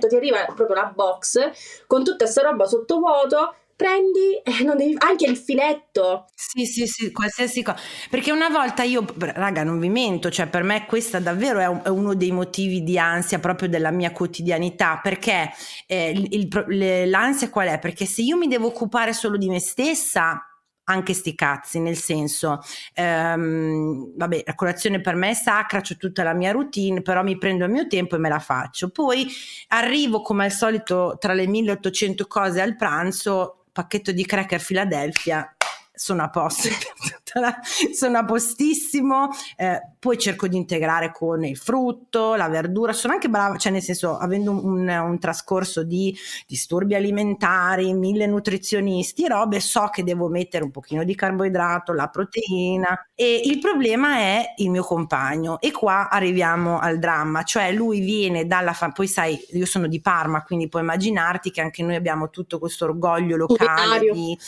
ti 0.09 0.17
arriva 0.17 0.45
proprio 0.55 0.77
la 0.77 0.93
box 0.95 1.51
con 1.87 2.05
tutta 2.05 2.27
sta 2.27 2.43
roba 2.43 2.67
sottovuoto. 2.67 3.55
Prendi 3.83 4.40
eh, 4.45 4.62
non 4.64 4.77
devi- 4.77 4.95
anche 4.99 5.27
il 5.29 5.37
filetto. 5.37 6.27
Sì, 6.35 6.64
sì, 6.66 6.87
sì, 6.87 7.11
qualsiasi 7.11 7.62
cosa. 7.62 7.79
Perché 8.11 8.31
una 8.31 8.49
volta 8.49 8.83
io, 8.85 9.05
raga, 9.18 9.64
non 9.64 9.79
vi 9.81 9.88
mento, 9.88 10.31
cioè 10.31 10.47
per 10.47 10.62
me 10.62 10.87
questa 10.87 11.18
davvero 11.18 11.59
è, 11.59 11.66
un- 11.66 11.81
è 11.85 11.88
uno 11.88 12.14
dei 12.14 12.31
motivi 12.31 12.83
di 12.83 12.97
ansia 12.99 13.38
proprio 13.40 13.68
della 13.68 13.90
mia 13.90 14.12
quotidianità, 14.12 15.01
perché 15.03 15.51
eh, 15.87 16.11
il- 16.11 16.29
il 16.68 17.11
l'ansia 17.11 17.51
qual 17.51 17.68
è? 17.68 17.79
Perché 17.79 18.05
se 18.07 18.23
io 18.23 18.37
mi 18.37 18.47
devo 18.47 18.68
occupare 18.68 19.12
solo 19.12 19.37
di 19.37 19.49
me 19.49 19.59
stessa, 19.59 20.47
anche 20.85 21.14
sti 21.14 21.35
cazzi, 21.35 21.79
nel 21.81 21.97
senso, 21.97 22.59
ehm, 22.95 24.12
vabbè, 24.16 24.42
la 24.47 24.55
colazione 24.55 25.01
per 25.01 25.14
me 25.14 25.31
è 25.31 25.35
sacra, 25.35 25.81
c'ho 25.81 25.97
tutta 25.97 26.23
la 26.23 26.35
mia 26.35 26.51
routine, 26.53 27.03
però 27.03 27.23
mi 27.23 27.38
prendo 27.38 27.64
il 27.64 27.71
mio 27.71 27.87
tempo 27.87 28.16
e 28.16 28.18
me 28.18 28.29
la 28.29 28.38
faccio. 28.40 28.90
Poi 28.90 29.27
arrivo 29.68 30.21
come 30.23 30.45
al 30.45 30.51
solito 30.53 31.16
tra 31.18 31.33
le 31.35 31.47
1800 31.47 32.27
cose 32.27 32.61
al 32.61 32.77
pranzo, 32.77 33.62
pacchetto 33.72 34.12
di 34.12 34.24
cracker 34.24 34.62
Philadelphia, 34.62 35.56
sono 35.94 36.22
a 36.22 36.31
posto, 36.31 36.68
sono 37.92 38.18
a 38.18 38.24
postissimo, 38.24 39.28
eh, 39.57 39.81
poi 39.98 40.18
cerco 40.18 40.48
di 40.48 40.57
integrare 40.57 41.12
con 41.12 41.44
il 41.44 41.57
frutto, 41.57 42.35
la 42.35 42.48
verdura, 42.48 42.92
sono 42.92 43.12
anche 43.12 43.28
brava, 43.28 43.57
cioè 43.57 43.72
nel 43.72 43.83
senso 43.83 44.16
avendo 44.16 44.50
un, 44.50 44.88
un 44.88 45.18
trascorso 45.18 45.83
di 45.83 46.16
disturbi 46.46 46.94
alimentari, 46.94 47.92
mille 47.92 48.26
nutrizionisti, 48.26 49.26
robe, 49.28 49.61
so 49.61 49.88
che 49.90 50.02
devo 50.02 50.28
mettere 50.28 50.64
un 50.64 50.70
pochino 50.70 51.05
di 51.05 51.14
carboidrato, 51.14 51.92
la 51.92 52.09
proteina 52.09 53.09
e 53.14 53.42
il 53.44 53.59
problema 53.59 54.16
è 54.16 54.55
il 54.57 54.70
mio 54.70 54.83
compagno 54.83 55.61
e 55.61 55.70
qua 55.72 56.09
arriviamo 56.09 56.78
al 56.78 56.98
dramma, 56.98 57.42
cioè 57.42 57.70
lui 57.72 58.00
viene 58.00 58.46
dalla 58.46 58.72
fa- 58.72 58.90
poi 58.90 59.07
sai, 59.07 59.38
io 59.50 59.66
sono 59.66 59.87
di 59.87 60.00
Parma, 60.00 60.42
quindi 60.42 60.68
puoi 60.68 60.83
immaginarti 60.83 61.50
che 61.50 61.61
anche 61.61 61.83
noi 61.83 61.96
abbiamo 61.96 62.31
tutto 62.31 62.59
questo 62.59 62.87
orgoglio 62.87 63.37
locale 63.37 63.98
Culinario. 63.98 64.12
di 64.14 64.38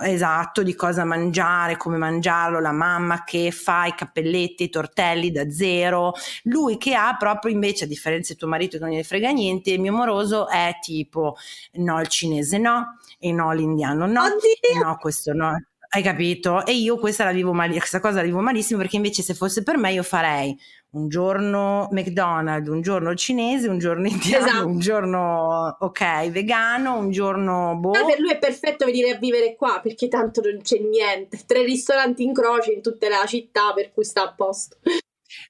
Esatto, 0.00 0.62
di 0.62 0.76
cosa 0.76 1.02
mangiare, 1.04 1.76
come 1.76 1.96
mangiarlo, 1.96 2.60
la 2.60 2.70
mamma 2.70 3.24
che 3.24 3.50
fa 3.50 3.86
i 3.86 3.94
cappelletti, 3.96 4.62
i 4.62 4.68
tortelli 4.68 5.32
da 5.32 5.50
zero, 5.50 6.12
lui 6.44 6.78
che 6.78 6.94
ha 6.94 7.16
proprio 7.18 7.52
invece, 7.52 7.82
a 7.82 7.88
differenza 7.88 8.32
di 8.32 8.38
tuo 8.38 8.46
marito 8.46 8.76
che 8.76 8.82
non 8.84 8.92
gliene 8.92 9.02
frega 9.02 9.30
niente, 9.30 9.72
il 9.72 9.80
mio 9.80 9.92
moroso 9.92 10.48
è 10.48 10.76
tipo 10.80 11.34
no 11.74 12.00
il 12.00 12.06
cinese 12.06 12.58
no, 12.58 12.96
e 13.18 13.32
no 13.32 13.50
l'indiano 13.52 14.06
no, 14.06 14.24
e 14.24 14.28
Oddio! 14.28 14.84
no 14.84 14.96
questo 14.98 15.32
no. 15.32 15.60
Hai 15.90 16.02
capito? 16.02 16.64
E 16.66 16.74
io 16.74 16.96
questa 16.98 17.24
la 17.24 17.32
vivo 17.32 17.52
mal- 17.52 17.70
questa 17.70 17.98
cosa 17.98 18.16
la 18.16 18.22
vivo 18.22 18.40
malissimo 18.40 18.78
perché 18.78 18.96
invece 18.96 19.22
se 19.22 19.34
fosse 19.34 19.62
per 19.64 19.78
me 19.78 19.90
io 19.92 20.02
farei 20.04 20.56
un 20.90 21.08
giorno 21.08 21.88
McDonald's, 21.92 22.68
un 22.68 22.80
giorno 22.80 23.14
cinese, 23.14 23.68
un 23.68 23.78
giorno 23.78 24.06
indiano, 24.08 24.46
Esatto. 24.46 24.66
un 24.66 24.78
giorno 24.78 25.76
ok 25.78 26.30
vegano, 26.30 26.96
un 26.98 27.10
giorno 27.10 27.76
boh. 27.76 27.92
Ah, 27.92 28.04
per 28.04 28.18
lui 28.20 28.30
è 28.30 28.38
perfetto 28.38 28.84
venire 28.86 29.10
a 29.10 29.18
vivere 29.18 29.54
qua 29.56 29.80
perché 29.82 30.08
tanto 30.08 30.40
non 30.40 30.60
c'è 30.62 30.78
niente. 30.78 31.38
Tre 31.46 31.62
ristoranti 31.64 32.22
in 32.22 32.32
croce 32.32 32.72
in 32.72 32.82
tutta 32.82 33.08
la 33.08 33.24
città, 33.26 33.72
per 33.74 33.92
cui 33.92 34.04
sta 34.04 34.22
a 34.22 34.32
posto. 34.32 34.76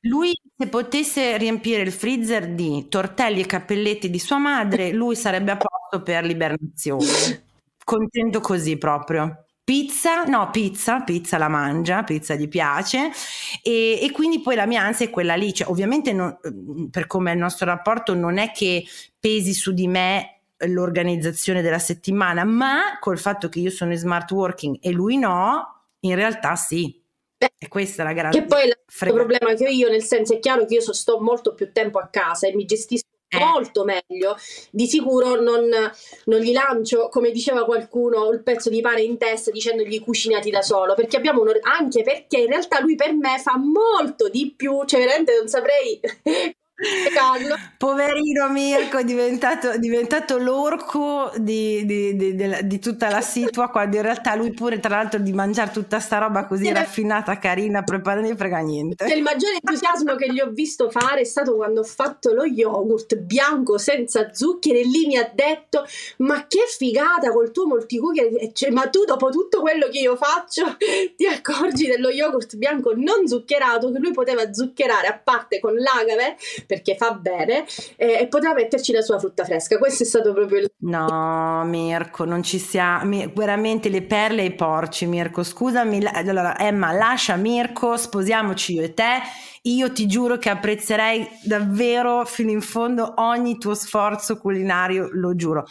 Lui, 0.03 0.33
se 0.57 0.67
potesse 0.67 1.37
riempire 1.37 1.83
il 1.83 1.93
freezer 1.93 2.49
di 2.55 2.89
tortelli 2.89 3.41
e 3.41 3.47
cappelletti 3.47 4.11
di 4.11 4.19
sua 4.19 4.39
madre, 4.39 4.91
lui 4.93 5.15
sarebbe 5.15 5.53
a 5.53 5.57
posto 5.57 6.03
per 6.03 6.25
l'ibernazione. 6.25 7.07
Contento 7.85 8.41
così 8.41 8.77
proprio. 8.77 9.45
Pizza, 9.69 10.25
no, 10.25 10.49
pizza, 10.51 11.03
pizza 11.03 11.37
la 11.37 11.49
mangia, 11.49 12.03
pizza 12.03 12.35
gli 12.35 12.49
piace 12.49 13.11
e, 13.63 13.99
e 14.03 14.11
quindi 14.13 14.41
poi 14.41 14.55
la 14.55 14.65
mia 14.65 14.81
ansia 14.81 15.05
è 15.05 15.11
quella 15.11 15.35
lì, 15.35 15.53
cioè, 15.53 15.69
ovviamente 15.69 16.15
non- 16.15 16.39
per 16.91 17.07
come 17.07 17.33
è 17.33 17.35
il 17.35 17.41
nostro 17.41 17.67
rapporto 17.67 18.15
non 18.15 18.39
è 18.39 18.51
che 18.51 18.87
pesi 19.21 19.53
su 19.53 19.75
di 19.75 19.87
me 19.87 20.41
l'organizzazione 20.65 21.61
della 21.61 21.79
settimana, 21.79 22.45
ma 22.45 22.97
col 22.99 23.19
fatto 23.19 23.51
che 23.51 23.59
io 23.59 23.69
sono 23.69 23.93
in 23.93 23.99
smart 23.99 24.31
working 24.31 24.79
e 24.81 24.91
lui 24.91 25.19
no, 25.19 25.83
in 26.01 26.15
realtà 26.15 26.57
sì. 26.57 27.03
Beh, 27.37 27.53
e 27.59 27.69
questa 27.69 28.03
è 28.03 28.07
la 28.07 28.15
grande 28.15 28.41
Che 28.41 28.47
poi 28.47 28.65
il 28.69 29.13
problema 29.13 29.53
che 29.53 29.67
ho 29.67 29.71
io, 29.71 29.91
nel 29.91 30.03
senso 30.03 30.33
è 30.33 30.39
chiaro 30.39 30.65
che 30.65 30.77
io 30.77 30.81
so, 30.81 30.95
sto 30.95 31.21
molto 31.21 31.53
più 31.53 31.73
tempo 31.73 31.99
a 31.99 32.09
casa 32.09 32.47
e 32.49 32.55
mi 32.55 32.65
gestisco. 32.65 33.08
Molto 33.37 33.85
meglio. 33.85 34.37
Di 34.71 34.87
sicuro 34.87 35.41
non, 35.41 35.69
non, 36.25 36.41
gli 36.41 36.53
lancio, 36.53 37.09
come 37.09 37.31
diceva 37.31 37.65
qualcuno, 37.65 38.31
il 38.31 38.43
pezzo 38.43 38.71
di 38.71 38.81
pane 38.81 39.03
in 39.03 39.19
testa 39.19 39.51
dicendogli 39.51 40.03
cucinati 40.03 40.51
da 40.51 40.63
solo, 40.63 40.95
perché 40.95 41.17
abbiamo 41.17 41.43
un, 41.43 41.53
anche 41.63 42.03
perché 42.03 42.39
in 42.39 42.49
realtà 42.49 42.81
lui 42.81 42.95
per 42.95 43.13
me 43.15 43.39
fa 43.39 43.57
molto 43.59 44.29
di 44.29 44.55
più, 44.57 44.85
cioè 44.85 45.01
veramente 45.01 45.37
non 45.37 45.49
saprei 45.49 46.01
Poverino 47.77 48.49
Mirko 48.51 48.99
è 48.99 49.05
diventato, 49.05 49.77
diventato 49.79 50.39
l'orco 50.39 51.33
di, 51.37 51.85
di, 51.85 52.15
di, 52.15 52.37
di, 52.63 52.79
tutta 52.79 53.11
la 53.11 53.21
situa 53.21 53.69
quando 53.69 53.97
in 53.97 54.03
realtà 54.03 54.37
lui 54.37 54.53
pure 54.53 54.79
tra 54.79 54.97
l'altro 54.97 55.19
di 55.19 55.33
mangiare 55.33 55.73
tutta 55.73 55.99
sta 55.99 56.19
roba 56.19 56.47
così 56.47 56.67
sì, 56.67 56.73
raffinata, 56.73 57.37
carina, 57.39 57.83
preparata 57.83 58.25
non 58.25 58.37
frega 58.37 58.59
niente. 58.59 59.13
Il 59.13 59.23
maggiore 59.23 59.55
entusiasmo 59.55 60.15
che 60.15 60.33
gli 60.33 60.39
ho 60.39 60.51
visto 60.51 60.89
fare 60.89 61.23
è 61.23 61.25
stato 61.25 61.57
quando 61.57 61.81
ho 61.81 61.85
fatto 61.85 62.33
lo 62.33 62.45
yogurt 62.45 63.17
bianco 63.17 63.77
senza 63.77 64.33
zuccheri 64.33 64.79
e 64.79 64.85
lì 64.85 65.07
mi 65.07 65.17
ha 65.17 65.29
detto 65.35 65.85
ma 66.19 66.47
che 66.47 66.65
figata 66.69 67.33
col 67.33 67.51
tuo 67.51 67.67
multicookie, 67.67 68.53
cioè, 68.53 68.71
ma 68.71 68.89
tu 68.89 69.05
dopo 69.05 69.31
tutto 69.31 69.61
quello 69.61 69.89
che 69.89 69.99
io 69.99 70.15
faccio 70.15 70.77
ti 71.17 71.27
accorgi 71.27 71.89
dello 71.89 72.11
yogurt 72.11 72.55
bianco 72.57 72.93
non 72.95 73.27
zuccherato 73.27 73.91
che 73.91 73.99
lui 73.99 74.13
poteva 74.13 74.53
zuccherare 74.53 75.09
a 75.09 75.19
parte 75.19 75.59
con 75.59 75.75
l'agave 75.75 76.37
perché 76.69 76.97
fa 76.97 77.13
bene 77.13 77.65
eh, 77.97 78.19
e 78.21 78.27
poteva 78.27 78.53
metterci 78.53 78.93
la 78.93 79.01
sua 79.01 79.19
frutta 79.19 79.45
fresca. 79.45 79.79
Questo 79.79 80.03
è 80.03 80.07
stato 80.07 80.35
proprio 80.35 80.61
il... 80.61 80.71
No, 80.81 81.65
Mirko, 81.65 82.27
non 82.27 82.43
ci 82.43 82.59
siamo, 82.59 83.33
veramente 83.35 83.89
le 83.89 84.03
perle 84.03 84.43
ai 84.43 84.53
porci, 84.53 85.07
Mirko, 85.07 85.43
scusami, 85.43 86.07
allora 86.13 86.59
Emma, 86.59 86.93
lascia 86.93 87.37
Mirko, 87.37 87.97
sposiamoci 87.97 88.75
io 88.75 88.83
e 88.83 88.93
te, 88.93 89.23
io 89.63 89.91
ti 89.93 90.07
giuro 90.07 90.37
che 90.37 90.51
apprezzerei 90.51 91.27
davvero 91.43 92.27
fino 92.27 92.51
in 92.51 92.61
fondo 92.61 93.15
ogni 93.17 93.57
tuo 93.57 93.75
sforzo 93.75 94.37
culinario, 94.37 95.09
lo 95.11 95.35
giuro. 95.35 95.65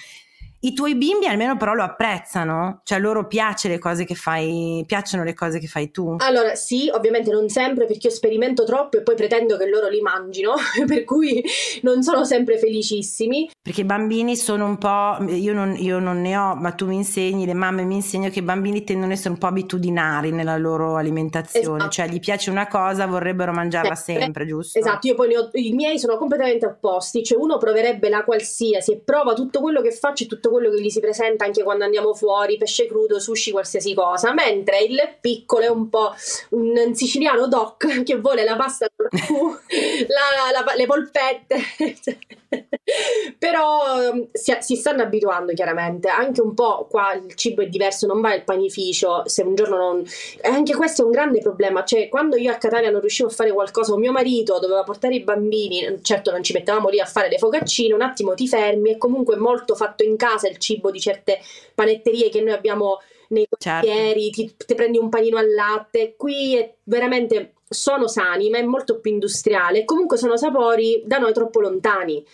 I 0.68 0.74
tuoi 0.74 0.96
bimbi 0.96 1.28
almeno 1.28 1.56
però 1.56 1.74
lo 1.74 1.84
apprezzano? 1.84 2.82
Cioè 2.84 3.00
loro 3.00 3.26
piace 3.26 3.68
le 3.70 3.80
cose 3.80 4.06
che 4.06 4.16
fai, 4.16 4.84
piacciono 4.86 5.24
le 5.24 5.34
cose 5.34 5.60
che 5.60 5.68
fai 5.68 5.92
tu? 5.92 6.16
Allora 6.20 6.56
sì, 6.56 6.90
ovviamente 6.94 7.32
non 7.32 7.50
sempre 7.50 7.86
perché 7.86 8.08
io 8.08 8.14
sperimento 8.14 8.64
troppo 8.66 8.98
e 8.98 9.02
poi 9.02 9.16
pretendo 9.16 9.58
che 9.58 9.68
loro 9.68 9.88
li 9.88 10.02
mangino, 10.02 10.56
per 10.86 11.04
cui 11.04 11.44
non 11.84 12.04
sono 12.04 12.26
sempre 12.26 12.58
felicissimi. 12.58 13.50
Perché 13.62 13.82
i 13.82 13.86
bambini 13.86 14.36
sono 14.36 14.66
un 14.66 14.78
po', 14.78 15.24
io 15.30 15.54
non, 15.54 15.76
io 15.78 16.00
non 16.00 16.22
ne 16.22 16.36
ho, 16.36 16.56
ma 16.56 16.72
tu 16.72 16.86
mi 16.86 16.96
insegni, 16.96 17.46
le 17.46 17.54
mamme 17.54 17.84
mi 17.84 17.96
insegnano 17.96 18.32
che 18.32 18.40
i 18.40 18.44
bambini 18.44 18.84
tendono 18.84 19.12
ad 19.12 19.18
essere 19.18 19.30
un 19.30 19.38
po' 19.38 19.48
abitudinari 19.48 20.32
nella 20.32 20.58
loro 20.58 20.96
alimentazione, 20.98 21.78
esatto. 21.78 21.92
cioè 21.92 22.08
gli 22.10 22.20
piace 22.20 22.50
una 22.50 22.68
cosa, 22.68 23.06
vorrebbero 23.06 23.54
mangiarla 23.54 23.96
sempre, 23.96 24.24
sempre 24.24 24.46
giusto? 24.46 24.80
Esatto, 24.80 25.08
io 25.08 25.16
poi 25.16 25.34
ho, 25.34 25.50
i 25.54 25.72
miei 25.72 25.98
sono 25.98 26.18
completamente 26.18 26.66
opposti, 26.66 27.24
cioè 27.24 27.40
uno 27.40 27.58
proverebbe 27.58 28.10
la 28.10 28.26
qualsiasi 28.26 28.92
e 28.92 29.02
prova 29.04 29.34
tutto 29.34 29.62
quello 29.62 29.82
che 29.82 29.92
faccio 29.92 30.24
e 30.24 30.28
tutto 30.28 30.48
tutto 30.48 30.50
quello 30.58 30.70
che 30.72 30.82
gli 30.82 30.90
si 30.90 31.00
presenta 31.00 31.46
anche 31.46 31.64
quando 31.64 31.86
andiamo 31.86 32.14
fuori, 32.14 32.58
pesce 32.58 32.88
crudo, 32.88 33.20
sushi, 33.20 33.52
qualsiasi 33.52 33.94
cosa, 33.94 34.34
mentre 34.34 34.82
il 34.82 35.00
piccolo 35.20 35.64
è 35.64 35.70
un 35.70 35.90
po' 35.90 36.14
un 36.50 36.94
siciliano 36.94 37.48
doc 37.48 38.04
che 38.04 38.18
vuole 38.18 38.44
la 38.44 38.56
pasta 38.56 38.88
con 38.96 39.08
la, 39.12 40.62
la, 40.66 40.74
le 40.76 40.86
polpette. 40.86 41.58
Però 43.38 44.12
um, 44.12 44.28
si, 44.32 44.56
si, 44.60 44.76
stanno 44.76 45.04
abituando 45.04 45.54
chiaramente, 45.54 46.08
anche 46.08 46.42
un 46.42 46.54
po' 46.54 46.88
qua 46.90 47.14
il 47.14 47.34
cibo 47.36 47.62
è 47.62 47.68
diverso, 47.68 48.08
non 48.08 48.22
va 48.22 48.34
il 48.34 48.44
panificio, 48.44 49.28
se 49.28 49.44
un 49.44 49.56
giorno 49.56 49.78
non... 49.78 50.04
Anche 50.44 50.76
questo 50.76 51.02
è 51.02 51.06
un 51.06 51.12
grande 51.12 51.40
problema, 51.40 51.84
cioè 51.84 52.10
quando 52.10 52.38
io 52.38 52.52
a 52.52 52.56
Catania 52.56 52.90
non 52.90 53.02
riuscivo 53.02 53.30
a 53.30 53.32
fare 53.32 53.52
qualcosa 53.52 53.94
o 53.94 53.98
mio 53.98 54.12
marito 54.12 54.60
doveva 54.60 54.84
portare 54.84 55.16
i 55.16 55.24
bambini, 55.24 56.00
certo 56.02 56.32
non 56.32 56.44
ci 56.44 56.54
mettevamo 56.54 56.90
lì 56.90 57.00
a 57.00 57.06
fare 57.06 57.30
le 57.30 57.38
focaccine, 57.38 57.94
un 57.94 58.02
attimo 58.02 58.34
ti 58.34 58.48
fermi, 58.48 58.94
è 58.94 58.98
comunque 58.98 59.36
molto 59.36 59.76
fatto 59.76 60.04
in 60.04 60.16
casa 60.16 60.48
il 60.48 60.58
cibo 60.58 60.92
di 60.92 61.00
certe 61.00 61.40
panetterie 61.76 62.30
che 62.30 62.42
noi 62.42 62.54
abbiamo 62.54 63.00
nei 63.30 63.48
quartieri, 63.50 64.32
certo. 64.32 64.56
ti, 64.58 64.66
ti 64.68 64.76
prendi 64.76 64.98
un 64.98 65.10
panino 65.10 65.38
al 65.38 65.54
latte, 65.54 66.16
qui 66.16 66.56
è 66.56 66.74
veramente 66.84 67.57
sono 67.68 68.08
sani, 68.08 68.50
ma 68.50 68.58
è 68.58 68.64
molto 68.64 69.00
più 69.00 69.12
industriale. 69.12 69.86
Comunque 69.86 70.18
sono 70.18 70.38
sapori 70.38 71.04
da 71.06 71.18
noi 71.18 71.34
troppo 71.34 71.60
lontani. 71.60 72.26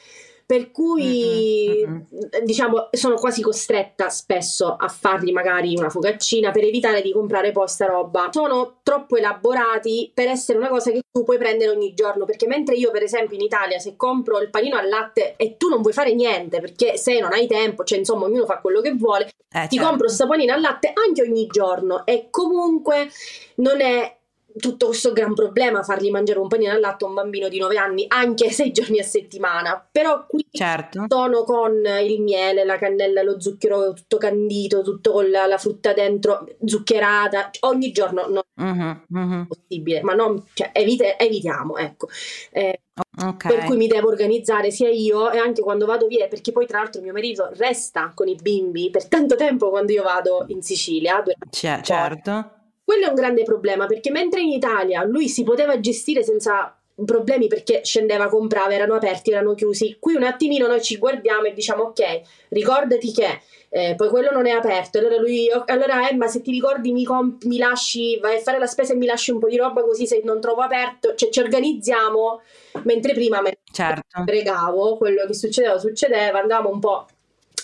Per 0.45 0.71
cui 0.71 1.83
mm-hmm, 1.87 1.93
mm-hmm. 1.93 2.43
diciamo 2.43 2.89
sono 2.91 3.15
quasi 3.15 3.41
costretta 3.41 4.09
spesso 4.09 4.75
a 4.77 4.89
fargli 4.89 5.31
magari 5.31 5.73
una 5.77 5.89
focaccina 5.89 6.51
per 6.51 6.65
evitare 6.65 7.01
di 7.01 7.13
comprare 7.13 7.53
poi 7.53 7.67
sta 7.67 7.85
roba. 7.85 8.29
Sono 8.31 8.79
troppo 8.83 9.15
elaborati 9.15 10.11
per 10.13 10.27
essere 10.27 10.57
una 10.57 10.67
cosa 10.67 10.91
che 10.91 11.01
tu 11.09 11.23
puoi 11.23 11.37
prendere 11.37 11.71
ogni 11.71 11.93
giorno. 11.93 12.25
Perché 12.25 12.45
mentre 12.45 12.75
io, 12.75 12.91
per 12.91 13.03
esempio, 13.03 13.37
in 13.37 13.43
Italia, 13.43 13.79
se 13.79 13.95
compro 13.95 14.39
il 14.41 14.49
panino 14.49 14.77
al 14.77 14.89
latte 14.89 15.35
e 15.37 15.55
tu 15.55 15.69
non 15.69 15.81
vuoi 15.81 15.93
fare 15.93 16.13
niente 16.13 16.59
perché 16.59 16.97
se 16.97 17.19
non 17.19 17.31
hai 17.31 17.47
tempo, 17.47 17.83
cioè 17.85 17.99
insomma, 17.99 18.25
ognuno 18.25 18.45
fa 18.45 18.59
quello 18.59 18.81
che 18.81 18.91
vuole, 18.91 19.25
eh, 19.25 19.67
ti 19.67 19.77
certo. 19.77 19.87
compro 19.87 20.05
questo 20.07 20.27
panino 20.27 20.53
al 20.53 20.61
latte 20.61 20.91
anche 20.93 21.21
ogni 21.21 21.47
giorno. 21.47 22.05
E 22.05 22.27
comunque 22.29 23.09
non 23.55 23.79
è 23.79 24.17
tutto 24.57 24.87
questo 24.87 25.13
gran 25.13 25.33
problema 25.33 25.83
fargli 25.83 26.09
mangiare 26.09 26.39
un 26.39 26.47
panino 26.47 26.71
al 26.71 26.79
latte 26.79 27.05
a 27.05 27.07
un 27.07 27.13
bambino 27.13 27.49
di 27.49 27.59
9 27.59 27.77
anni 27.77 28.05
anche 28.07 28.51
6 28.51 28.71
giorni 28.71 28.99
a 28.99 29.03
settimana 29.03 29.87
però 29.91 30.25
qui 30.27 30.45
certo. 30.51 31.05
sono 31.07 31.43
con 31.43 31.73
il 32.03 32.21
miele, 32.21 32.63
la 32.63 32.77
cannella, 32.77 33.21
lo 33.23 33.39
zucchero 33.39 33.93
tutto 33.93 34.17
candito, 34.17 34.81
tutto 34.81 35.11
con 35.11 35.29
la, 35.29 35.45
la 35.45 35.57
frutta 35.57 35.93
dentro 35.93 36.47
zuccherata 36.63 37.49
ogni 37.61 37.91
giorno 37.91 38.27
non 38.27 38.43
uh-huh, 38.55 39.19
uh-huh. 39.19 39.41
è 39.41 39.47
possibile 39.47 40.01
ma 40.01 40.13
non, 40.13 40.43
cioè, 40.53 40.69
evite, 40.73 41.17
evitiamo 41.17 41.77
ecco 41.77 42.07
eh, 42.51 42.79
Okay. 43.15 43.55
Per 43.55 43.65
cui 43.65 43.77
mi 43.77 43.87
devo 43.87 44.09
organizzare 44.09 44.69
sia 44.69 44.89
io 44.89 45.31
e 45.31 45.39
anche 45.39 45.63
quando 45.63 45.87
vado 45.87 46.05
via, 46.05 46.27
perché 46.27 46.51
poi 46.51 46.67
tra 46.67 46.77
l'altro 46.77 47.01
mio 47.01 47.11
marito 47.11 47.49
resta 47.53 48.11
con 48.13 48.27
i 48.27 48.35
bimbi 48.35 48.91
per 48.91 49.07
tanto 49.07 49.35
tempo 49.35 49.69
quando 49.69 49.91
io 49.91 50.03
vado 50.03 50.45
in 50.49 50.61
Sicilia. 50.61 51.23
C- 51.49 51.81
certo. 51.81 52.62
Quello 52.83 53.05
è 53.05 53.09
un 53.09 53.15
grande 53.15 53.43
problema 53.43 53.85
perché 53.85 54.11
mentre 54.11 54.41
in 54.41 54.49
Italia 54.49 55.03
lui 55.03 55.29
si 55.29 55.43
poteva 55.43 55.79
gestire 55.79 56.23
senza 56.23 56.77
problemi 57.05 57.47
perché 57.47 57.81
scendeva, 57.83 58.27
comprava, 58.27 58.73
erano 58.73 58.95
aperti, 58.95 59.31
erano 59.31 59.55
chiusi. 59.55 59.97
Qui 59.99 60.15
un 60.15 60.23
attimino 60.23 60.67
noi 60.67 60.81
ci 60.81 60.97
guardiamo 60.97 61.45
e 61.45 61.53
diciamo 61.53 61.83
ok, 61.83 62.21
ricordati 62.49 63.11
che 63.11 63.41
eh, 63.69 63.95
poi 63.95 64.09
quello 64.09 64.31
non 64.31 64.45
è 64.45 64.51
aperto. 64.51 64.99
Allora 64.99 65.17
lui, 65.17 65.49
allora 65.65 66.07
Emma, 66.07 66.27
se 66.27 66.41
ti 66.41 66.51
ricordi 66.51 66.91
mi, 66.91 67.03
comp- 67.03 67.43
mi 67.45 67.57
lasci, 67.57 68.19
vai 68.19 68.37
a 68.37 68.41
fare 68.41 68.59
la 68.59 68.67
spesa 68.67 68.93
e 68.93 68.97
mi 68.97 69.05
lasci 69.05 69.31
un 69.31 69.39
po' 69.39 69.49
di 69.49 69.57
roba 69.57 69.81
così 69.81 70.05
se 70.05 70.21
non 70.23 70.39
trovo 70.39 70.61
aperto, 70.61 71.15
cioè 71.15 71.29
ci 71.29 71.39
organizziamo, 71.39 72.41
mentre 72.83 73.13
prima 73.13 73.41
me 73.41 73.57
certo. 73.71 74.23
pregavo, 74.23 74.97
quello 74.97 75.25
che 75.25 75.33
succedeva 75.33 75.79
succedeva, 75.79 76.39
andavamo 76.39 76.69
un 76.69 76.79
po' 76.79 77.07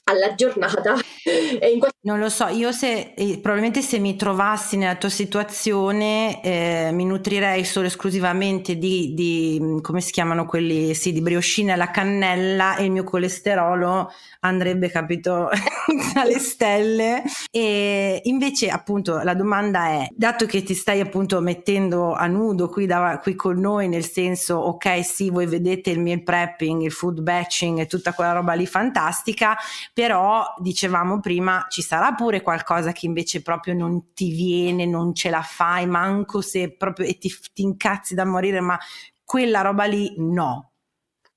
alla 0.10 0.36
giornata. 0.36 0.93
Questo... 0.93 1.89
Non 2.01 2.20
lo 2.20 2.30
so, 2.30 2.47
io 2.47 2.72
se 2.72 3.14
eh, 3.16 3.39
probabilmente 3.39 3.82
se 3.82 3.99
mi 3.99 4.16
trovassi 4.16 4.78
nella 4.78 4.95
tua 4.95 5.10
situazione 5.10 6.41
eh, 6.41 6.89
mi 6.93 7.05
nutrirei 7.05 7.64
solo 7.66 7.88
esclusivamente 7.88 8.78
di, 8.78 9.14
di, 9.14 9.80
come 9.82 10.01
si 10.01 10.12
chiamano 10.12 10.45
quelli, 10.45 10.93
sì, 10.95 11.12
di 11.12 11.22
brioscine 11.22 11.74
alla 11.74 11.91
cannella 11.91 12.78
e 12.78 12.86
il 12.86 12.91
mio 12.91 13.03
colesterolo 13.03 14.12
andrebbe, 14.41 14.89
capito, 14.89 15.49
alle 16.16 16.39
stelle. 16.39 17.24
E 17.51 18.22
invece 18.24 18.70
appunto 18.70 19.20
la 19.22 19.34
domanda 19.34 19.88
è, 19.88 20.07
dato 20.12 20.45
che 20.45 20.64
ti 20.64 20.74
stai 20.74 20.99
appunto 20.99 21.41
mettendo 21.41 22.14
a 22.14 22.28
nudo 22.28 22.70
qui, 22.70 22.86
da, 22.86 23.20
qui 23.22 23.36
con 23.36 23.60
noi, 23.60 23.88
nel 23.88 24.05
senso, 24.05 24.55
ok 24.55 25.03
sì, 25.03 25.30
voi 25.30 25.45
vedete 25.45 25.89
il 25.89 25.99
meal 25.99 26.24
prepping, 26.24 26.82
il 26.82 26.91
food 26.91 27.22
batching 27.22 27.80
e 27.80 27.88
tutta 27.88 28.14
quella 28.14 28.32
roba 28.32 28.53
lì 28.53 28.66
fantastica, 28.66 29.57
però 30.00 30.54
dicevamo 30.60 31.20
prima 31.20 31.66
ci 31.68 31.82
sarà 31.82 32.14
pure 32.14 32.41
qualcosa 32.41 32.93
che 32.93 33.06
invece 33.06 33.41
proprio 33.41 33.74
non 33.74 34.14
ti 34.14 34.32
viene, 34.32 34.86
non 34.86 35.14
ce 35.14 35.30
la 35.30 35.41
fai, 35.41 35.88
manco 35.88 36.39
se 36.39 36.74
proprio 36.78 37.06
e 37.06 37.18
ti, 37.18 37.30
ti 37.54 37.64
incazzi 37.64 38.16
da 38.16 38.24
morire, 38.24 38.62
ma 38.62 38.80
quella 39.26 39.60
roba 39.60 39.84
lì 39.84 40.14
no. 40.20 40.72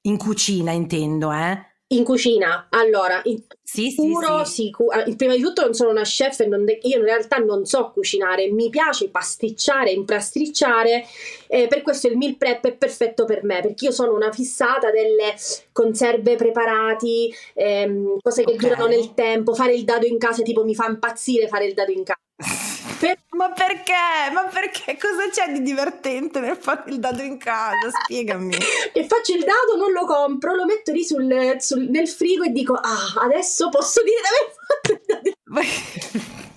In 0.02 0.16
cucina 0.16 0.70
intendo, 0.70 1.32
eh? 1.32 1.71
In 1.92 2.04
cucina, 2.04 2.68
allora, 2.70 3.20
in 3.24 3.42
sì, 3.62 3.90
sicuro, 3.90 4.44
sì, 4.44 4.52
sì. 4.52 4.62
Sicu- 4.64 5.14
prima 5.16 5.34
di 5.34 5.40
tutto 5.40 5.62
non 5.62 5.74
sono 5.74 5.90
una 5.90 6.02
chef 6.02 6.40
e 6.40 6.46
de- 6.46 6.78
io 6.82 6.98
in 6.98 7.04
realtà 7.04 7.36
non 7.36 7.64
so 7.64 7.90
cucinare, 7.90 8.50
mi 8.50 8.70
piace 8.70 9.08
pasticciare, 9.08 9.90
impastricciare, 9.90 11.06
eh, 11.48 11.66
per 11.68 11.82
questo 11.82 12.08
il 12.08 12.16
meal 12.16 12.36
prep 12.36 12.66
è 12.66 12.72
perfetto 12.72 13.24
per 13.24 13.44
me, 13.44 13.60
perché 13.60 13.86
io 13.86 13.90
sono 13.90 14.14
una 14.14 14.32
fissata 14.32 14.90
delle 14.90 15.34
conserve 15.72 16.36
preparati, 16.36 17.32
ehm, 17.54 18.18
cose 18.22 18.44
che 18.44 18.52
okay. 18.52 18.68
durano 18.68 18.86
nel 18.86 19.14
tempo, 19.14 19.54
fare 19.54 19.74
il 19.74 19.84
dado 19.84 20.06
in 20.06 20.18
casa, 20.18 20.42
tipo 20.42 20.64
mi 20.64 20.74
fa 20.74 20.86
impazzire 20.88 21.48
fare 21.48 21.66
il 21.66 21.74
dado 21.74 21.92
in 21.92 22.04
casa. 22.04 22.20
Per... 23.02 23.18
Ma 23.30 23.50
perché? 23.50 24.30
Ma 24.32 24.44
perché? 24.44 24.96
Cosa 24.96 25.28
c'è 25.28 25.52
di 25.52 25.60
divertente 25.60 26.38
nel 26.38 26.56
fare 26.56 26.88
il 26.88 27.00
dado 27.00 27.20
in 27.20 27.36
casa? 27.36 27.90
Spiegami. 28.04 28.54
che 28.92 29.06
faccio 29.10 29.34
il 29.34 29.40
dado, 29.40 29.76
non 29.76 29.90
lo 29.90 30.06
compro, 30.06 30.54
lo 30.54 30.64
metto 30.64 30.92
lì 30.92 31.02
sul, 31.04 31.56
sul, 31.58 31.88
nel 31.90 32.06
frigo 32.06 32.44
e 32.44 32.50
dico, 32.50 32.74
ah, 32.74 33.24
adesso 33.24 33.70
posso 33.70 34.02
dire 34.04 34.20
di 34.20 34.28
aver 34.28 34.54
fatto 34.68 34.92
il 34.92 35.00
dado. 35.50 36.40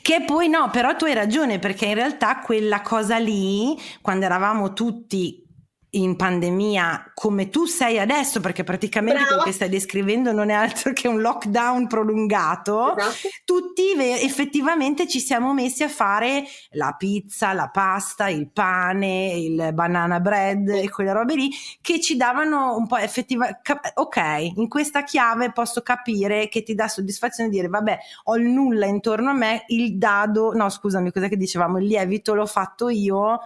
Che 0.00 0.22
poi 0.24 0.48
no, 0.48 0.70
però 0.70 0.94
tu 0.94 1.06
hai 1.06 1.14
ragione 1.14 1.58
perché 1.58 1.86
in 1.86 1.94
realtà 1.94 2.38
quella 2.38 2.82
cosa 2.82 3.18
lì, 3.18 3.76
quando 4.00 4.24
eravamo 4.24 4.72
tutti 4.72 5.45
in 5.90 6.16
pandemia 6.16 7.12
come 7.14 7.48
tu 7.48 7.64
sei 7.64 7.98
adesso, 7.98 8.40
perché 8.40 8.64
praticamente 8.64 9.20
Brava. 9.20 9.28
quello 9.36 9.42
che 9.44 9.52
stai 9.52 9.68
descrivendo 9.68 10.32
non 10.32 10.50
è 10.50 10.52
altro 10.52 10.92
che 10.92 11.08
un 11.08 11.20
lockdown 11.20 11.86
prolungato, 11.86 12.96
Esatto. 12.96 13.28
tutti 13.44 13.94
ve- 13.96 14.20
effettivamente 14.20 15.08
ci 15.08 15.20
siamo 15.20 15.54
messi 15.54 15.82
a 15.84 15.88
fare 15.88 16.44
la 16.72 16.94
pizza, 16.98 17.52
la 17.54 17.68
pasta, 17.68 18.28
il 18.28 18.50
pane, 18.50 19.32
il 19.32 19.70
banana 19.72 20.20
bread 20.20 20.68
e 20.68 20.90
quelle 20.90 21.12
robe 21.12 21.34
lì 21.34 21.50
che 21.80 22.00
ci 22.00 22.16
davano 22.16 22.76
un 22.76 22.86
po' 22.86 22.96
effettiva 22.96 23.58
cap- 23.62 23.92
ok, 23.94 24.52
in 24.56 24.68
questa 24.68 25.02
chiave 25.02 25.52
posso 25.52 25.82
capire 25.82 26.48
che 26.48 26.62
ti 26.62 26.74
dà 26.74 26.88
soddisfazione 26.88 27.48
dire 27.48 27.68
vabbè, 27.68 27.98
ho 28.24 28.36
il 28.36 28.46
nulla 28.48 28.86
intorno 28.86 29.30
a 29.30 29.34
me, 29.34 29.64
il 29.68 29.96
dado, 29.96 30.52
no, 30.52 30.68
scusami, 30.68 31.10
cos'è 31.10 31.28
che 31.28 31.36
dicevamo? 31.36 31.78
Il 31.78 31.86
lievito 31.86 32.34
l'ho 32.34 32.46
fatto 32.46 32.88
io 32.88 33.40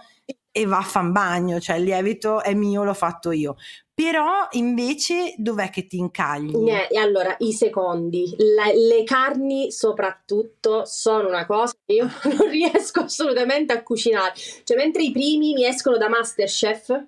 e 0.51 0.65
va 0.65 0.79
a 0.79 0.83
fan 0.83 1.11
bagno, 1.11 1.59
cioè 1.59 1.77
il 1.77 1.83
lievito 1.83 2.41
è 2.41 2.53
mio, 2.53 2.83
l'ho 2.83 2.93
fatto 2.93 3.31
io. 3.31 3.55
Però 3.93 4.47
invece 4.51 5.35
dov'è 5.37 5.69
che 5.69 5.85
ti 5.85 5.97
incagli? 5.97 6.53
E 6.89 6.97
allora, 6.97 7.35
i 7.39 7.53
secondi, 7.53 8.33
La- 8.37 8.71
le 8.73 9.03
carni 9.03 9.71
soprattutto 9.71 10.85
sono 10.85 11.27
una 11.27 11.45
cosa 11.45 11.73
che 11.85 11.93
io 11.93 12.09
non 12.37 12.49
riesco 12.49 13.01
assolutamente 13.01 13.73
a 13.73 13.83
cucinare. 13.83 14.33
Cioè, 14.63 14.75
mentre 14.75 15.03
i 15.03 15.11
primi 15.11 15.53
mi 15.53 15.65
escono 15.65 15.97
da 15.97 16.09
Masterchef 16.09 17.03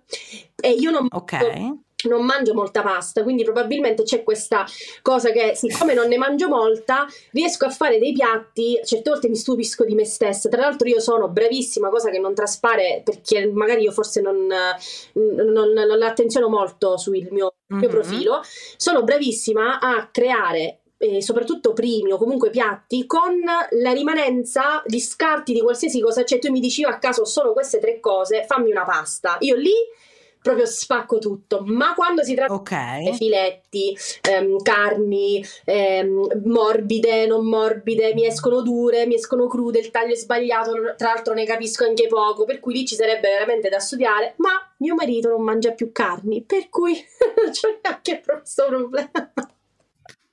e 0.56 0.70
io 0.72 0.92
non 0.92 1.08
Ok. 1.10 1.83
Non 2.08 2.26
mangio 2.26 2.54
molta 2.54 2.82
pasta, 2.82 3.24
quindi 3.24 3.44
probabilmente 3.44 4.04
c'è 4.04 4.24
questa 4.24 4.66
cosa 5.02 5.32
che 5.32 5.54
siccome 5.56 5.94
non 5.94 6.08
ne 6.08 6.18
mangio 6.18 6.48
molta, 6.48 7.06
riesco 7.32 7.66
a 7.66 7.70
fare 7.70 8.00
dei 8.00 8.14
piatti, 8.14 8.80
certe 8.84 9.10
volte 9.10 9.30
mi 9.30 9.36
stupisco 9.36 9.84
di 9.84 9.96
me 9.96 10.06
stessa. 10.06 10.50
Tra 10.50 10.62
l'altro 10.62 10.88
io 10.88 11.00
sono 11.00 11.28
bravissima, 11.30 11.90
cosa 11.90 12.10
che 12.10 12.20
non 12.20 12.34
traspare 12.34 13.02
perché 13.04 13.46
magari 13.48 13.84
io 13.84 13.92
forse 13.92 14.22
non, 14.22 14.48
non, 15.14 15.70
non 15.72 15.98
l'attenziono 15.98 16.50
molto 16.50 16.98
sul 16.98 17.14
mio, 17.14 17.30
mio 17.32 17.54
Mhm. 17.68 17.90
profilo, 17.90 18.42
sono 18.78 19.04
bravissima 19.04 19.80
a 19.80 20.08
creare 20.12 20.80
soprattutto 21.20 21.74
primi 21.74 22.14
o 22.14 22.18
comunque 22.18 22.50
piatti 22.50 23.06
con 23.06 23.42
la 23.72 23.92
rimanenza 23.92 24.82
di 24.86 25.02
scarti 25.02 25.52
di 25.52 25.60
qualsiasi 25.60 26.00
cosa, 26.00 26.24
cioè 26.24 26.40
tu 26.40 26.50
mi 26.50 26.62
dici 26.62 26.80
io 26.80 26.88
a 26.88 26.98
caso 26.98 27.26
solo 27.26 27.52
queste 27.52 27.80
tre 27.80 28.00
cose, 28.00 28.46
fammi 28.48 28.72
una 28.72 28.86
pasta. 28.86 29.36
Io 29.42 29.56
lì 29.58 29.74
proprio 30.44 30.66
spacco 30.66 31.18
tutto, 31.18 31.64
ma 31.66 31.94
quando 31.96 32.22
si 32.22 32.36
tratta 32.36 32.54
di 32.54 32.60
Ok. 33.10 33.16
filetti, 33.16 33.98
ehm, 34.30 34.62
carni, 34.62 35.44
ehm, 35.66 36.42
morbide, 36.44 37.26
non 37.26 37.48
morbide, 37.48 38.14
mi 38.14 38.26
escono 38.26 38.62
dure, 38.62 39.08
mi 39.08 39.16
escono 39.16 39.48
crude, 39.48 39.80
il 39.80 39.90
taglio 39.90 40.14
è 40.14 40.18
sbagliato, 40.18 40.74
tra 40.98 41.14
l'altro 41.14 41.34
ne 41.34 41.46
capisco 41.46 41.86
anche 41.86 42.08
poco, 42.08 42.44
per 42.44 42.60
cui 42.60 42.74
lì 42.74 42.86
ci 42.86 42.96
sarebbe 42.96 43.30
veramente 43.30 43.70
da 43.70 43.80
studiare, 43.80 44.34
ma 44.38 44.52
mio 44.78 44.96
marito 44.96 45.30
non 45.30 45.42
mangia 45.42 45.72
più 45.72 45.92
carni, 45.94 46.44
per 46.44 46.68
cui 46.70 46.94
non 47.42 47.50
c'è 47.52 47.80
neanche 47.82 48.22
questo 48.24 48.66
problema. 48.68 49.12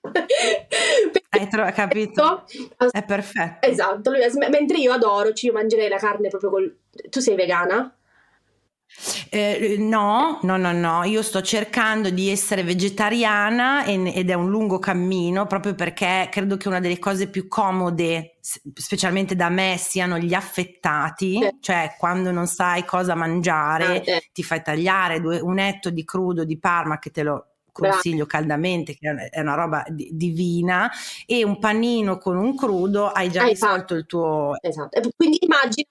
Hai 1.32 1.48
tro- 1.48 1.70
capito? 1.72 2.44
È 2.90 3.04
perfetto. 3.04 3.66
Esatto, 3.66 4.10
lui, 4.10 4.20
mentre 4.50 4.78
io 4.78 4.92
adoro, 4.92 5.32
cioè 5.32 5.50
io 5.50 5.56
mangerei 5.56 5.88
la 5.88 5.98
carne 5.98 6.28
proprio 6.28 6.50
col... 6.50 6.76
Tu 7.08 7.20
sei 7.20 7.36
vegana? 7.36 7.94
Eh, 9.30 9.76
no, 9.78 10.40
no, 10.42 10.56
no, 10.56 10.72
no, 10.72 11.04
io 11.04 11.22
sto 11.22 11.40
cercando 11.40 12.10
di 12.10 12.28
essere 12.30 12.62
vegetariana 12.64 13.84
e- 13.84 14.12
ed 14.14 14.28
è 14.28 14.34
un 14.34 14.50
lungo 14.50 14.78
cammino 14.78 15.46
proprio 15.46 15.74
perché 15.74 16.28
credo 16.30 16.56
che 16.56 16.68
una 16.68 16.80
delle 16.80 16.98
cose 16.98 17.28
più 17.28 17.46
comode, 17.46 18.38
specialmente 18.40 19.36
da 19.36 19.48
me, 19.48 19.76
siano 19.78 20.18
gli 20.18 20.34
affettati, 20.34 21.40
Eh. 21.42 21.56
cioè 21.60 21.94
quando 21.98 22.32
non 22.32 22.46
sai 22.46 22.84
cosa 22.84 23.14
mangiare, 23.14 23.84
Ah, 23.86 23.94
eh. 24.16 24.28
ti 24.32 24.42
fai 24.42 24.62
tagliare 24.62 25.20
due- 25.20 25.40
un 25.40 25.58
etto 25.58 25.90
di 25.90 26.04
crudo 26.04 26.44
di 26.44 26.58
Parma 26.58 26.98
che 26.98 27.10
te 27.10 27.22
lo 27.22 27.44
consiglio 27.72 28.26
caldamente, 28.26 28.96
che 28.98 29.08
è 29.30 29.40
una- 29.40 29.54
roba 29.54 29.84
di- 29.88 30.10
divina, 30.12 30.90
e 31.24 31.44
un 31.44 31.58
panino 31.60 32.18
con 32.18 32.36
un 32.36 32.54
crudo, 32.56 33.06
hai 33.08 33.30
già 33.30 33.42
Hai 33.44 33.50
risolto 33.50 33.94
il 33.94 34.04
tuo 34.06 34.56
Esatto, 34.60 35.00
quindi 35.16 35.38
immagina 35.40 35.86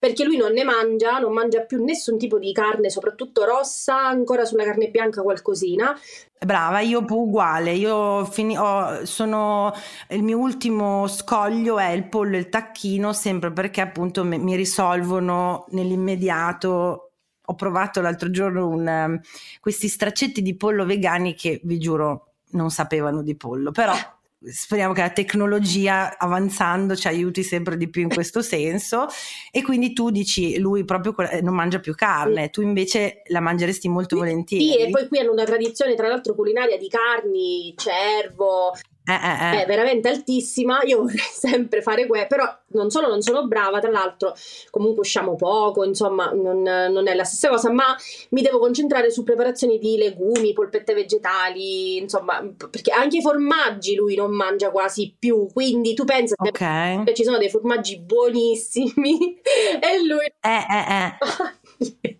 perché 0.00 0.24
lui 0.24 0.38
non 0.38 0.52
ne 0.52 0.64
mangia, 0.64 1.18
non 1.18 1.34
mangia 1.34 1.60
più 1.60 1.84
nessun 1.84 2.16
tipo 2.16 2.38
di 2.38 2.52
carne, 2.52 2.88
soprattutto 2.88 3.44
rossa, 3.44 3.98
ancora 3.98 4.46
sulla 4.46 4.64
carne 4.64 4.88
bianca 4.88 5.20
qualcosina. 5.20 5.94
Brava, 6.42 6.80
io 6.80 7.04
uguale, 7.06 7.72
io 7.72 8.24
fini- 8.24 8.56
ho- 8.56 9.04
sono, 9.04 9.74
il 10.08 10.22
mio 10.22 10.38
ultimo 10.38 11.06
scoglio 11.06 11.78
è 11.78 11.90
il 11.90 12.08
pollo 12.08 12.36
e 12.36 12.38
il 12.38 12.48
tacchino, 12.48 13.12
sempre 13.12 13.52
perché 13.52 13.82
appunto 13.82 14.24
mi, 14.24 14.38
mi 14.38 14.56
risolvono 14.56 15.66
nell'immediato. 15.72 17.10
Ho 17.44 17.54
provato 17.54 18.00
l'altro 18.00 18.30
giorno 18.30 18.68
un, 18.68 18.86
um, 18.86 19.20
questi 19.60 19.88
straccetti 19.88 20.40
di 20.40 20.56
pollo 20.56 20.86
vegani 20.86 21.34
che 21.34 21.60
vi 21.64 21.78
giuro 21.78 22.36
non 22.52 22.70
sapevano 22.70 23.22
di 23.22 23.36
pollo, 23.36 23.70
però 23.70 23.92
speriamo 24.42 24.94
che 24.94 25.02
la 25.02 25.10
tecnologia 25.10 26.16
avanzando 26.16 26.96
ci 26.96 27.08
aiuti 27.08 27.42
sempre 27.42 27.76
di 27.76 27.90
più 27.90 28.02
in 28.02 28.08
questo 28.08 28.40
senso 28.40 29.06
e 29.50 29.62
quindi 29.62 29.92
tu 29.92 30.10
dici 30.10 30.58
lui 30.58 30.84
proprio 30.84 31.14
eh, 31.28 31.42
non 31.42 31.54
mangia 31.54 31.78
più 31.78 31.94
carne, 31.94 32.50
tu 32.50 32.62
invece 32.62 33.22
la 33.26 33.40
mangeresti 33.40 33.88
molto 33.88 34.16
volentieri. 34.16 34.64
Sì, 34.64 34.78
e 34.78 34.90
poi 34.90 35.08
qui 35.08 35.18
hanno 35.18 35.32
una 35.32 35.44
tradizione, 35.44 35.94
tra 35.94 36.08
l'altro, 36.08 36.34
culinaria 36.34 36.78
di 36.78 36.88
carni, 36.88 37.74
cervo, 37.76 38.72
Eh, 39.04 39.12
eh, 39.12 39.56
eh. 39.58 39.62
è 39.62 39.66
veramente 39.66 40.08
altissima. 40.08 40.82
Io 40.84 40.98
vorrei 41.02 41.18
sempre 41.32 41.82
fare 41.82 42.06
quello, 42.06 42.26
però 42.28 42.44
non 42.72 42.90
solo 42.90 43.08
non 43.08 43.22
sono 43.22 43.46
brava, 43.46 43.80
tra 43.80 43.90
l'altro, 43.90 44.34
comunque 44.70 45.00
usciamo 45.00 45.34
poco, 45.36 45.84
insomma, 45.84 46.30
non, 46.30 46.62
non 46.62 47.08
è 47.08 47.14
la 47.14 47.24
stessa 47.24 47.48
cosa, 47.48 47.72
ma 47.72 47.96
mi 48.30 48.42
devo 48.42 48.58
concentrare 48.58 49.10
su 49.10 49.24
preparazioni 49.24 49.78
di 49.78 49.96
legumi, 49.96 50.52
polpette 50.52 50.94
vegetali, 50.94 51.96
insomma, 51.96 52.40
perché 52.70 52.92
anche 52.92 53.18
i 53.18 53.22
formaggi 53.22 53.94
lui 53.94 54.14
non 54.14 54.30
mangia 54.32 54.70
quasi 54.70 55.14
più, 55.18 55.48
quindi 55.52 55.94
tu 55.94 56.04
pensa 56.04 56.34
se 56.40 56.48
Ok. 56.48 57.04
che 57.04 57.14
ci 57.14 57.24
sono 57.24 57.38
dei 57.38 57.50
formaggi 57.50 57.98
buonissimi 57.98 59.40
e 59.80 60.06
lui 60.06 60.26
Eh, 60.40 60.66
eh, 60.70 61.06
eh. 61.06 62.18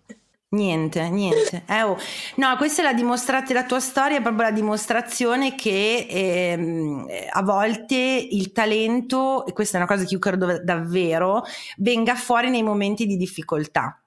Niente, 0.53 1.07
niente. 1.09 1.63
Eh, 1.65 1.81
oh. 1.83 1.97
No, 2.35 2.57
questa 2.57 2.81
è 2.81 2.85
la 2.85 2.93
dimostrazione, 2.93 3.61
la 3.61 3.65
tua 3.65 3.79
storia 3.79 4.17
è 4.17 4.21
proprio 4.21 4.43
la 4.43 4.51
dimostrazione 4.51 5.55
che 5.55 6.07
ehm, 6.09 7.07
a 7.31 7.41
volte 7.41 7.95
il 7.95 8.51
talento, 8.51 9.45
e 9.45 9.53
questa 9.53 9.77
è 9.77 9.79
una 9.81 9.89
cosa 9.89 10.03
che 10.03 10.13
io 10.13 10.19
credo 10.19 10.61
davvero, 10.61 11.43
venga 11.77 12.15
fuori 12.15 12.49
nei 12.49 12.63
momenti 12.63 13.05
di 13.05 13.15
difficoltà. 13.15 13.97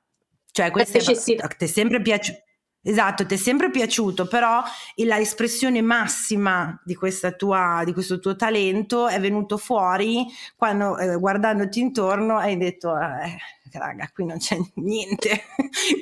Cioè, 0.50 0.70
questo 0.70 0.98
ti 0.98 1.64
è 1.64 1.66
sempre 1.66 2.02
piaciuto. 2.02 2.42
Esatto, 2.86 3.24
ti 3.24 3.32
è 3.32 3.38
sempre 3.38 3.70
piaciuto, 3.70 4.26
però 4.26 4.62
la 4.96 5.18
espressione 5.18 5.80
massima 5.80 6.78
di, 6.84 6.94
questa 6.94 7.32
tua, 7.32 7.80
di 7.86 7.94
questo 7.94 8.18
tuo 8.18 8.36
talento 8.36 9.08
è 9.08 9.18
venuto 9.18 9.56
fuori 9.56 10.26
quando 10.54 10.98
eh, 10.98 11.16
guardandoti 11.16 11.80
intorno 11.80 12.36
hai 12.36 12.58
detto 12.58 12.94
eh, 12.98 13.38
raga 13.78 14.10
qui 14.14 14.24
non 14.24 14.38
c'è 14.38 14.58
niente. 14.76 15.42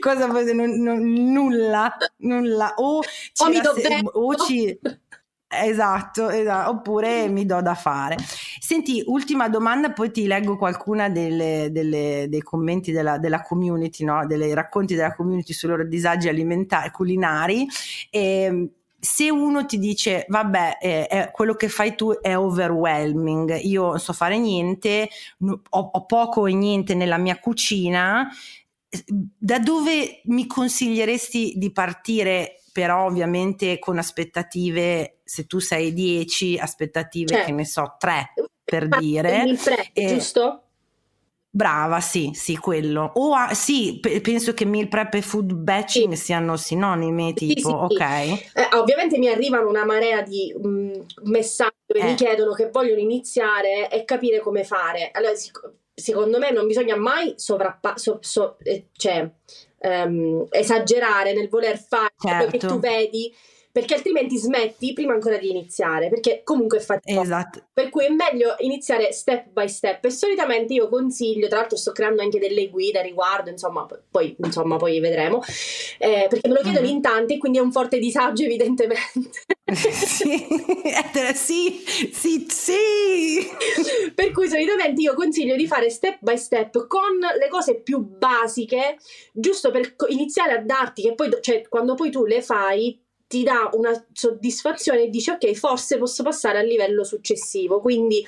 Cosa? 0.00 0.26
Non- 0.26 0.80
non- 0.82 1.02
nulla 1.32 1.96
nulla. 2.18 2.74
O 2.76 3.02
ci, 3.02 3.42
O 3.42 3.48
mi 3.48 3.60
do 3.60 3.72
bene, 3.74 4.02
o 4.12 4.34
ci- 4.36 4.78
esatto, 5.48 6.30
esatto, 6.30 6.70
oppure 6.70 7.28
mi 7.28 7.44
do 7.44 7.60
da 7.60 7.74
fare. 7.74 8.16
Senti 8.60 9.02
ultima 9.06 9.48
domanda 9.48 9.92
poi 9.92 10.10
ti 10.10 10.26
leggo 10.26 10.56
qualcuna 10.56 11.08
delle- 11.10 11.68
delle- 11.70 12.26
dei 12.28 12.40
commenti 12.42 12.90
della, 12.92 13.18
della 13.18 13.42
community 13.42 14.04
no? 14.04 14.26
dei 14.26 14.54
racconti 14.54 14.94
della 14.94 15.14
community 15.14 15.52
sui 15.52 15.68
loro 15.68 15.84
disagi 15.86 16.28
alimentari 16.28 16.90
culinari. 16.90 17.66
E 18.10 18.68
se 19.04 19.28
uno 19.30 19.66
ti 19.66 19.80
dice 19.80 20.26
vabbè 20.28 20.78
eh, 20.80 21.08
eh, 21.10 21.30
quello 21.32 21.54
che 21.54 21.68
fai 21.68 21.96
tu 21.96 22.12
è 22.20 22.36
overwhelming 22.36 23.58
io 23.62 23.88
non 23.88 23.98
so 23.98 24.12
fare 24.12 24.38
niente 24.38 25.08
ho, 25.40 25.90
ho 25.92 26.06
poco 26.06 26.46
e 26.46 26.54
niente 26.54 26.94
nella 26.94 27.16
mia 27.16 27.40
cucina 27.40 28.30
da 29.08 29.58
dove 29.58 30.20
mi 30.26 30.46
consiglieresti 30.46 31.54
di 31.56 31.72
partire 31.72 32.60
però 32.70 33.06
ovviamente 33.06 33.80
con 33.80 33.98
aspettative 33.98 35.18
se 35.24 35.46
tu 35.46 35.58
sei 35.58 35.92
10 35.92 36.58
aspettative 36.58 37.34
Certo. 37.34 37.46
che 37.46 37.52
ne 37.52 37.66
so 37.66 37.96
3 37.98 38.34
per 38.62 38.86
dire 38.86 39.42
il 39.44 39.58
prep, 39.60 39.90
eh, 39.94 40.06
giusto? 40.06 40.62
Brava, 41.54 42.00
sì, 42.00 42.30
sì, 42.32 42.56
quello. 42.56 43.10
O 43.16 43.34
a- 43.34 43.52
sì, 43.52 43.98
pe- 44.00 44.22
penso 44.22 44.54
che 44.54 44.64
meal 44.64 44.88
prep 44.88 45.12
e 45.14 45.20
food 45.20 45.52
batching 45.52 46.14
siano 46.14 46.56
sinonimi, 46.56 47.34
Sì, 47.36 47.48
tipo, 47.48 47.86
sì, 47.90 47.96
sì. 47.96 48.02
ok. 48.02 48.50
Eh, 48.54 48.76
ovviamente 48.76 49.18
mi 49.18 49.28
arrivano 49.28 49.68
una 49.68 49.84
marea 49.84 50.22
di 50.22 50.50
mh, 50.56 51.04
messaggi 51.24 51.74
che 51.88 51.98
Eh. 51.98 52.04
mi 52.04 52.14
chiedono 52.14 52.52
che 52.54 52.70
vogliono 52.70 53.00
iniziare 53.00 53.90
e 53.90 54.04
capire 54.06 54.40
come 54.40 54.64
fare. 54.64 55.10
Allora, 55.12 55.34
sic- 55.34 55.70
secondo 55.92 56.38
me 56.38 56.50
non 56.52 56.66
bisogna 56.66 56.96
mai 56.96 57.34
sovrappa- 57.36 57.98
so- 57.98 58.16
so- 58.22 58.56
eh, 58.62 58.86
cioè, 58.92 59.28
ehm, 59.78 60.46
esagerare 60.48 61.34
nel 61.34 61.50
voler 61.50 61.76
fare 61.78 62.14
quello 62.16 62.46
che 62.46 62.58
Certo. 62.58 62.66
tu 62.68 62.78
vedi 62.80 63.30
perché 63.72 63.94
altrimenti 63.94 64.36
smetti 64.36 64.92
prima 64.92 65.14
ancora 65.14 65.38
di 65.38 65.48
iniziare, 65.48 66.10
perché 66.10 66.42
comunque 66.44 66.76
è 66.76 66.80
faticoso. 66.82 67.22
Esatto. 67.22 67.62
Per 67.72 67.88
cui 67.88 68.04
è 68.04 68.10
meglio 68.10 68.54
iniziare 68.58 69.12
step 69.12 69.46
by 69.50 69.66
step 69.66 70.04
e 70.04 70.10
solitamente 70.10 70.74
io 70.74 70.90
consiglio, 70.90 71.48
tra 71.48 71.60
l'altro 71.60 71.78
sto 71.78 71.92
creando 71.92 72.20
anche 72.20 72.38
delle 72.38 72.68
guide 72.68 72.98
a 72.98 73.02
riguardo, 73.02 73.48
insomma, 73.48 73.86
poi, 74.10 74.36
insomma, 74.38 74.76
poi 74.76 75.00
vedremo, 75.00 75.42
eh, 75.98 76.26
perché 76.28 76.48
me 76.48 76.54
lo 76.54 76.60
chiedono 76.60 76.84
mm-hmm. 76.84 76.96
in 76.96 77.00
tanti 77.00 77.34
e 77.34 77.38
quindi 77.38 77.58
è 77.58 77.62
un 77.62 77.72
forte 77.72 77.98
disagio 77.98 78.44
evidentemente. 78.44 79.40
sì, 79.72 80.46
sì, 81.34 81.84
sì, 82.12 82.46
sì. 82.46 83.48
per 84.14 84.32
cui 84.32 84.48
solitamente 84.48 85.00
io 85.00 85.14
consiglio 85.14 85.56
di 85.56 85.66
fare 85.66 85.88
step 85.88 86.18
by 86.20 86.36
step 86.36 86.86
con 86.86 87.18
le 87.18 87.48
cose 87.48 87.80
più 87.80 88.00
basiche, 88.00 88.98
giusto 89.32 89.70
per 89.70 89.94
iniziare 90.08 90.52
a 90.52 90.62
darti 90.62 91.00
che 91.00 91.14
poi, 91.14 91.30
cioè, 91.40 91.66
quando 91.68 91.94
poi 91.94 92.10
tu 92.10 92.26
le 92.26 92.42
fai, 92.42 93.01
ti 93.32 93.44
dà 93.44 93.70
una 93.72 94.06
soddisfazione 94.12 95.04
e 95.04 95.08
dici 95.08 95.30
ok, 95.30 95.54
forse 95.54 95.96
posso 95.96 96.22
passare 96.22 96.58
al 96.58 96.66
livello 96.66 97.02
successivo. 97.02 97.80
Quindi 97.80 98.22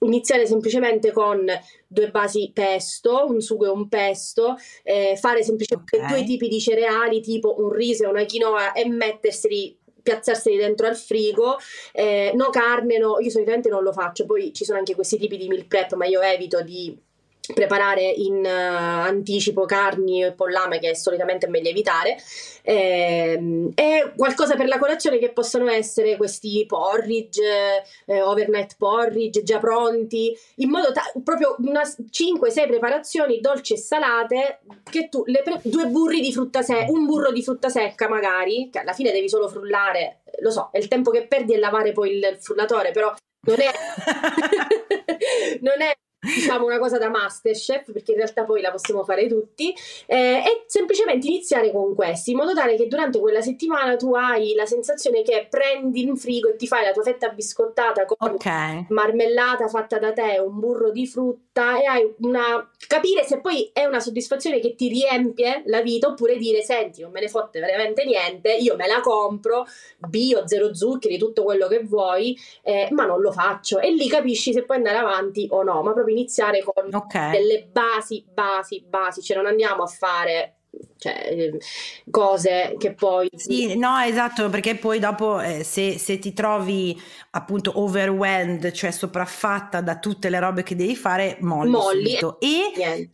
iniziare 0.00 0.44
semplicemente 0.44 1.12
con 1.12 1.46
due 1.86 2.10
basi 2.10 2.50
pesto, 2.52 3.24
un 3.26 3.40
sugo 3.40 3.64
e 3.64 3.70
un 3.70 3.88
pesto, 3.88 4.56
eh, 4.82 5.16
fare 5.18 5.42
semplicemente 5.42 5.96
okay. 5.96 6.08
due 6.08 6.24
tipi 6.24 6.48
di 6.48 6.60
cereali 6.60 7.22
tipo 7.22 7.54
un 7.58 7.72
riso 7.72 8.04
e 8.04 8.08
una 8.08 8.26
quinoa 8.26 8.72
e 8.72 8.86
metterseli 8.86 9.78
piazzarseli 10.02 10.58
dentro 10.58 10.86
al 10.86 10.96
frigo, 10.96 11.56
eh, 11.92 12.32
no 12.34 12.50
carne, 12.50 12.98
no, 12.98 13.18
io 13.18 13.30
solitamente 13.30 13.70
non 13.70 13.82
lo 13.82 13.92
faccio, 13.92 14.26
poi 14.26 14.52
ci 14.52 14.66
sono 14.66 14.76
anche 14.76 14.94
questi 14.94 15.16
tipi 15.16 15.38
di 15.38 15.48
meal 15.48 15.64
prep, 15.64 15.94
ma 15.94 16.04
io 16.04 16.20
evito 16.20 16.62
di 16.62 16.94
preparare 17.52 18.02
in 18.02 18.44
uh, 18.44 19.06
anticipo 19.06 19.64
carni 19.64 20.24
e 20.24 20.32
pollame 20.32 20.78
che 20.78 20.94
solitamente 20.96 21.46
è 21.46 21.48
meglio 21.48 21.70
evitare. 21.70 22.16
Eh, 22.62 23.70
e 23.74 24.12
qualcosa 24.16 24.54
per 24.54 24.66
la 24.66 24.78
colazione 24.78 25.18
che 25.18 25.32
possono 25.32 25.70
essere 25.70 26.16
questi 26.16 26.64
porridge 26.66 27.42
eh, 28.04 28.20
overnight 28.20 28.76
porridge 28.76 29.42
già 29.42 29.58
pronti 29.58 30.36
in 30.56 30.68
modo 30.68 30.92
ta- 30.92 31.10
proprio 31.24 31.56
una 31.60 31.80
5-6 31.82 32.66
preparazioni 32.66 33.40
dolci 33.40 33.72
e 33.72 33.78
salate 33.78 34.60
che 34.90 35.08
tu 35.08 35.22
le 35.24 35.40
pre- 35.42 35.60
due 35.64 35.86
burri 35.86 36.20
di 36.20 36.32
frutta 36.34 36.60
secca 36.60 36.92
un 36.92 37.06
burro 37.06 37.32
di 37.32 37.42
frutta 37.42 37.70
secca 37.70 38.08
magari 38.08 38.68
che 38.70 38.80
alla 38.80 38.92
fine 38.92 39.10
devi 39.10 39.30
solo 39.30 39.48
frullare 39.48 40.20
lo 40.40 40.50
so 40.50 40.68
è 40.70 40.78
il 40.78 40.88
tempo 40.88 41.10
che 41.10 41.26
perdi 41.26 41.54
è 41.54 41.58
lavare 41.58 41.92
poi 41.92 42.10
il 42.10 42.36
frullatore 42.38 42.90
però 42.90 43.14
non 43.46 43.56
è, 43.58 43.70
non 45.62 45.80
è 45.80 45.96
diciamo 46.20 46.66
una 46.66 46.78
cosa 46.78 46.98
da 46.98 47.08
masterchef 47.08 47.92
perché 47.92 48.12
in 48.12 48.18
realtà 48.18 48.44
poi 48.44 48.60
la 48.60 48.70
possiamo 48.70 49.04
fare 49.04 49.26
tutti 49.26 49.74
eh, 50.06 50.42
e 50.44 50.64
semplicemente 50.66 51.26
iniziare 51.26 51.72
con 51.72 51.94
questi 51.94 52.32
in 52.32 52.36
modo 52.36 52.52
tale 52.52 52.76
che 52.76 52.86
durante 52.86 53.18
quella 53.18 53.40
settimana 53.40 53.96
tu 53.96 54.14
hai 54.14 54.54
la 54.54 54.66
sensazione 54.66 55.22
che 55.22 55.46
prendi 55.48 56.02
in 56.02 56.16
frigo 56.16 56.48
e 56.48 56.56
ti 56.56 56.66
fai 56.66 56.84
la 56.84 56.92
tua 56.92 57.02
fetta 57.02 57.30
biscottata 57.30 58.04
con 58.04 58.32
okay. 58.32 58.86
marmellata 58.90 59.68
fatta 59.68 59.98
da 59.98 60.12
te 60.12 60.38
un 60.44 60.58
burro 60.58 60.90
di 60.90 61.06
frutta 61.06 61.49
e 61.52 61.84
hai 61.84 62.14
una 62.20 62.70
capire 62.86 63.24
se 63.24 63.40
poi 63.40 63.70
è 63.72 63.84
una 63.84 63.98
soddisfazione 63.98 64.60
che 64.60 64.76
ti 64.76 64.88
riempie 64.88 65.62
la 65.66 65.82
vita 65.82 66.06
oppure 66.06 66.36
dire 66.36 66.62
senti 66.62 67.02
non 67.02 67.10
me 67.10 67.20
ne 67.20 67.28
fotte 67.28 67.58
veramente 67.58 68.04
niente 68.04 68.54
io 68.54 68.76
me 68.76 68.86
la 68.86 69.00
compro 69.00 69.64
bio 69.98 70.46
zero 70.46 70.72
zuccheri 70.74 71.18
tutto 71.18 71.42
quello 71.42 71.66
che 71.66 71.82
vuoi 71.82 72.38
eh, 72.62 72.88
ma 72.92 73.04
non 73.04 73.20
lo 73.20 73.32
faccio 73.32 73.80
e 73.80 73.90
lì 73.90 74.08
capisci 74.08 74.52
se 74.52 74.64
puoi 74.64 74.76
andare 74.76 74.98
avanti 74.98 75.48
o 75.50 75.62
no 75.64 75.82
ma 75.82 75.92
proprio 75.92 76.14
iniziare 76.14 76.62
con 76.62 76.94
okay. 76.94 77.32
delle 77.32 77.68
basi, 77.70 78.24
basi, 78.32 78.84
basi, 78.86 79.20
cioè 79.20 79.36
non 79.36 79.46
andiamo 79.46 79.82
a 79.82 79.86
fare 79.86 80.59
cioè, 80.96 81.28
ehm, 81.30 81.58
cose 82.10 82.76
che 82.78 82.92
poi 82.92 83.28
sì 83.34 83.76
no 83.76 83.98
esatto 83.98 84.48
perché 84.50 84.76
poi 84.76 84.98
dopo 84.98 85.40
eh, 85.40 85.64
se, 85.64 85.98
se, 85.98 86.18
ti 86.18 86.32
trovi 86.32 87.00
appunto 87.30 87.80
overwhelmed 87.80 88.70
cioè 88.72 88.90
sopraffatta 88.90 89.80
da 89.80 89.98
tutte 89.98 90.28
le 90.28 90.38
robe 90.38 90.62
che 90.62 90.76
devi 90.76 90.94
fare 90.94 91.38
molli, 91.40 91.70
molli 91.70 92.18
e, 92.38 93.10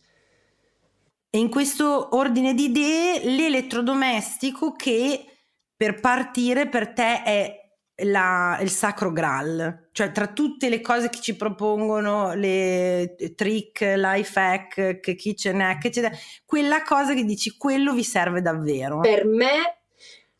e 1.29 1.37
in 1.37 1.49
questo 1.49 2.15
ordine 2.15 2.53
di 2.53 2.65
idee 2.65 3.21
l'elettrodomestico 3.23 4.73
che 4.73 5.25
per 5.75 5.99
partire 5.99 6.67
per 6.67 6.89
te 6.93 7.23
è 7.23 7.56
la, 8.03 8.59
il 8.61 8.69
sacro 8.69 9.11
graal, 9.11 9.89
cioè 9.91 10.11
tra 10.11 10.27
tutte 10.27 10.69
le 10.69 10.81
cose 10.81 11.09
che 11.09 11.19
ci 11.19 11.35
propongono, 11.35 12.33
le 12.33 13.15
trick, 13.35 13.81
life 13.81 14.39
hack, 14.39 14.99
kitchen 14.99 15.61
hack, 15.61 15.85
eccetera, 15.85 16.15
quella 16.45 16.83
cosa 16.83 17.13
che 17.13 17.23
dici, 17.23 17.57
quello 17.57 17.93
vi 17.93 18.03
serve 18.03 18.41
davvero. 18.41 18.99
Per 18.99 19.25
me, 19.25 19.79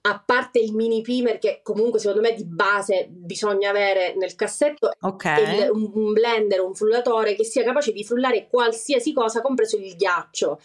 a 0.01 0.23
parte 0.23 0.59
il 0.59 0.73
mini 0.73 1.01
primer 1.01 1.39
che 1.39 1.61
comunque 1.63 1.99
secondo 1.99 2.21
me 2.21 2.35
di 2.35 2.45
base 2.45 3.07
bisogna 3.09 3.71
avere 3.71 4.13
nel 4.15 4.35
cassetto, 4.35 4.91
okay. 5.01 5.63
il, 5.63 5.69
un, 5.71 5.91
un 5.93 6.13
blender, 6.13 6.61
un 6.61 6.75
frullatore 6.75 7.35
che 7.35 7.43
sia 7.43 7.63
capace 7.63 7.91
di 7.91 8.03
frullare 8.03 8.47
qualsiasi 8.49 9.13
cosa, 9.13 9.41
compreso 9.41 9.77
il 9.77 9.95
ghiaccio 9.95 10.59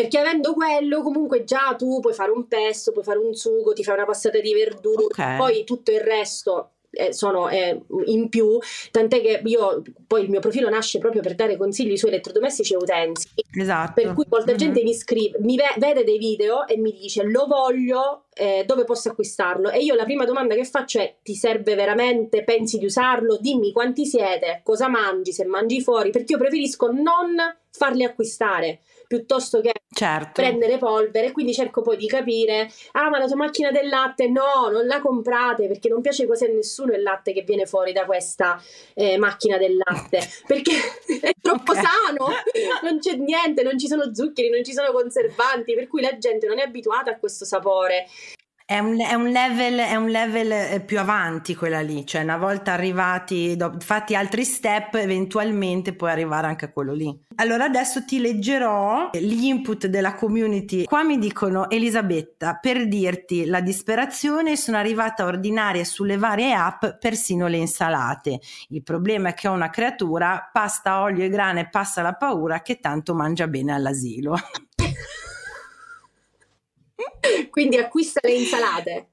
perché 0.00 0.18
avendo 0.18 0.54
quello 0.54 1.02
comunque 1.02 1.44
già 1.44 1.74
tu 1.76 2.00
puoi 2.00 2.14
fare 2.14 2.30
un 2.30 2.48
pesto, 2.48 2.92
puoi 2.92 3.04
fare 3.04 3.18
un 3.18 3.34
sugo, 3.34 3.74
ti 3.74 3.84
fai 3.84 3.96
una 3.96 4.06
passata 4.06 4.40
di 4.40 4.54
verdura, 4.54 5.02
okay. 5.04 5.36
poi 5.36 5.64
tutto 5.64 5.90
il 5.90 6.00
resto 6.00 6.70
eh, 6.92 7.12
sono 7.12 7.48
eh, 7.50 7.82
in 8.06 8.30
più, 8.30 8.58
tant'è 8.90 9.20
che 9.20 9.42
io 9.44 9.82
poi 10.06 10.22
il 10.22 10.30
mio 10.30 10.40
profilo 10.40 10.70
nasce 10.70 10.98
proprio 10.98 11.20
per 11.20 11.34
dare 11.34 11.58
consigli 11.58 11.96
su 11.98 12.06
elettrodomestici 12.06 12.72
e 12.72 12.76
utensili. 12.76 13.44
Esatto. 13.54 13.92
Per 14.00 14.14
cui 14.14 14.24
molta 14.28 14.46
mm-hmm. 14.46 14.56
gente 14.56 14.82
mi 14.82 14.94
scrive, 14.94 15.38
mi 15.40 15.56
ve- 15.56 15.74
vede 15.76 16.02
dei 16.02 16.18
video 16.18 16.66
e 16.66 16.78
mi 16.78 16.92
dice 16.92 17.22
lo 17.24 17.46
voglio, 17.46 18.24
eh, 18.34 18.64
dove 18.66 18.84
posso 18.84 19.10
acquistarlo? 19.10 19.70
E 19.70 19.80
io 19.80 19.94
la 19.94 20.04
prima 20.04 20.24
domanda 20.24 20.54
che 20.54 20.64
faccio 20.64 20.98
è 20.98 21.16
ti 21.22 21.34
serve 21.34 21.74
veramente? 21.74 22.42
Pensi 22.42 22.78
di 22.78 22.86
usarlo? 22.86 23.36
Dimmi 23.38 23.70
quanti 23.70 24.06
siete, 24.06 24.62
cosa 24.64 24.88
mangi, 24.88 25.32
se 25.32 25.44
mangi 25.44 25.82
fuori, 25.82 26.10
perché 26.10 26.32
io 26.32 26.38
preferisco 26.38 26.90
non 26.90 27.36
farli 27.70 28.02
acquistare 28.02 28.80
piuttosto 29.10 29.60
che 29.60 29.72
certo. 29.92 30.40
prendere 30.40 30.78
polvere. 30.78 31.32
Quindi 31.32 31.52
cerco 31.52 31.82
poi 31.82 31.96
di 31.96 32.06
capire: 32.06 32.70
ah, 32.92 33.10
ma 33.10 33.18
la 33.18 33.26
tua 33.26 33.34
macchina 33.34 33.72
del 33.72 33.88
latte 33.88 34.28
no, 34.28 34.68
non 34.70 34.86
la 34.86 35.00
comprate 35.00 35.66
perché 35.66 35.88
non 35.88 36.00
piace 36.00 36.26
quasi 36.26 36.44
a 36.44 36.48
nessuno 36.48 36.92
il 36.92 37.02
latte 37.02 37.32
che 37.32 37.42
viene 37.42 37.66
fuori 37.66 37.92
da 37.92 38.04
questa 38.04 38.62
eh, 38.94 39.18
macchina 39.18 39.58
del 39.58 39.76
latte 39.76 40.20
perché 40.46 40.76
è 41.20 41.32
troppo 41.42 41.72
okay. 41.72 41.82
sano, 41.82 42.28
non 42.82 43.00
c'è 43.00 43.16
niente, 43.16 43.64
non 43.64 43.76
ci 43.80 43.88
sono 43.88 44.14
zuccheri, 44.14 44.48
non 44.48 44.62
ci 44.62 44.72
sono 44.72 44.92
conservanti, 44.92 45.74
per 45.74 45.88
cui 45.88 46.02
la 46.02 46.16
gente 46.16 46.46
non 46.46 46.60
è 46.60 46.62
abituata 46.62 47.10
a 47.10 47.18
questo 47.18 47.44
sapore. 47.44 48.06
È 48.70 48.78
un, 48.78 49.00
è, 49.00 49.14
un 49.14 49.30
level, 49.30 49.78
è 49.80 49.96
un, 49.96 50.08
level, 50.10 50.52
eh, 50.52 50.80
più 50.86 51.00
avanti 51.00 51.56
quella 51.56 51.80
lì, 51.80 52.06
cioè 52.06 52.22
una 52.22 52.36
volta 52.36 52.70
arrivati, 52.70 53.56
fatti 53.80 54.14
altri 54.14 54.44
step, 54.44 54.94
eventualmente 54.94 55.92
puoi 55.92 56.12
arrivare 56.12 56.46
anche 56.46 56.66
a 56.66 56.70
quello 56.70 56.92
lì. 56.92 57.12
Allora 57.34 57.64
adesso 57.64 58.04
ti 58.04 58.20
leggerò 58.20 59.10
gli 59.12 59.46
input 59.46 59.88
della 59.88 60.14
community. 60.14 60.84
Qua 60.84 61.02
mi 61.02 61.18
dicono 61.18 61.68
Elisabetta, 61.68 62.60
per 62.62 62.86
dirti 62.86 63.44
la 63.46 63.60
disperazione 63.60 64.54
sono 64.54 64.76
arrivata 64.76 65.24
a 65.24 65.26
ordinare 65.26 65.84
sulle 65.84 66.16
varie 66.16 66.54
app 66.54 66.84
persino 67.00 67.48
le 67.48 67.56
insalate. 67.56 68.38
Il 68.68 68.84
problema 68.84 69.30
è 69.30 69.34
che 69.34 69.48
ho 69.48 69.52
una 69.52 69.70
creatura, 69.70 70.48
pasta, 70.52 71.00
olio 71.00 71.24
e 71.24 71.28
grane, 71.28 71.68
passa 71.68 72.02
la 72.02 72.12
paura 72.12 72.62
che 72.62 72.78
tanto 72.78 73.16
mangia 73.16 73.48
bene 73.48 73.72
all'asilo. 73.72 74.36
Quindi 77.50 77.76
acquista 77.76 78.20
le 78.22 78.32
insalate. 78.32 79.08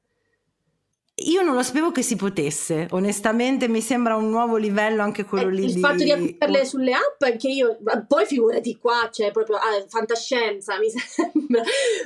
Io 1.20 1.42
non 1.42 1.56
lo 1.56 1.64
sapevo 1.64 1.92
che 1.92 2.04
si 2.04 2.16
potesse, 2.16 2.86
onestamente 2.92 3.68
mi 3.68 3.82
sembra 3.82 4.16
un 4.16 4.30
nuovo 4.30 4.56
livello 4.56 5.02
anche 5.02 5.26
quello 5.26 5.50
eh, 5.50 5.54
lì. 5.54 5.66
Il 5.66 5.74
di... 5.74 5.80
fatto 5.80 6.04
di 6.04 6.12
acquistarle 6.12 6.64
sulle 6.64 6.94
app, 6.94 7.20
anche 7.24 7.48
io, 7.48 7.80
poi 8.08 8.26
figurati 8.26 8.78
qua, 8.78 9.08
c'è 9.10 9.24
cioè 9.24 9.32
proprio 9.32 9.56
ah, 9.56 9.84
fantascienza, 9.88 10.78
mi 10.78 10.90
sembra. 10.94 11.64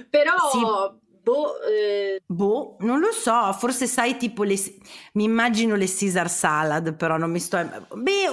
Però... 0.10 0.32
Sì. 0.52 1.00
Boh, 1.24 1.62
eh... 1.62 2.22
boh, 2.26 2.78
non 2.80 3.00
lo 3.00 3.12
so, 3.12 3.54
forse 3.54 3.86
sai 3.86 4.18
tipo 4.18 4.44
le... 4.44 4.56
mi 5.14 5.26
immagino 5.26 5.76
le 5.76 5.86
Caesar 5.86 6.30
salad, 6.30 6.96
però 6.96 7.18
non 7.18 7.30
mi 7.30 7.40
sto... 7.40 7.58
Beh, 7.94 8.28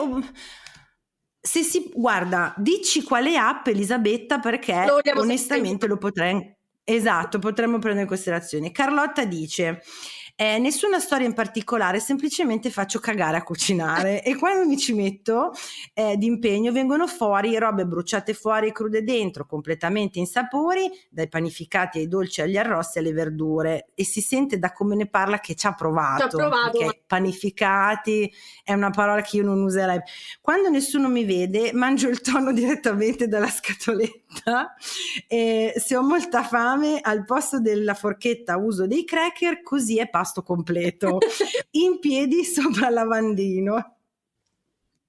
se 1.40 1.62
si... 1.64 1.90
Guarda, 1.92 2.55
dici 2.57 3.03
quale 3.03 3.36
app 3.36 3.66
Elisabetta 3.66 4.38
perché 4.38 4.86
onestamente 5.16 5.88
lo 5.88 5.99
potrei 5.99 6.57
Esatto, 6.91 7.39
potremmo 7.39 7.78
prendere 7.78 8.05
in 8.05 8.09
considerazione. 8.09 8.72
Carlotta 8.72 9.26
dice: 9.26 9.82
eh, 10.41 10.61
nessuna 10.61 11.01
storia 11.01 11.26
in 11.26 11.32
particolare, 11.32 11.99
semplicemente 11.99 12.70
faccio 12.70 13.01
cagare 13.01 13.39
a 13.39 13.43
cucinare 13.43 14.22
e 14.22 14.36
quando 14.36 14.68
mi 14.68 14.78
ci 14.78 14.93
metto 14.93 15.53
eh, 15.95 16.16
d'impegno 16.16 16.70
vengono 16.70 17.09
fuori 17.09 17.59
robe 17.59 17.84
bruciate 17.84 18.34
fuori 18.34 18.68
e 18.68 18.72
crude 18.72 19.03
dentro, 19.03 19.47
completamente 19.47 20.20
insapori, 20.20 20.89
dai 21.11 21.28
panificati 21.28 21.99
ai 21.99 22.07
dolci 22.07 22.41
agli 22.41 22.57
arrossi 22.57 23.01
alle 23.01 23.12
verdure 23.12 23.89
e 23.97 24.05
si 24.05 24.20
sente 24.20 24.61
da 24.61 24.70
come 24.72 24.95
ne 24.95 25.09
parla 25.09 25.41
che 25.41 25.57
ci 25.57 25.66
ha 25.66 25.74
provato. 25.74 26.28
Ci 26.28 26.36
ha 26.36 26.39
provato. 26.39 26.78
Perché 26.78 27.03
panificati 27.05 28.32
è 28.62 28.72
una 28.74 28.91
parola 28.91 29.22
che 29.22 29.39
io 29.39 29.43
non 29.43 29.61
userei. 29.61 29.99
Quando 30.41 30.68
nessuno 30.68 31.09
mi 31.09 31.24
vede 31.24 31.72
mangio 31.72 32.09
il 32.09 32.20
tonno 32.20 32.53
direttamente 32.55 33.26
dalla 33.26 33.51
scatoletta 33.51 34.76
e 35.26 35.74
se 35.76 35.97
ho 35.97 36.03
molta 36.03 36.45
fame 36.45 37.01
al 37.03 37.24
posto 37.24 37.59
della 37.59 37.95
forchetta 37.95 38.57
uso 38.57 38.86
dei 38.86 39.05
cracker 39.05 39.62
così 39.62 39.99
è 39.99 40.09
passo 40.09 40.26
pasto 40.29 40.43
completo, 40.43 41.18
in 41.72 41.99
piedi 41.99 42.45
sopra 42.45 42.89
il 42.89 42.95
lavandino. 42.95 43.97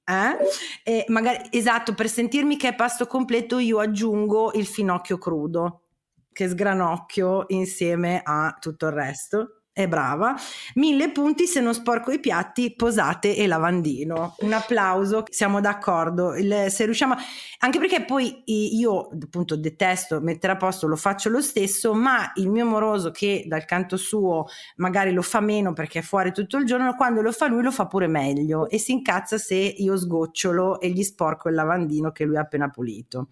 Eh? 0.06 0.38
E 0.84 1.06
magari, 1.10 1.50
esatto, 1.52 1.94
per 1.94 2.10
sentirmi 2.10 2.56
che 2.58 2.70
è 2.70 2.76
pasto 2.76 3.06
completo 3.06 3.60
io 3.60 3.80
aggiungo 3.80 4.54
il 4.54 4.66
finocchio 4.66 5.18
crudo, 5.18 5.84
che 6.32 6.48
sgranocchio 6.48 7.46
insieme 7.50 8.22
a 8.24 8.56
tutto 8.60 8.88
il 8.88 8.94
resto 8.94 9.59
è 9.84 9.88
brava. 9.88 10.36
Mille 10.76 11.12
punti 11.12 11.46
se 11.48 11.62
non 11.62 11.74
sporco 11.74 12.12
i 12.12 12.20
piatti, 12.20 12.74
posate 12.76 13.36
e 13.36 13.48
lavandino. 13.48 14.36
Un 14.40 14.54
applauso, 14.54 15.24
siamo 15.30 15.62
d'accordo. 15.62 16.36
Il, 16.36 16.66
se 16.70 16.86
riusciamo, 16.86 17.16
anche 17.60 17.80
perché 17.80 18.04
poi 18.04 18.44
io 18.46 19.10
appunto 19.10 19.56
detesto 19.56 20.20
mettere 20.20 20.54
a 20.54 20.58
posto, 20.58 20.88
lo 20.88 20.96
faccio 20.96 21.30
lo 21.30 21.42
stesso, 21.42 21.94
ma 21.94 22.32
il 22.36 22.50
mio 22.50 22.66
moroso 22.66 23.12
che 23.12 23.46
dal 23.48 23.66
canto 23.66 23.96
suo 23.98 24.48
magari 24.78 25.12
lo 25.12 25.22
fa 25.22 25.40
meno 25.40 25.74
perché 25.74 26.00
è 26.00 26.02
fuori 26.02 26.34
tutto 26.34 26.58
il 26.58 26.66
giorno, 26.66 26.96
quando 26.96 27.22
lo 27.22 27.32
fa 27.32 27.48
lui 27.48 27.64
lo 27.64 27.72
fa 27.72 27.88
pure 27.88 28.08
meglio 28.08 28.70
e 28.70 28.78
si 28.78 28.92
incazza 28.92 29.38
se 29.38 29.56
io 29.56 29.98
sgocciolo 29.98 30.80
e 30.80 30.90
gli 30.90 31.04
sporco 31.04 31.50
il 31.50 31.56
lavandino 31.56 32.12
che 32.12 32.26
lui 32.26 32.38
ha 32.38 32.42
appena 32.42 32.70
pulito. 32.70 33.28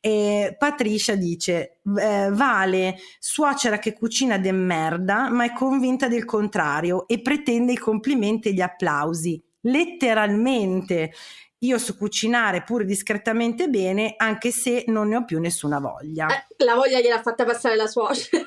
E 0.00 0.54
Patricia 0.56 1.16
dice: 1.16 1.78
eh, 1.98 2.30
Vale, 2.30 2.96
suocera 3.18 3.78
che 3.78 3.92
cucina 3.92 4.38
de 4.38 4.52
merda, 4.52 5.30
ma 5.30 5.44
è 5.44 5.52
convinta 5.76 6.08
del 6.08 6.24
contrario 6.24 7.06
e 7.06 7.20
pretende 7.20 7.72
i 7.72 7.76
complimenti 7.76 8.48
e 8.48 8.52
gli 8.54 8.62
applausi. 8.62 9.42
Letteralmente. 9.60 11.12
Io 11.60 11.78
so 11.78 11.96
cucinare 11.96 12.62
pure 12.62 12.84
discretamente 12.84 13.68
bene, 13.68 14.14
anche 14.16 14.50
se 14.50 14.84
non 14.88 15.08
ne 15.08 15.16
ho 15.16 15.24
più 15.24 15.38
nessuna 15.38 15.78
voglia. 15.78 16.28
Eh, 16.28 16.64
la 16.64 16.74
voglia 16.74 17.00
gliel'ha 17.00 17.20
fatta 17.20 17.44
passare 17.44 17.76
la 17.76 17.86
suocera. 17.86 18.42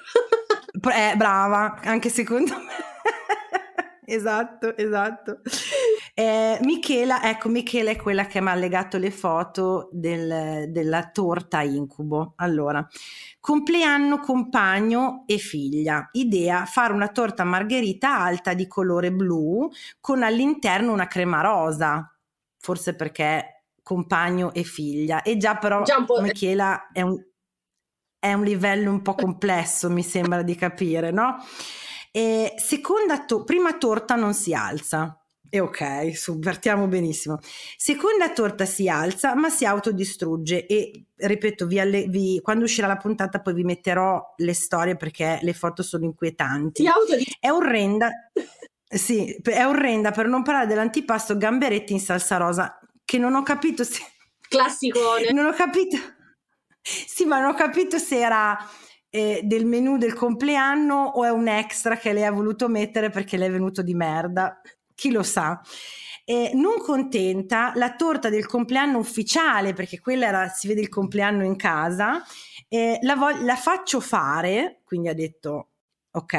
eh, 0.95 1.15
brava, 1.15 1.79
anche 1.83 2.09
secondo 2.09 2.55
me. 2.55 2.73
esatto, 4.05 4.75
esatto. 4.75 5.41
Eh, 6.19 6.59
Michela, 6.63 7.23
ecco, 7.23 7.47
Michela 7.47 7.91
è 7.91 7.95
quella 7.95 8.27
che 8.27 8.41
mi 8.41 8.49
ha 8.49 8.53
legato 8.53 8.97
le 8.97 9.09
foto 9.09 9.87
del, 9.93 10.65
della 10.69 11.11
torta 11.11 11.61
incubo. 11.61 12.33
Allora, 12.35 12.85
compleanno 13.39 14.19
compagno 14.19 15.23
e 15.27 15.37
figlia. 15.37 16.09
Idea, 16.11 16.65
fare 16.65 16.91
una 16.91 17.07
torta 17.07 17.45
margherita 17.45 18.19
alta 18.19 18.53
di 18.53 18.67
colore 18.67 19.13
blu 19.13 19.69
con 20.01 20.21
all'interno 20.21 20.91
una 20.91 21.07
crema 21.07 21.39
rosa. 21.39 22.13
Forse 22.57 22.95
perché 22.95 23.67
compagno 23.81 24.51
e 24.53 24.63
figlia. 24.63 25.21
E 25.21 25.37
già 25.37 25.55
però 25.55 25.83
già 25.83 26.05
Michela 26.19 26.89
è 26.91 27.01
un, 27.01 27.17
è 28.19 28.33
un 28.33 28.43
livello 28.43 28.91
un 28.91 29.01
po' 29.01 29.15
complesso, 29.15 29.89
mi 29.89 30.03
sembra 30.03 30.41
di 30.41 30.55
capire, 30.55 31.11
no? 31.11 31.37
E 32.11 32.55
seconda 32.57 33.23
to- 33.23 33.45
prima 33.45 33.77
torta 33.77 34.15
non 34.15 34.33
si 34.33 34.53
alza 34.53 35.18
e 35.49 35.59
ok, 35.59 36.15
subvertiamo 36.15 36.87
benissimo. 36.87 37.39
Seconda 37.75 38.31
torta 38.31 38.65
si 38.65 38.87
alza, 38.87 39.33
ma 39.35 39.49
si 39.49 39.65
autodistrugge. 39.65 40.67
E 40.67 41.05
ripeto, 41.15 41.65
vi 41.65 41.79
alle, 41.79 42.05
vi, 42.07 42.39
quando 42.41 42.65
uscirà 42.65 42.85
la 42.85 42.97
puntata, 42.97 43.41
poi 43.41 43.55
vi 43.55 43.63
metterò 43.63 44.21
le 44.37 44.53
storie 44.53 44.95
perché 44.95 45.39
le 45.41 45.53
foto 45.53 45.81
sono 45.81 46.05
inquietanti. 46.05 46.83
È 47.39 47.49
orrenda. 47.49 48.11
sì, 48.87 49.35
è 49.41 49.65
orrenda 49.65 50.11
per 50.11 50.27
non 50.27 50.43
parlare 50.43 50.67
dell'antipasto 50.67 51.35
gamberetti 51.35 51.93
in 51.93 51.99
salsa 51.99 52.37
rosa, 52.37 52.79
che 53.03 53.17
non 53.17 53.33
ho 53.33 53.41
capito 53.41 53.83
se. 53.83 54.01
Classicone. 54.47 55.31
Non 55.33 55.47
ho 55.47 55.53
capito. 55.53 55.97
Sì, 56.81 57.25
ma 57.25 57.39
non 57.39 57.51
ho 57.51 57.55
capito 57.55 57.97
se 57.97 58.19
era. 58.19 58.57
Eh, 59.11 59.41
del 59.43 59.65
menù 59.65 59.97
del 59.97 60.13
compleanno 60.13 61.03
o 61.15 61.25
è 61.25 61.31
un 61.31 61.47
extra 61.47 61.97
che 61.97 62.13
lei 62.13 62.25
ha 62.25 62.31
voluto 62.31 62.67
mettere 62.67 63.09
perché 63.09 63.37
le 63.37 63.47
è 63.47 63.49
venuto 63.49 63.81
di 63.81 63.95
merda 63.95 64.61
chi 64.99 65.11
lo 65.11 65.23
sa. 65.23 65.61
Eh, 66.25 66.51
non 66.53 66.77
contenta, 66.79 67.71
la 67.75 67.95
torta 67.95 68.29
del 68.29 68.45
compleanno 68.45 68.99
ufficiale, 68.99 69.73
perché 69.73 69.99
quella 69.99 70.27
era, 70.27 70.47
si 70.49 70.67
vede 70.67 70.81
il 70.81 70.89
compleanno 70.89 71.43
in 71.43 71.55
casa, 71.55 72.21
eh, 72.67 72.99
la, 73.01 73.15
vo- 73.15 73.43
la 73.43 73.55
faccio 73.55 73.99
fare, 74.01 74.81
quindi 74.83 75.07
ha 75.07 75.15
detto 75.15 75.69
ok, 76.11 76.37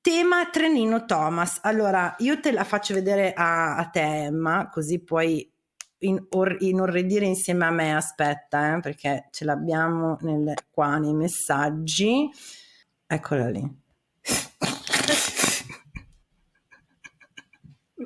tema 0.00 0.46
Trenino 0.50 1.06
Thomas. 1.06 1.60
Allora, 1.62 2.14
io 2.18 2.38
te 2.40 2.52
la 2.52 2.64
faccio 2.64 2.94
vedere 2.94 3.32
a, 3.32 3.76
a 3.76 3.86
te, 3.86 4.24
Emma, 4.24 4.68
così 4.68 5.02
puoi 5.02 5.50
in, 6.00 6.24
or, 6.30 6.56
inorridire 6.60 7.24
insieme 7.24 7.64
a 7.64 7.70
me. 7.70 7.96
Aspetta, 7.96 8.76
eh, 8.76 8.80
perché 8.80 9.28
ce 9.30 9.44
l'abbiamo 9.44 10.18
nel, 10.20 10.54
qua 10.70 10.98
nei 10.98 11.14
messaggi. 11.14 12.30
Eccola 13.06 13.48
lì. 13.48 13.80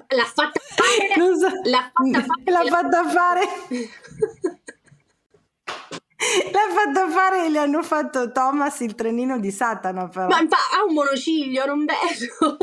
l'ha 0.08 0.24
fatta 0.24 0.60
fare. 0.60 1.36
So, 1.38 1.48
l'ha 1.64 1.90
fatta 1.92 2.22
fare. 2.22 2.42
L'ha 2.44 2.64
fatta 2.70 3.08
fare. 3.08 3.40
L'ha 6.50 6.72
fatto 6.72 7.10
fare 7.10 7.46
e 7.46 7.50
le 7.50 7.58
hanno 7.58 7.82
fatto 7.82 8.32
Thomas 8.32 8.80
il 8.80 8.94
trenino 8.94 9.38
di 9.38 9.50
Satana 9.50 10.08
però. 10.08 10.28
Ma 10.28 10.38
ha 10.38 10.84
un 10.86 10.94
monociglio, 10.94 11.66
non 11.66 11.84
vedo. 11.84 12.56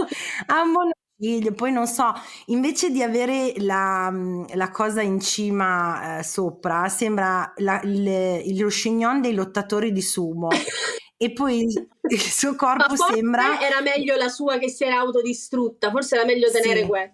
ha 0.47 0.61
un 0.61 0.71
monociglio, 0.71 1.53
poi 1.53 1.71
non 1.71 1.85
so, 1.85 2.11
invece 2.47 2.89
di 2.89 3.03
avere 3.03 3.53
la, 3.57 4.11
la 4.55 4.71
cosa 4.71 5.01
in 5.01 5.19
cima 5.19 6.17
eh, 6.17 6.23
sopra, 6.23 6.89
sembra 6.89 7.53
la, 7.57 7.79
il, 7.83 8.57
lo 8.59 8.67
chignon 8.69 9.21
dei 9.21 9.35
lottatori 9.35 9.91
di 9.91 10.01
sumo. 10.01 10.49
e 11.17 11.31
poi 11.31 11.63
il 11.63 12.19
suo 12.19 12.55
corpo 12.55 12.95
sembra... 12.95 13.59
Era 13.61 13.81
meglio 13.81 14.15
la 14.15 14.29
sua 14.29 14.57
che 14.57 14.69
si 14.69 14.83
era 14.83 14.97
autodistrutta, 14.97 15.89
forse 15.91 16.15
era 16.15 16.25
meglio 16.25 16.51
tenere 16.51 16.81
sì. 16.81 16.87
quello. 16.87 17.11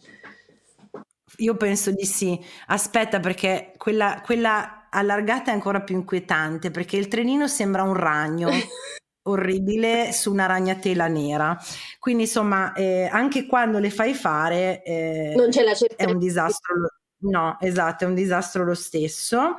Io 1.37 1.55
penso 1.55 1.91
di 1.91 2.05
sì. 2.05 2.39
Aspetta, 2.67 3.19
perché 3.19 3.73
quella, 3.77 4.21
quella 4.23 4.87
allargata 4.89 5.51
è 5.51 5.53
ancora 5.53 5.81
più 5.81 5.95
inquietante, 5.95 6.71
perché 6.71 6.97
il 6.97 7.07
trenino 7.07 7.47
sembra 7.47 7.83
un 7.83 7.93
ragno. 7.93 8.49
orribile 9.23 10.11
su 10.11 10.31
una 10.31 10.45
ragnatela 10.45 11.07
nera 11.07 11.55
quindi 11.99 12.23
insomma 12.23 12.73
eh, 12.73 13.05
anche 13.11 13.45
quando 13.45 13.77
le 13.77 13.89
fai 13.89 14.13
fare 14.13 14.81
eh, 14.81 15.33
non 15.35 15.49
c'è 15.49 15.61
la 15.61 15.75
certezza 15.75 16.03
è 16.03 16.11
un 16.11 16.17
disastro 16.17 16.75
no 17.23 17.57
esatto 17.59 18.05
è 18.05 18.07
un 18.07 18.15
disastro 18.15 18.63
lo 18.63 18.73
stesso 18.73 19.55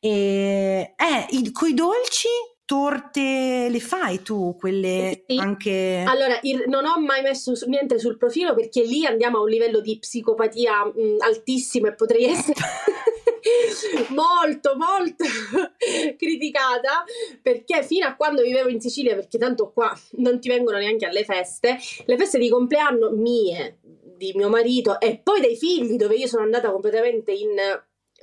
e 0.00 0.94
eh, 0.96 1.26
il, 1.30 1.52
coi 1.52 1.72
dolci 1.72 2.28
torte 2.66 3.68
le 3.70 3.80
fai 3.80 4.22
tu, 4.22 4.56
quelle 4.58 5.24
sì. 5.26 5.38
anche... 5.38 6.04
Allora, 6.06 6.38
il, 6.42 6.64
non 6.66 6.84
ho 6.84 7.00
mai 7.00 7.22
messo 7.22 7.52
niente 7.66 7.98
sul 7.98 8.18
profilo 8.18 8.54
perché 8.54 8.82
lì 8.82 9.06
andiamo 9.06 9.38
a 9.38 9.42
un 9.42 9.48
livello 9.48 9.80
di 9.80 9.98
psicopatia 9.98 10.84
mh, 10.84 11.16
altissimo 11.20 11.86
e 11.86 11.94
potrei 11.94 12.24
essere 12.24 12.58
molto, 14.10 14.76
molto 14.76 15.24
criticata 16.18 17.04
perché 17.40 17.84
fino 17.84 18.06
a 18.06 18.16
quando 18.16 18.42
vivevo 18.42 18.68
in 18.68 18.80
Sicilia, 18.80 19.14
perché 19.14 19.38
tanto 19.38 19.70
qua 19.70 19.96
non 20.16 20.40
ti 20.40 20.48
vengono 20.48 20.78
neanche 20.78 21.06
alle 21.06 21.24
feste, 21.24 21.78
le 22.04 22.16
feste 22.16 22.38
di 22.38 22.48
compleanno 22.48 23.10
mie, 23.12 23.78
di 24.16 24.32
mio 24.34 24.48
marito 24.48 24.98
e 25.00 25.20
poi 25.22 25.40
dei 25.40 25.56
figli 25.56 25.96
dove 25.96 26.16
io 26.16 26.26
sono 26.26 26.42
andata 26.42 26.70
completamente 26.72 27.30
in 27.30 27.54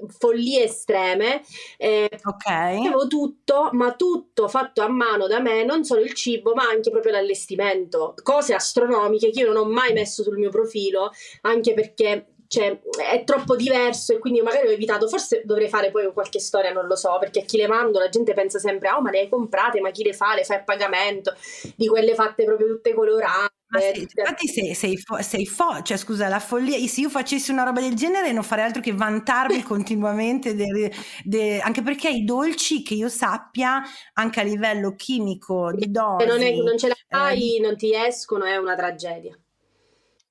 follie 0.10 0.64
estreme. 0.64 1.42
Eh, 1.78 2.10
ok. 2.24 2.48
Avevo 2.48 3.08
tutto, 3.08 3.70
ma 3.74 3.94
tutto 3.94 4.48
fatto 4.48 4.82
a 4.82 4.88
mano 4.88 5.28
da 5.28 5.40
me, 5.40 5.64
non 5.64 5.84
solo 5.84 6.02
il 6.02 6.14
cibo, 6.14 6.54
ma 6.54 6.64
anche 6.64 6.92
proprio 6.92 7.14
l'allestimento. 7.14 8.14
Cose 8.22 8.54
astronomiche 8.54 9.32
che 9.32 9.42
io 9.42 9.52
non 9.52 9.66
ho 9.66 9.70
mai 9.70 9.94
messo 9.94 10.24
sul 10.24 10.38
mio 10.38 10.50
profilo, 10.50 11.12
anche 11.42 11.74
perché 11.74 12.28
cioè, 12.54 12.80
è 13.10 13.24
troppo 13.24 13.56
diverso 13.56 14.14
e 14.14 14.20
quindi 14.20 14.42
magari 14.42 14.68
ho 14.68 14.72
evitato, 14.72 15.08
forse 15.08 15.42
dovrei 15.44 15.70
fare 15.70 15.90
poi 15.90 16.14
qualche 16.14 16.40
storia, 16.40 16.72
non 16.72 16.86
lo 16.86 16.96
so, 16.96 17.18
perché 17.20 17.40
a 17.40 17.44
chi 17.46 17.58
le 17.58 17.66
mando 17.66 17.98
la 17.98 18.10
gente 18.10 18.36
pensa 18.36 18.60
sempre, 18.60 18.92
oh 18.92 19.02
ma 19.02 19.10
le 19.10 19.22
hai 19.22 19.30
comprate, 19.30 19.82
ma 19.82 19.90
chi 19.90 20.04
le 20.04 20.14
fa? 20.14 20.36
Le 20.36 20.44
fai 20.44 20.58
a 20.58 20.64
pagamento, 20.64 21.34
di 21.76 21.88
quelle 21.88 22.14
fatte 22.14 22.44
proprio 22.44 22.68
tutte 22.68 22.94
colorate. 22.94 23.54
Ma 23.74 23.80
sì, 23.80 24.02
infatti 24.02 24.48
sei, 24.48 24.76
sei, 24.76 24.98
fo- 24.98 25.22
sei 25.24 25.48
fo- 25.48 25.82
cioè 25.82 25.98
scusa, 25.98 26.28
la 26.28 26.40
follia, 26.40 26.78
se 26.88 27.02
io 27.02 27.10
facessi 27.10 27.50
una 27.50 27.64
roba 27.64 27.82
del 27.82 27.96
genere 27.96 28.32
non 28.32 28.44
farei 28.44 28.66
altro 28.66 28.82
che 28.84 28.94
vantarmi 28.94 29.64
continuamente, 29.64 30.54
de, 30.54 30.94
de, 31.24 31.60
anche 31.60 31.82
perché 31.82 32.08
i 32.08 32.24
dolci 32.24 32.84
che 32.84 32.94
io 32.94 33.10
sappia, 33.10 33.82
anche 34.14 34.40
a 34.40 34.44
livello 34.44 34.94
chimico, 34.96 35.72
di 35.74 35.90
dosi... 35.90 36.24
Se 36.24 36.30
non, 36.30 36.42
è, 36.44 36.56
non 36.56 36.78
ce 36.78 36.88
la 36.88 36.96
fai, 37.08 37.58
eh, 37.58 37.62
non 37.62 37.76
ti 37.76 37.96
escono, 37.96 38.44
è 38.46 38.58
una 38.58 38.76
tragedia. 38.76 39.36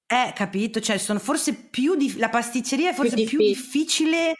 Eh, 0.06 0.32
capito, 0.34 0.78
cioè 0.78 0.98
sono 0.98 1.18
forse 1.18 1.54
più 1.54 1.96
di, 1.96 2.16
la 2.18 2.28
pasticceria 2.28 2.90
è 2.90 2.94
forse 2.94 3.16
più, 3.16 3.24
più 3.24 3.38
difficile 3.38 4.34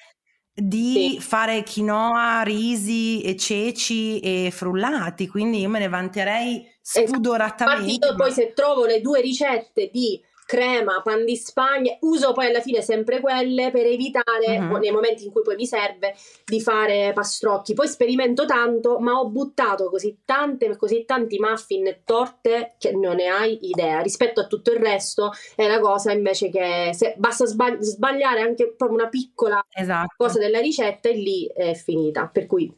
di 0.55 1.15
sì. 1.15 1.21
fare 1.21 1.65
quinoa, 1.65 2.43
risi 2.43 3.21
e 3.23 3.37
ceci 3.37 4.21
e 4.21 4.51
frullati, 4.53 5.27
quindi 5.27 5.59
io 5.59 5.69
me 5.69 5.81
ne 5.81 5.89
vanterei 5.89 6.72
spudoratamente. 6.83 7.91
Infatti 7.91 8.07
io 8.07 8.15
poi 8.17 8.33
se 8.33 8.53
trovo 8.53 8.85
le 8.85 9.01
due 9.01 9.21
ricette 9.21 9.89
di 9.93 10.21
crema, 10.45 11.01
pan 11.03 11.25
di 11.25 11.37
Spagna, 11.37 11.97
uso 12.01 12.33
poi 12.33 12.47
alla 12.47 12.61
fine 12.61 12.83
sempre 12.83 13.21
quelle 13.21 13.71
per 13.71 13.87
evitare 13.87 14.59
Mhm. 14.59 14.77
nei 14.81 14.91
momenti 14.91 15.25
in 15.25 15.31
cui 15.33 15.41
poi 15.41 15.55
mi 15.55 15.65
serve 15.65 16.15
di 16.45 16.61
fare 16.61 17.13
pastrocchi. 17.15 17.73
Poi 17.73 17.89
sperimento 17.89 18.45
tanto, 18.45 18.99
ma 18.99 19.19
ho 19.19 19.29
buttato 19.31 19.89
così 19.89 20.19
tante, 20.27 20.77
così 20.77 21.05
tanti 21.07 21.39
muffin 21.39 21.87
e 21.87 22.03
torte 22.05 22.75
che 22.77 22.93
non 22.93 23.15
ne 23.17 23.29
hai 23.29 23.67
idea. 23.69 24.01
Rispetto 24.03 24.41
a 24.41 24.47
tutto 24.47 24.73
il 24.73 24.79
resto 24.81 25.31
è 25.55 25.65
una 25.65 25.79
cosa 25.81 26.13
invece 26.13 26.51
che 26.51 26.93
basta 27.17 27.47
sbag- 27.47 27.81
sbagliare 27.81 28.43
anche 28.43 28.75
proprio 28.77 28.99
una 28.99 29.09
piccola 29.09 29.65
Esatto. 29.73 30.15
cosa 30.19 30.39
della 30.39 30.61
ricetta 30.61 31.09
e 31.09 31.15
lì 31.15 31.47
è 31.47 31.73
finita. 31.73 32.27
Per 32.27 32.45
cui 32.47 32.71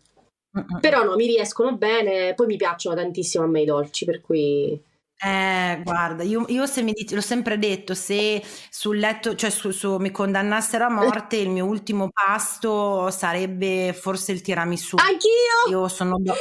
Mm-mm. 0.57 0.78
però 0.80 1.02
no, 1.02 1.16
mi 1.16 1.26
riescono 1.26 1.76
bene, 1.76 2.34
poi 2.34 2.46
mi 2.46 2.57
piacciono 2.57 2.94
tantissimo 2.96 3.44
a 3.44 3.46
me 3.48 3.62
i 3.62 3.64
dolci, 3.64 4.05
per 4.05 4.20
cui 4.20 4.80
Eh, 5.24 5.80
guarda, 5.82 6.22
io, 6.22 6.44
io 6.48 6.66
se 6.66 6.82
mi 6.82 6.92
dici, 6.92 7.14
l'ho 7.14 7.20
sempre 7.22 7.59
detto, 7.59 7.94
se 7.94 8.42
sul 8.70 8.98
letto, 8.98 9.34
cioè 9.34 9.48
su, 9.50 9.70
su- 9.70 9.96
mi 9.96 10.11
condannassero 10.11 10.84
a 10.84 10.90
morte, 10.90 11.36
il 11.36 11.48
mio 11.48 11.64
ultimo 11.64 12.11
pasto 12.11 13.11
sarebbe 13.11 13.92
forse 13.94 14.32
il 14.32 14.42
tiramisù. 14.42 14.96
anch'io 14.98 15.70
Io 15.70 15.88
sono 15.88 16.18
do- 16.20 16.34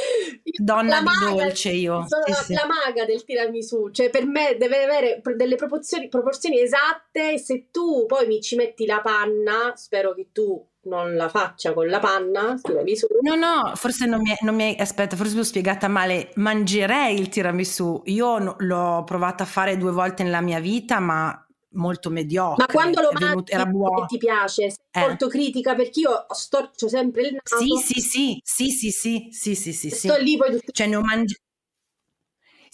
donna 0.62 0.96
la 0.96 0.98
di 0.98 1.04
maga- 1.04 1.44
dolce, 1.44 1.70
io. 1.70 2.04
Sono 2.06 2.24
Sì, 2.26 2.30
la, 2.30 2.36
sì. 2.36 2.52
la 2.54 2.66
maga 2.66 3.04
del 3.06 3.24
tiramisù, 3.24 3.90
cioè 3.90 4.10
per 4.10 4.26
me 4.26 4.56
deve 4.58 4.84
avere 4.84 5.22
delle 5.34 5.56
proporzioni, 5.56 6.08
proporzioni 6.08 6.60
esatte. 6.60 7.38
Se 7.38 7.68
tu 7.70 8.04
poi 8.06 8.26
mi 8.26 8.40
ci 8.42 8.54
metti 8.56 8.84
la 8.86 9.00
panna, 9.00 9.72
spero 9.76 10.12
che 10.14 10.28
tu 10.32 10.62
non 10.84 11.14
la 11.16 11.28
faccia 11.28 11.72
con 11.72 11.86
la 11.88 11.98
panna, 11.98 12.58
tiramisù. 12.60 13.06
No, 13.22 13.34
no, 13.34 13.72
forse 13.74 14.06
non 14.06 14.20
mi, 14.20 14.30
è- 14.30 14.38
non 14.42 14.54
mi 14.54 14.62
hai, 14.64 14.76
aspetta, 14.78 15.16
forse 15.16 15.34
mi 15.34 15.40
ho 15.40 15.44
spiegata 15.44 15.88
male. 15.88 16.30
Mangerei 16.36 17.18
il 17.18 17.28
tiramisù. 17.28 18.02
Io 18.06 18.38
no- 18.38 18.56
l'ho 18.58 19.02
provato 19.04 19.42
a 19.42 19.46
fare 19.46 19.76
due 19.76 19.92
volte 19.92 20.22
nella 20.22 20.40
mia 20.40 20.60
vita, 20.60 20.98
ma 21.00 21.38
molto 21.76 22.08
mediocre. 22.10 22.64
Ma 22.68 22.72
quando 22.72 23.00
lo 23.00 23.08
È 23.10 23.14
venuto- 23.18 23.52
mangi 23.56 24.00
che 24.00 24.06
ti 24.06 24.18
piace, 24.18 24.70
sei 24.70 24.78
Eh. 24.92 25.00
molto 25.00 25.26
critica 25.28 25.74
perché 25.74 26.00
io 26.00 26.26
storcio 26.30 26.88
sempre 26.88 27.22
il 27.22 27.32
naso. 27.42 27.62
Sì, 27.64 28.00
sì, 28.00 28.00
sì, 28.00 28.40
sì, 28.44 28.90
sì, 28.90 28.90
sì, 28.90 29.54
sì, 29.54 29.72
sì, 29.72 29.90
sì. 29.90 30.08
Sto 30.08 30.16
lì 30.16 30.36
poi 30.36 30.60
Cioè 30.72 30.86
ne 30.86 30.96
ho 30.96 31.00
mangiato. 31.00 31.40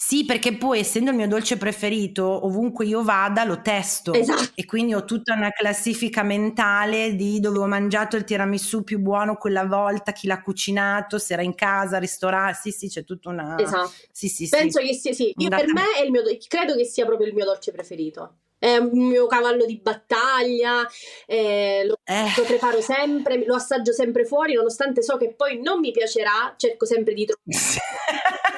Sì, 0.03 0.25
perché 0.25 0.57
poi 0.57 0.79
essendo 0.79 1.11
il 1.11 1.15
mio 1.15 1.27
dolce 1.27 1.57
preferito, 1.57 2.23
ovunque 2.47 2.87
io 2.87 3.03
vada 3.03 3.43
lo 3.43 3.61
testo. 3.61 4.13
Esatto. 4.13 4.53
E 4.55 4.65
quindi 4.65 4.95
ho 4.95 5.05
tutta 5.05 5.35
una 5.35 5.51
classifica 5.51 6.23
mentale 6.23 7.15
di 7.15 7.39
dove 7.39 7.59
ho 7.59 7.67
mangiato 7.67 8.15
il 8.15 8.23
tiramisù 8.23 8.83
più 8.83 8.97
buono 8.97 9.35
quella 9.35 9.63
volta, 9.63 10.11
chi 10.11 10.25
l'ha 10.25 10.41
cucinato, 10.41 11.19
se 11.19 11.33
era 11.33 11.43
in 11.43 11.53
casa, 11.53 11.99
ristorante. 11.99 12.57
Sì, 12.61 12.71
sì, 12.71 12.87
c'è 12.89 13.03
tutta 13.03 13.29
una. 13.29 13.55
Esatto. 13.59 13.91
Sì, 14.11 14.27
sì, 14.27 14.47
sì. 14.47 14.49
Penso 14.49 14.79
che 14.79 14.95
sia 14.95 15.13
sì. 15.13 15.33
Io 15.37 15.49
per 15.49 15.71
me 15.71 15.83
è 15.95 16.03
il 16.03 16.09
mio 16.09 16.23
do- 16.23 16.35
credo 16.47 16.75
che 16.75 16.83
sia 16.83 17.05
proprio 17.05 17.27
il 17.27 17.35
mio 17.35 17.45
dolce 17.45 17.71
preferito. 17.71 18.37
È 18.61 18.77
un 18.77 19.07
mio 19.07 19.25
cavallo 19.25 19.65
di 19.65 19.79
battaglia, 19.81 20.87
eh, 21.25 21.83
lo, 21.87 21.95
Eh. 22.03 22.31
lo 22.37 22.43
preparo 22.43 22.79
sempre, 22.79 23.43
lo 23.43 23.55
assaggio 23.55 23.91
sempre 23.91 24.23
fuori, 24.23 24.53
nonostante 24.53 25.01
so 25.01 25.17
che 25.17 25.33
poi 25.33 25.59
non 25.59 25.79
mi 25.79 25.89
piacerà, 25.89 26.53
cerco 26.57 26.85
sempre 26.85 27.15
di 27.15 27.25
trovare. 27.25 27.81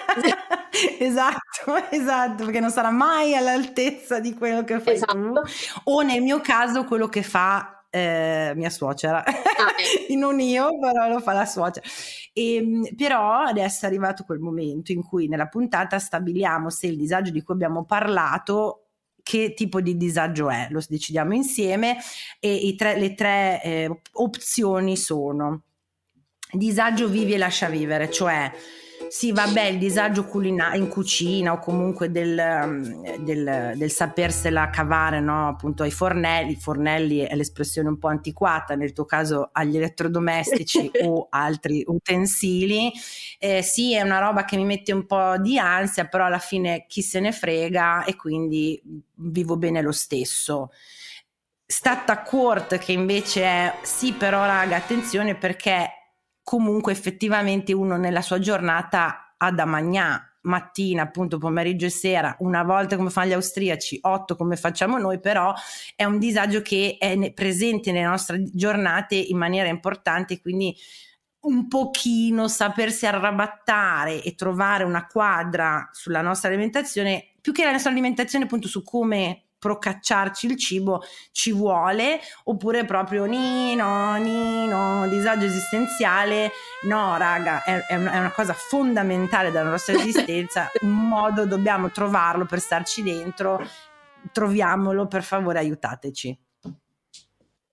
esatto, 1.00 1.90
esatto, 1.92 2.44
perché 2.44 2.60
non 2.60 2.70
sarà 2.70 2.90
mai 2.92 3.34
all'altezza 3.34 4.20
di 4.20 4.34
quello 4.34 4.66
che 4.66 4.82
fai 4.82 4.96
Esatto. 4.96 5.42
O 5.86 6.02
nel 6.02 6.22
mio 6.22 6.42
caso 6.42 6.84
quello 6.84 7.08
che 7.08 7.24
fa 7.24 7.86
eh, 7.90 8.52
mia 8.56 8.70
suocera. 8.70 9.24
ecco. 9.26 10.16
non 10.18 10.40
io, 10.42 10.68
però 10.80 11.08
lo 11.08 11.20
fa 11.22 11.32
la 11.32 11.46
suocera. 11.46 11.86
E, 12.34 12.94
però 12.98 13.42
adesso 13.44 13.86
è 13.86 13.88
arrivato 13.88 14.24
quel 14.24 14.40
momento 14.40 14.92
in 14.92 15.04
cui 15.04 15.28
nella 15.28 15.48
puntata 15.48 15.98
stabiliamo 16.00 16.70
se 16.70 16.88
il 16.88 16.98
disagio 16.98 17.32
di 17.32 17.42
cui 17.42 17.54
abbiamo 17.54 17.86
parlato 17.86 18.83
che 19.24 19.54
tipo 19.54 19.82
di 19.82 19.98
disagio 19.98 20.50
è, 20.50 20.68
lo 20.70 20.84
decidiamo 20.88 21.34
insieme 21.34 21.98
e 22.40 22.76
tre- 22.78 23.00
le 23.00 23.16
tre 23.16 23.62
eh, 23.64 23.88
op- 23.88 24.10
opzioni 24.12 24.98
sono 24.98 25.64
disagio 26.52 27.08
vivi 27.08 27.34
e 27.34 27.38
lascia 27.38 27.68
vivere, 27.68 28.12
cioè 28.12 28.52
sì, 29.16 29.32
vabbè, 29.32 29.66
il 29.66 29.78
disagio 29.78 30.26
culina- 30.26 30.74
in 30.74 30.88
cucina 30.88 31.54
o 31.54 31.60
comunque 31.60 32.10
del, 32.10 32.36
um, 32.64 33.16
del, 33.24 33.74
del 33.76 33.92
sapersela 33.92 34.72
cavare, 34.72 35.20
no? 35.20 35.50
Appunto 35.50 35.84
ai 35.84 35.92
fornelli, 35.92 36.56
fornelli 36.56 37.20
è 37.20 37.36
l'espressione 37.36 37.90
un 37.90 38.00
po' 38.00 38.08
antiquata, 38.08 38.74
nel 38.74 38.92
tuo 38.92 39.06
caso 39.06 39.50
agli 39.52 39.78
elettrodomestici 39.78 40.90
o 41.06 41.28
altri 41.30 41.84
utensili. 41.86 42.92
Eh, 43.38 43.62
sì, 43.62 43.94
è 43.94 44.02
una 44.02 44.18
roba 44.18 44.46
che 44.46 44.58
mi 44.58 44.66
mette 44.66 44.92
un 44.94 45.06
po' 45.06 45.38
di 45.38 45.60
ansia, 45.60 46.06
però 46.08 46.26
alla 46.26 46.40
fine 46.40 46.86
chi 46.88 47.04
se 47.04 47.20
ne 47.20 47.32
frega 47.32 48.06
e 48.06 48.16
quindi 48.16 48.82
vivo 49.14 49.58
bene 49.58 49.84
lo 49.84 49.92
stesso. 49.92 50.72
Stata 51.66 52.24
Court 52.24 52.80
che 52.80 52.92
invece 52.94 53.44
è 53.44 53.74
sì, 53.84 54.12
però 54.14 54.44
raga, 54.46 54.76
attenzione 54.76 55.36
perché 55.36 56.03
comunque 56.44 56.92
effettivamente 56.92 57.74
uno 57.74 57.98
nella 57.98 58.22
sua 58.22 58.40
giornata 58.40 59.36
ha 59.38 59.52
da 59.52 59.66
magnà 59.66 60.28
mattina, 60.44 61.04
appunto 61.04 61.38
pomeriggio 61.38 61.86
e 61.86 61.90
sera, 61.90 62.36
una 62.40 62.64
volta 62.64 62.96
come 62.98 63.10
fanno 63.10 63.30
gli 63.30 63.34
austriaci, 63.34 64.00
otto 64.02 64.36
come 64.36 64.56
facciamo 64.56 64.98
noi, 64.98 65.20
però 65.20 65.54
è 65.96 66.04
un 66.04 66.20
disagio 66.20 66.62
che 66.62 66.98
è 67.00 67.32
presente 67.32 67.92
nelle 67.92 68.08
nostre 68.08 68.44
giornate 68.52 69.16
in 69.16 69.38
maniera 69.38 69.70
importante, 69.70 70.42
quindi 70.42 70.76
un 71.42 71.68
pochino 71.68 72.48
sapersi 72.48 73.06
arrabattare 73.06 74.22
e 74.22 74.36
trovare 74.36 74.84
una 74.84 75.08
quadra 75.08 75.90
sulla 75.92 76.22
nostra 76.22 76.50
alimentazione, 76.50 77.34
più 77.42 77.52
che 77.52 77.64
la 77.64 77.72
nostra 77.72 77.92
alimentazione 77.92 78.46
appunto 78.46 78.68
su 78.68 78.84
come 78.84 79.44
procacciarci 79.64 80.48
il 80.48 80.58
cibo 80.58 81.04
ci 81.32 81.54
vuole 81.54 82.20
oppure 82.44 82.84
proprio 82.84 83.24
nino 83.24 84.18
nino 84.18 85.08
disagio 85.08 85.46
esistenziale. 85.46 86.52
No 86.82 87.16
raga 87.16 87.64
è, 87.64 87.86
è 87.86 87.96
una, 87.96 88.32
cosa 88.32 88.52
fondamentale 88.52 89.52
della 89.52 89.70
nostra 89.70 89.94
esistenza. 89.94 90.70
Un 90.84 91.08
modo 91.08 91.46
dobbiamo 91.46 91.92
trovarlo 91.92 92.46
per 92.46 92.60
starci 92.60 93.02
dentro. 93.04 93.66
Troviamolo 94.34 95.08
per 95.08 95.24
favore 95.24 95.60
aiutateci. 95.60 96.40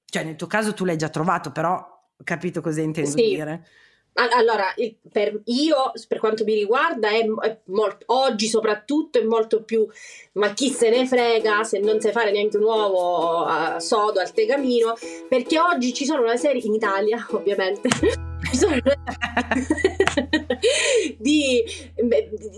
Cioè 0.04 0.24
nel 0.24 0.36
tuo 0.36 0.46
caso 0.46 0.72
tu 0.72 0.84
l'hai 0.84 0.96
già 0.96 1.08
trovato 1.08 1.50
però 1.50 1.74
ho 1.74 2.22
capito 2.22 2.60
cosa 2.60 2.82
intendo 2.82 3.10
Sì. 3.10 3.34
dire 3.34 3.66
Allora, 4.12 4.74
per 5.10 5.40
io, 5.44 5.92
per 6.08 6.18
quanto 6.18 6.44
mi 6.44 6.54
riguarda, 6.54 7.10
è, 7.10 7.24
è 7.24 7.58
molto, 7.66 8.04
oggi 8.06 8.48
soprattutto 8.48 9.18
è 9.18 9.22
molto 9.22 9.62
più, 9.62 9.86
ma 10.32 10.52
chi 10.52 10.70
se 10.70 10.90
ne 10.90 11.06
frega 11.06 11.64
se 11.64 11.78
non 11.78 12.00
sai 12.00 12.12
fare 12.12 12.32
neanche 12.32 12.56
un 12.56 12.64
uovo 12.64 13.44
a 13.44 13.80
sodo 13.80 14.20
al 14.20 14.32
tegamino, 14.32 14.94
perché 15.28 15.58
oggi 15.58 15.94
ci 15.94 16.04
sono 16.04 16.22
una 16.22 16.36
serie, 16.36 16.60
in 16.62 16.74
Italia 16.74 17.24
ovviamente, 17.30 17.88
ci 18.50 18.56
sono 18.56 18.76
di, 21.18 21.62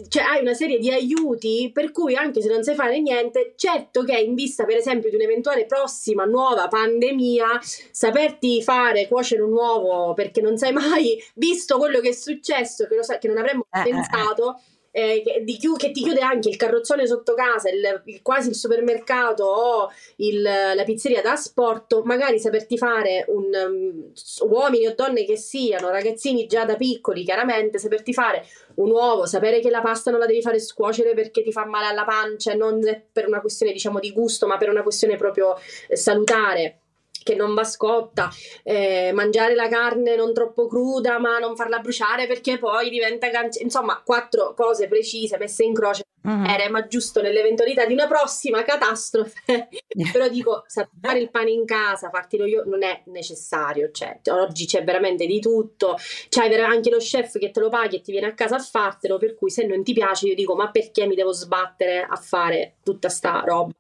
cioè 0.09 0.23
hai 0.23 0.41
una 0.41 0.55
serie 0.55 0.79
di 0.79 0.91
aiuti 0.91 1.71
per 1.73 1.93
cui 1.93 2.15
anche 2.15 2.41
se 2.41 2.49
non 2.49 2.63
sai 2.63 2.75
fare 2.75 3.01
niente, 3.01 3.53
certo 3.57 4.03
che 4.03 4.19
in 4.19 4.35
vista 4.35 4.65
per 4.65 4.77
esempio 4.77 5.11
di 5.11 5.17
un'eventuale 5.17 5.67
prossima 5.67 6.25
nuova 6.25 6.69
pandemia, 6.69 7.61
saperti 7.91 8.63
fare 8.63 9.09
cuocere 9.09 9.43
un 9.43 9.53
uovo 9.53 10.15
perché 10.15 10.41
non 10.41 10.57
sai 10.57 10.73
mai, 10.73 11.23
visto 11.47 11.77
quello 11.79 11.99
che 12.01 12.11
è 12.11 12.13
successo, 12.13 12.87
che, 12.87 12.95
lo 12.95 13.03
sa- 13.03 13.19
che 13.19 13.27
non 13.29 13.39
avremmo 13.39 13.67
Eh, 13.71 13.79
eh, 13.79 13.81
eh. 13.81 13.91
pensato, 13.91 14.61
eh, 14.95 15.23
che, 15.25 15.43
di 15.43 15.57
chiu- 15.57 15.79
che 15.79 15.91
ti 15.91 16.03
chiude 16.03 16.21
anche 16.21 16.51
il 16.51 16.57
carrozzone 16.57 17.07
sotto 17.07 17.33
casa, 17.35 17.71
il- 17.71 18.03
il- 18.05 18.21
quasi 18.23 18.51
il 18.51 18.55
supermercato 18.55 19.43
o 19.45 19.91
il- 20.17 20.43
la 20.43 20.85
pizzeria 20.85 21.23
da 21.23 21.33
asporto, 21.33 22.03
magari 22.05 22.39
saperti 22.39 22.77
fare 22.77 23.25
un 23.29 23.45
um, 23.55 24.13
uomini 24.51 24.87
o 24.87 24.95
donne 24.95 25.25
che 25.25 25.37
siano, 25.37 25.89
ragazzini 25.89 26.47
già 26.47 26.65
da 26.67 26.77
piccoli, 26.77 27.25
chiaramente, 27.25 27.79
saperti 27.79 28.13
fare 28.13 28.45
un 28.77 28.91
uovo, 28.91 29.25
sapere 29.27 29.61
che 29.61 29.71
la 29.71 29.81
pasta 29.81 30.11
non 30.11 30.21
la 30.21 30.27
devi 30.27 30.43
fare 30.43 30.61
scuocere 30.61 31.15
perché 31.15 31.43
ti 31.43 31.53
fa 31.53 31.65
male 31.65 31.87
alla 31.87 32.05
pancia, 32.05 32.53
non 32.55 32.81
per 33.11 33.27
una 33.27 33.41
questione 33.41 33.73
diciamo 33.73 33.99
di 33.99 34.13
gusto, 34.13 34.47
ma 34.47 34.59
per 34.59 34.69
una 34.69 34.83
questione 34.83 35.17
proprio 35.17 35.57
eh, 35.89 35.97
salutare 35.97 36.82
che 37.23 37.35
non 37.35 37.55
va 37.55 37.65
scotta, 37.65 38.31
eh, 38.63 39.13
mangiare 39.15 39.55
la 39.55 39.69
carne 39.69 40.17
non 40.17 40.33
troppo 40.35 40.67
cruda 40.67 41.19
ma 41.19 41.39
non 41.39 41.57
farla 41.57 41.79
bruciare 41.79 42.27
perché 42.27 42.59
poi 42.59 42.91
diventa 42.91 43.31
cancer- 43.31 43.63
insomma 43.63 44.01
quattro 44.05 44.55
cose 44.55 44.89
precise 44.89 45.39
messe 45.39 45.65
in 45.65 45.75
croce 45.75 46.05
Mhm. 46.23 46.45
eh, 46.47 46.69
ma 46.69 46.87
giusto 46.87 47.21
nell'eventualità 47.21 47.85
di 47.85 47.93
una 47.93 48.07
prossima 48.07 48.63
catastrofe 48.63 49.69
però 50.13 50.29
dico 50.29 50.65
fare 51.01 51.19
il 51.19 51.31
pane 51.31 51.51
in 51.51 51.65
casa 51.65 52.11
fartelo 52.11 52.45
io 52.47 52.63
non 52.65 52.83
è 52.85 53.03
necessario 53.07 53.91
cioè, 53.91 54.21
oggi 54.31 54.67
c'è 54.67 54.85
veramente 54.85 55.27
di 55.27 55.41
tutto 55.41 55.97
c'hai 56.29 56.49
ver- 56.49 56.63
anche 56.63 56.91
lo 56.91 56.99
chef 56.99 57.39
che 57.39 57.51
te 57.51 57.61
lo 57.61 57.69
paghi 57.69 57.97
e 57.97 58.01
ti 58.03 58.13
viene 58.13 58.29
a 58.29 58.35
casa 58.35 58.57
a 58.57 58.61
fartelo 58.61 59.19
per 59.19 59.35
cui 59.35 59.51
se 59.51 59.67
non 59.67 59.83
ti 59.83 59.93
piace 59.93 60.29
io 60.29 60.35
dico 60.35 60.55
ma 60.55 60.71
perché 60.71 61.07
mi 61.07 61.17
devo 61.17 61.33
sbattere 61.33 62.07
a 62.09 62.17
fare 62.17 62.77
tutta 62.83 63.09
sta 63.09 63.43
roba. 63.45 63.73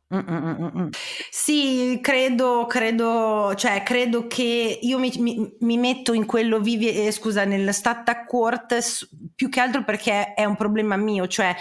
Sì, 1.30 1.98
credo, 2.02 2.66
credo, 2.66 3.54
cioè, 3.56 3.82
credo 3.82 4.26
che 4.26 4.78
io 4.82 4.98
mi, 4.98 5.10
mi, 5.18 5.56
mi 5.60 5.78
metto 5.78 6.12
in 6.12 6.26
quello 6.26 6.60
vivi, 6.60 7.06
eh, 7.06 7.10
scusa, 7.10 7.44
nel 7.44 7.72
stat 7.72 8.08
a 8.10 8.26
court 8.26 8.78
più 9.42 9.50
che 9.50 9.58
altro 9.58 9.82
perché 9.82 10.34
è 10.34 10.44
un 10.44 10.54
problema 10.54 10.94
mio, 10.94 11.26
cioè, 11.26 11.52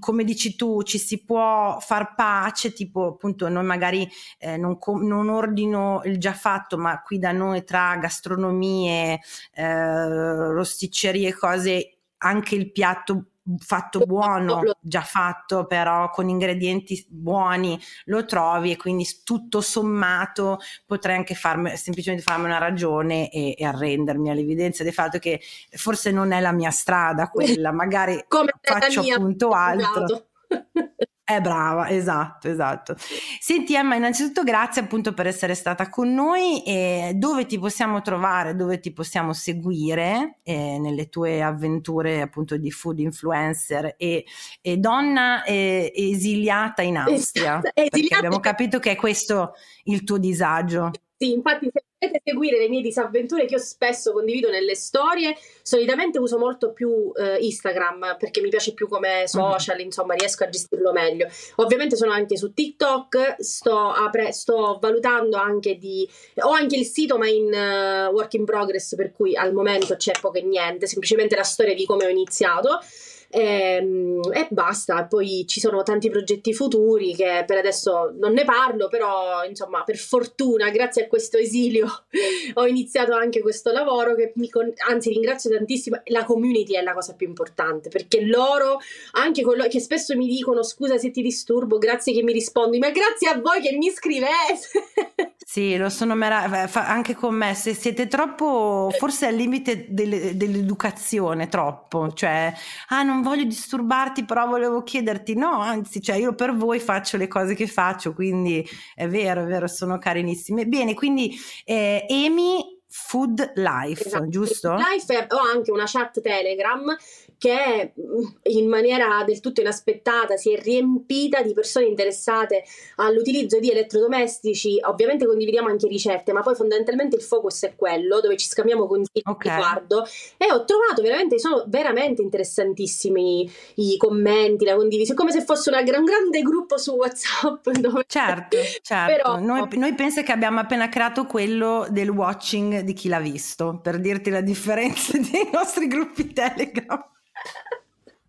come 0.00 0.22
dici 0.22 0.54
tu, 0.54 0.82
ci 0.82 0.98
si 0.98 1.24
può 1.24 1.78
far 1.80 2.14
pace, 2.14 2.74
tipo 2.74 3.06
appunto 3.06 3.48
noi 3.48 3.64
magari 3.64 4.06
eh, 4.36 4.58
non, 4.58 4.76
non, 5.00 5.30
ordino 5.30 6.02
il 6.04 6.18
già 6.18 6.34
fatto, 6.34 6.76
ma 6.76 7.00
qui 7.00 7.18
da 7.18 7.32
noi 7.32 7.64
tra 7.64 7.96
gastronomie, 7.96 9.18
eh, 9.54 10.52
rosticcerie, 10.52 11.32
cose, 11.32 12.00
anche 12.18 12.54
il 12.54 12.70
piatto 12.70 13.24
fatto 13.58 14.00
buono, 14.00 14.62
già 14.80 15.02
fatto 15.02 15.66
però 15.66 16.10
con 16.10 16.28
ingredienti 16.28 17.06
buoni 17.08 17.80
lo 18.06 18.24
trovi 18.24 18.72
e 18.72 18.76
quindi 18.76 19.06
tutto 19.24 19.60
sommato 19.60 20.58
potrei 20.84 21.16
anche 21.16 21.34
farmi, 21.34 21.76
semplicemente 21.76 22.24
farmi 22.24 22.46
una 22.46 22.58
ragione 22.58 23.30
e, 23.30 23.54
e 23.56 23.64
arrendermi 23.64 24.30
all'evidenza 24.30 24.82
del 24.82 24.92
fatto 24.92 25.18
che 25.18 25.40
forse 25.70 26.10
non 26.10 26.32
è 26.32 26.40
la 26.40 26.52
mia 26.52 26.70
strada 26.70 27.28
quella, 27.30 27.72
magari 27.72 28.24
Come 28.28 28.52
faccio 28.60 29.00
appunto 29.00 29.50
altro. 29.52 30.28
È 31.28 31.40
brava, 31.40 31.88
esatto, 31.88 32.48
esatto. 32.48 32.94
Senti 33.40 33.74
Emma, 33.74 33.96
innanzitutto 33.96 34.44
grazie 34.44 34.82
appunto 34.82 35.12
per 35.12 35.26
essere 35.26 35.56
stata 35.56 35.88
con 35.88 36.14
noi 36.14 36.62
e 36.62 37.14
dove 37.16 37.46
ti 37.46 37.58
possiamo 37.58 38.00
trovare, 38.00 38.54
dove 38.54 38.78
ti 38.78 38.92
possiamo 38.92 39.32
seguire 39.32 40.38
eh, 40.44 40.78
nelle 40.78 41.08
tue 41.08 41.42
avventure 41.42 42.20
appunto 42.20 42.56
di 42.56 42.70
food 42.70 43.00
influencer 43.00 43.96
e, 43.98 44.24
e 44.60 44.76
donna 44.76 45.42
eh, 45.42 45.90
esiliata 45.96 46.82
in 46.82 46.96
Austria, 46.96 47.60
esatto, 47.74 47.88
perché 47.90 48.14
abbiamo 48.14 48.38
capito 48.38 48.78
che 48.78 48.92
è 48.92 48.96
questo 48.96 49.54
il 49.86 50.04
tuo 50.04 50.18
disagio. 50.18 50.92
Sì, 51.16 51.32
infatti 51.32 51.68
se 51.72 51.85
volete 51.98 52.20
seguire 52.22 52.58
le 52.58 52.68
mie 52.68 52.82
disavventure 52.82 53.46
che 53.46 53.54
io 53.54 53.60
spesso 53.60 54.12
condivido 54.12 54.50
nelle 54.50 54.74
storie, 54.74 55.36
solitamente 55.62 56.18
uso 56.18 56.38
molto 56.38 56.72
più 56.72 57.10
eh, 57.16 57.38
Instagram 57.40 58.16
perché 58.18 58.40
mi 58.40 58.50
piace 58.50 58.74
più 58.74 58.86
come 58.86 59.24
social, 59.26 59.76
mm-hmm. 59.76 59.84
insomma 59.86 60.14
riesco 60.14 60.44
a 60.44 60.48
gestirlo 60.48 60.92
meglio. 60.92 61.26
Ovviamente 61.56 61.96
sono 61.96 62.12
anche 62.12 62.36
su 62.36 62.52
TikTok, 62.52 63.36
sto, 63.38 63.78
apre- 63.78 64.32
sto 64.32 64.78
valutando 64.80 65.36
anche 65.36 65.76
di... 65.78 66.08
ho 66.42 66.50
anche 66.50 66.76
il 66.76 66.84
sito 66.84 67.16
ma 67.16 67.28
in 67.28 67.46
uh, 67.46 68.12
work 68.12 68.34
in 68.34 68.44
progress 68.44 68.94
per 68.94 69.12
cui 69.12 69.34
al 69.34 69.52
momento 69.52 69.96
c'è 69.96 70.12
poco 70.20 70.38
e 70.38 70.42
niente, 70.42 70.86
semplicemente 70.86 71.34
la 71.34 71.44
storia 71.44 71.74
di 71.74 71.86
come 71.86 72.04
ho 72.04 72.08
iniziato. 72.08 72.80
E, 73.28 73.40
ehm, 73.40 74.20
e, 74.32 74.48
basta. 74.50 75.04
Poi 75.06 75.44
ci 75.46 75.60
sono 75.60 75.82
tanti 75.82 76.10
progetti 76.10 76.54
futuri 76.54 77.14
che 77.14 77.44
per 77.46 77.58
adesso 77.58 78.12
non 78.18 78.32
ne 78.32 78.44
parlo, 78.44 78.88
però 78.88 79.44
insomma, 79.44 79.82
per 79.84 79.96
fortuna, 79.96 80.70
grazie 80.70 81.04
a 81.04 81.08
questo 81.08 81.36
esilio, 81.36 81.86
ho 82.54 82.66
iniziato 82.66 83.14
anche 83.14 83.40
questo 83.40 83.72
lavoro. 83.72 84.14
Che 84.14 84.32
mi 84.36 84.48
con... 84.48 84.72
anzi, 84.88 85.10
ringrazio 85.10 85.50
tantissimo. 85.50 86.00
La 86.06 86.24
community 86.24 86.74
è 86.74 86.82
la 86.82 86.94
cosa 86.94 87.14
più 87.14 87.26
importante 87.26 87.88
perché 87.88 88.22
loro, 88.22 88.78
anche 89.12 89.42
quello 89.42 89.66
che 89.68 89.80
spesso 89.80 90.16
mi 90.16 90.26
dicono 90.26 90.62
scusa 90.62 90.98
se 90.98 91.10
ti 91.10 91.22
disturbo, 91.22 91.78
grazie 91.78 92.12
che 92.12 92.22
mi 92.22 92.32
rispondi, 92.32 92.78
ma 92.78 92.90
grazie 92.90 93.28
a 93.28 93.38
voi 93.38 93.60
che 93.60 93.76
mi 93.76 93.90
scrivete. 93.90 95.34
Sì, 95.48 95.76
lo 95.76 95.88
sono 95.90 96.16
mera- 96.16 96.68
anche 96.88 97.14
con 97.14 97.32
me. 97.36 97.54
Se 97.54 97.72
siete 97.72 98.08
troppo, 98.08 98.90
forse 98.98 99.26
al 99.26 99.36
limite 99.36 99.86
delle, 99.88 100.36
dell'educazione, 100.36 101.46
troppo, 101.48 102.12
cioè, 102.12 102.52
ah, 102.88 103.02
non 103.04 103.22
voglio 103.22 103.44
disturbarti, 103.44 104.24
però 104.24 104.48
volevo 104.48 104.82
chiederti, 104.82 105.34
no, 105.36 105.60
anzi, 105.60 106.02
cioè 106.02 106.16
io 106.16 106.34
per 106.34 106.56
voi 106.56 106.80
faccio 106.80 107.16
le 107.16 107.28
cose 107.28 107.54
che 107.54 107.68
faccio, 107.68 108.12
quindi 108.12 108.66
è 108.96 109.06
vero, 109.08 109.44
è 109.44 109.46
vero, 109.46 109.68
sono 109.68 109.98
carinissime. 109.98 110.66
Bene, 110.66 110.94
quindi 110.94 111.32
eh, 111.64 112.04
Amy 112.08 112.75
Food 112.98 113.52
Life, 113.56 114.06
esatto. 114.06 114.28
giusto? 114.28 114.70
Food 114.70 114.80
Life 114.80 115.26
ho 115.28 115.38
anche 115.38 115.70
una 115.70 115.84
chat 115.86 116.18
Telegram 116.22 116.96
che 117.38 117.92
mm, 118.00 118.24
in 118.44 118.68
maniera 118.68 119.22
del 119.24 119.40
tutto 119.40 119.60
inaspettata 119.60 120.36
si 120.36 120.52
è 120.52 120.60
riempita 120.60 121.42
di 121.42 121.52
persone 121.52 121.86
interessate 121.86 122.64
all'utilizzo 122.96 123.60
di 123.60 123.70
elettrodomestici. 123.70 124.78
Ovviamente 124.82 125.26
condividiamo 125.26 125.68
anche 125.68 125.86
ricette, 125.86 126.32
ma 126.32 126.40
poi 126.40 126.54
fondamentalmente 126.54 127.16
il 127.16 127.22
focus 127.22 127.64
è 127.64 127.74
quello 127.76 128.20
dove 128.20 128.36
ci 128.38 128.46
scambiamo 128.48 128.86
consigli 128.86 129.22
okay. 129.24 129.54
riguardo. 129.54 130.04
E 130.38 130.50
ho 130.50 130.64
trovato 130.64 131.02
veramente, 131.02 131.38
sono 131.38 131.64
veramente 131.68 132.22
interessantissimi 132.22 133.50
i 133.76 133.96
commenti, 133.98 134.64
la 134.64 134.74
condivisione, 134.74 135.18
come 135.18 135.32
se 135.32 135.44
fosse 135.44 135.68
una, 135.68 135.80
un 135.80 136.04
grande 136.04 136.40
gruppo 136.40 136.78
su 136.78 136.94
WhatsApp. 136.94 137.68
Dove... 137.68 138.04
Certo, 138.06 138.56
certo. 138.80 139.12
Però, 139.12 139.38
noi, 139.38 139.68
noi 139.72 139.94
penso 139.94 140.22
che 140.22 140.32
abbiamo 140.32 140.60
appena 140.60 140.88
creato 140.88 141.26
quello 141.26 141.86
del 141.90 142.08
watching 142.08 142.85
di 142.86 142.94
chi 142.94 143.08
l'ha 143.08 143.20
visto, 143.20 143.80
per 143.82 144.00
dirti 144.00 144.30
la 144.30 144.40
differenza 144.40 145.12
dei 145.18 145.50
nostri 145.52 145.88
gruppi 145.88 146.32
Telegram. 146.32 147.04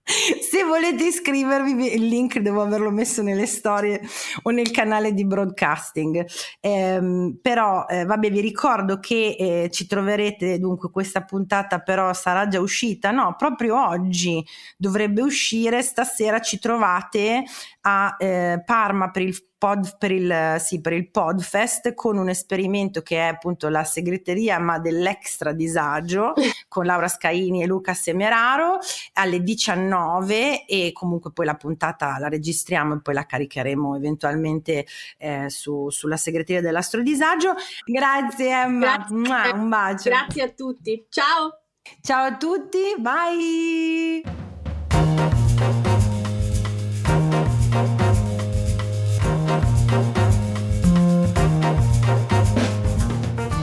Se 0.08 0.64
volete 0.64 1.04
iscrivervi, 1.04 1.96
il 1.96 2.06
link 2.06 2.40
devo 2.40 2.62
averlo 2.62 2.92
messo 2.92 3.22
nelle 3.22 3.46
storie 3.46 4.00
o 4.44 4.52
nel 4.52 4.72
canale 4.72 5.14
di 5.14 5.26
broadcasting. 5.26 6.26
Eh, 6.62 7.38
però, 7.42 7.86
eh, 7.90 8.06
vabbè, 8.06 8.32
vi 8.32 8.40
ricordo 8.40 9.00
che 9.00 9.36
eh, 9.38 9.70
ci 9.70 9.86
troverete 9.86 10.60
dunque 10.60 10.92
questa 10.92 11.26
puntata, 11.26 11.80
però 11.80 12.14
sarà 12.14 12.48
già 12.48 12.62
uscita. 12.62 13.12
No, 13.12 13.36
proprio 13.38 13.86
oggi 13.86 14.42
dovrebbe 14.78 15.22
uscire. 15.22 15.82
Stasera 15.82 16.40
ci 16.40 16.58
trovate 16.58 17.44
a 17.82 18.16
eh, 18.18 18.64
Parma 18.66 19.12
per 19.12 19.24
il 19.24 19.36
pod, 19.58 19.98
per 19.98 20.12
il, 20.12 20.56
sì, 20.60 20.82
per 20.82 20.94
il 20.94 21.10
Podfest 21.10 21.94
con 21.94 22.18
un 22.18 22.30
esperimento 22.30 23.02
che 23.02 23.18
è 23.18 23.28
appunto 23.28 23.70
la 23.70 23.84
segreteria 23.84 24.60
ma 24.60 24.80
dell'extra 24.80 25.52
disagio 25.52 26.34
con 26.68 26.86
Laura 26.86 27.08
Scaini 27.08 27.64
e 27.64 27.66
Luca 27.66 27.94
Semeraro 27.94 28.78
alle 29.14 29.42
19 29.42 30.66
e 30.66 30.92
comunque 30.94 31.32
poi 31.32 31.46
la 31.46 31.56
puntata 31.56 32.18
la 32.20 32.30
registriamo 32.30 32.96
e 32.96 33.02
poi 33.02 33.14
la 33.14 33.26
caricheremo 33.26 33.96
eventualmente 33.96 34.86
eh, 35.18 35.50
su, 35.50 35.90
sulla 35.90 36.18
segreteria 36.18 36.62
dell'astrodisagio. 36.62 37.56
Grazie 37.86 38.50
Emma, 38.50 38.98
Grazie. 38.98 39.52
un 39.54 39.70
bacio. 39.70 40.10
Grazie 40.10 40.44
a 40.44 40.50
tutti, 40.50 41.06
ciao! 41.10 41.62
Ciao 42.02 42.26
a 42.26 42.38
tutti, 42.38 42.80
bye! 42.98 44.57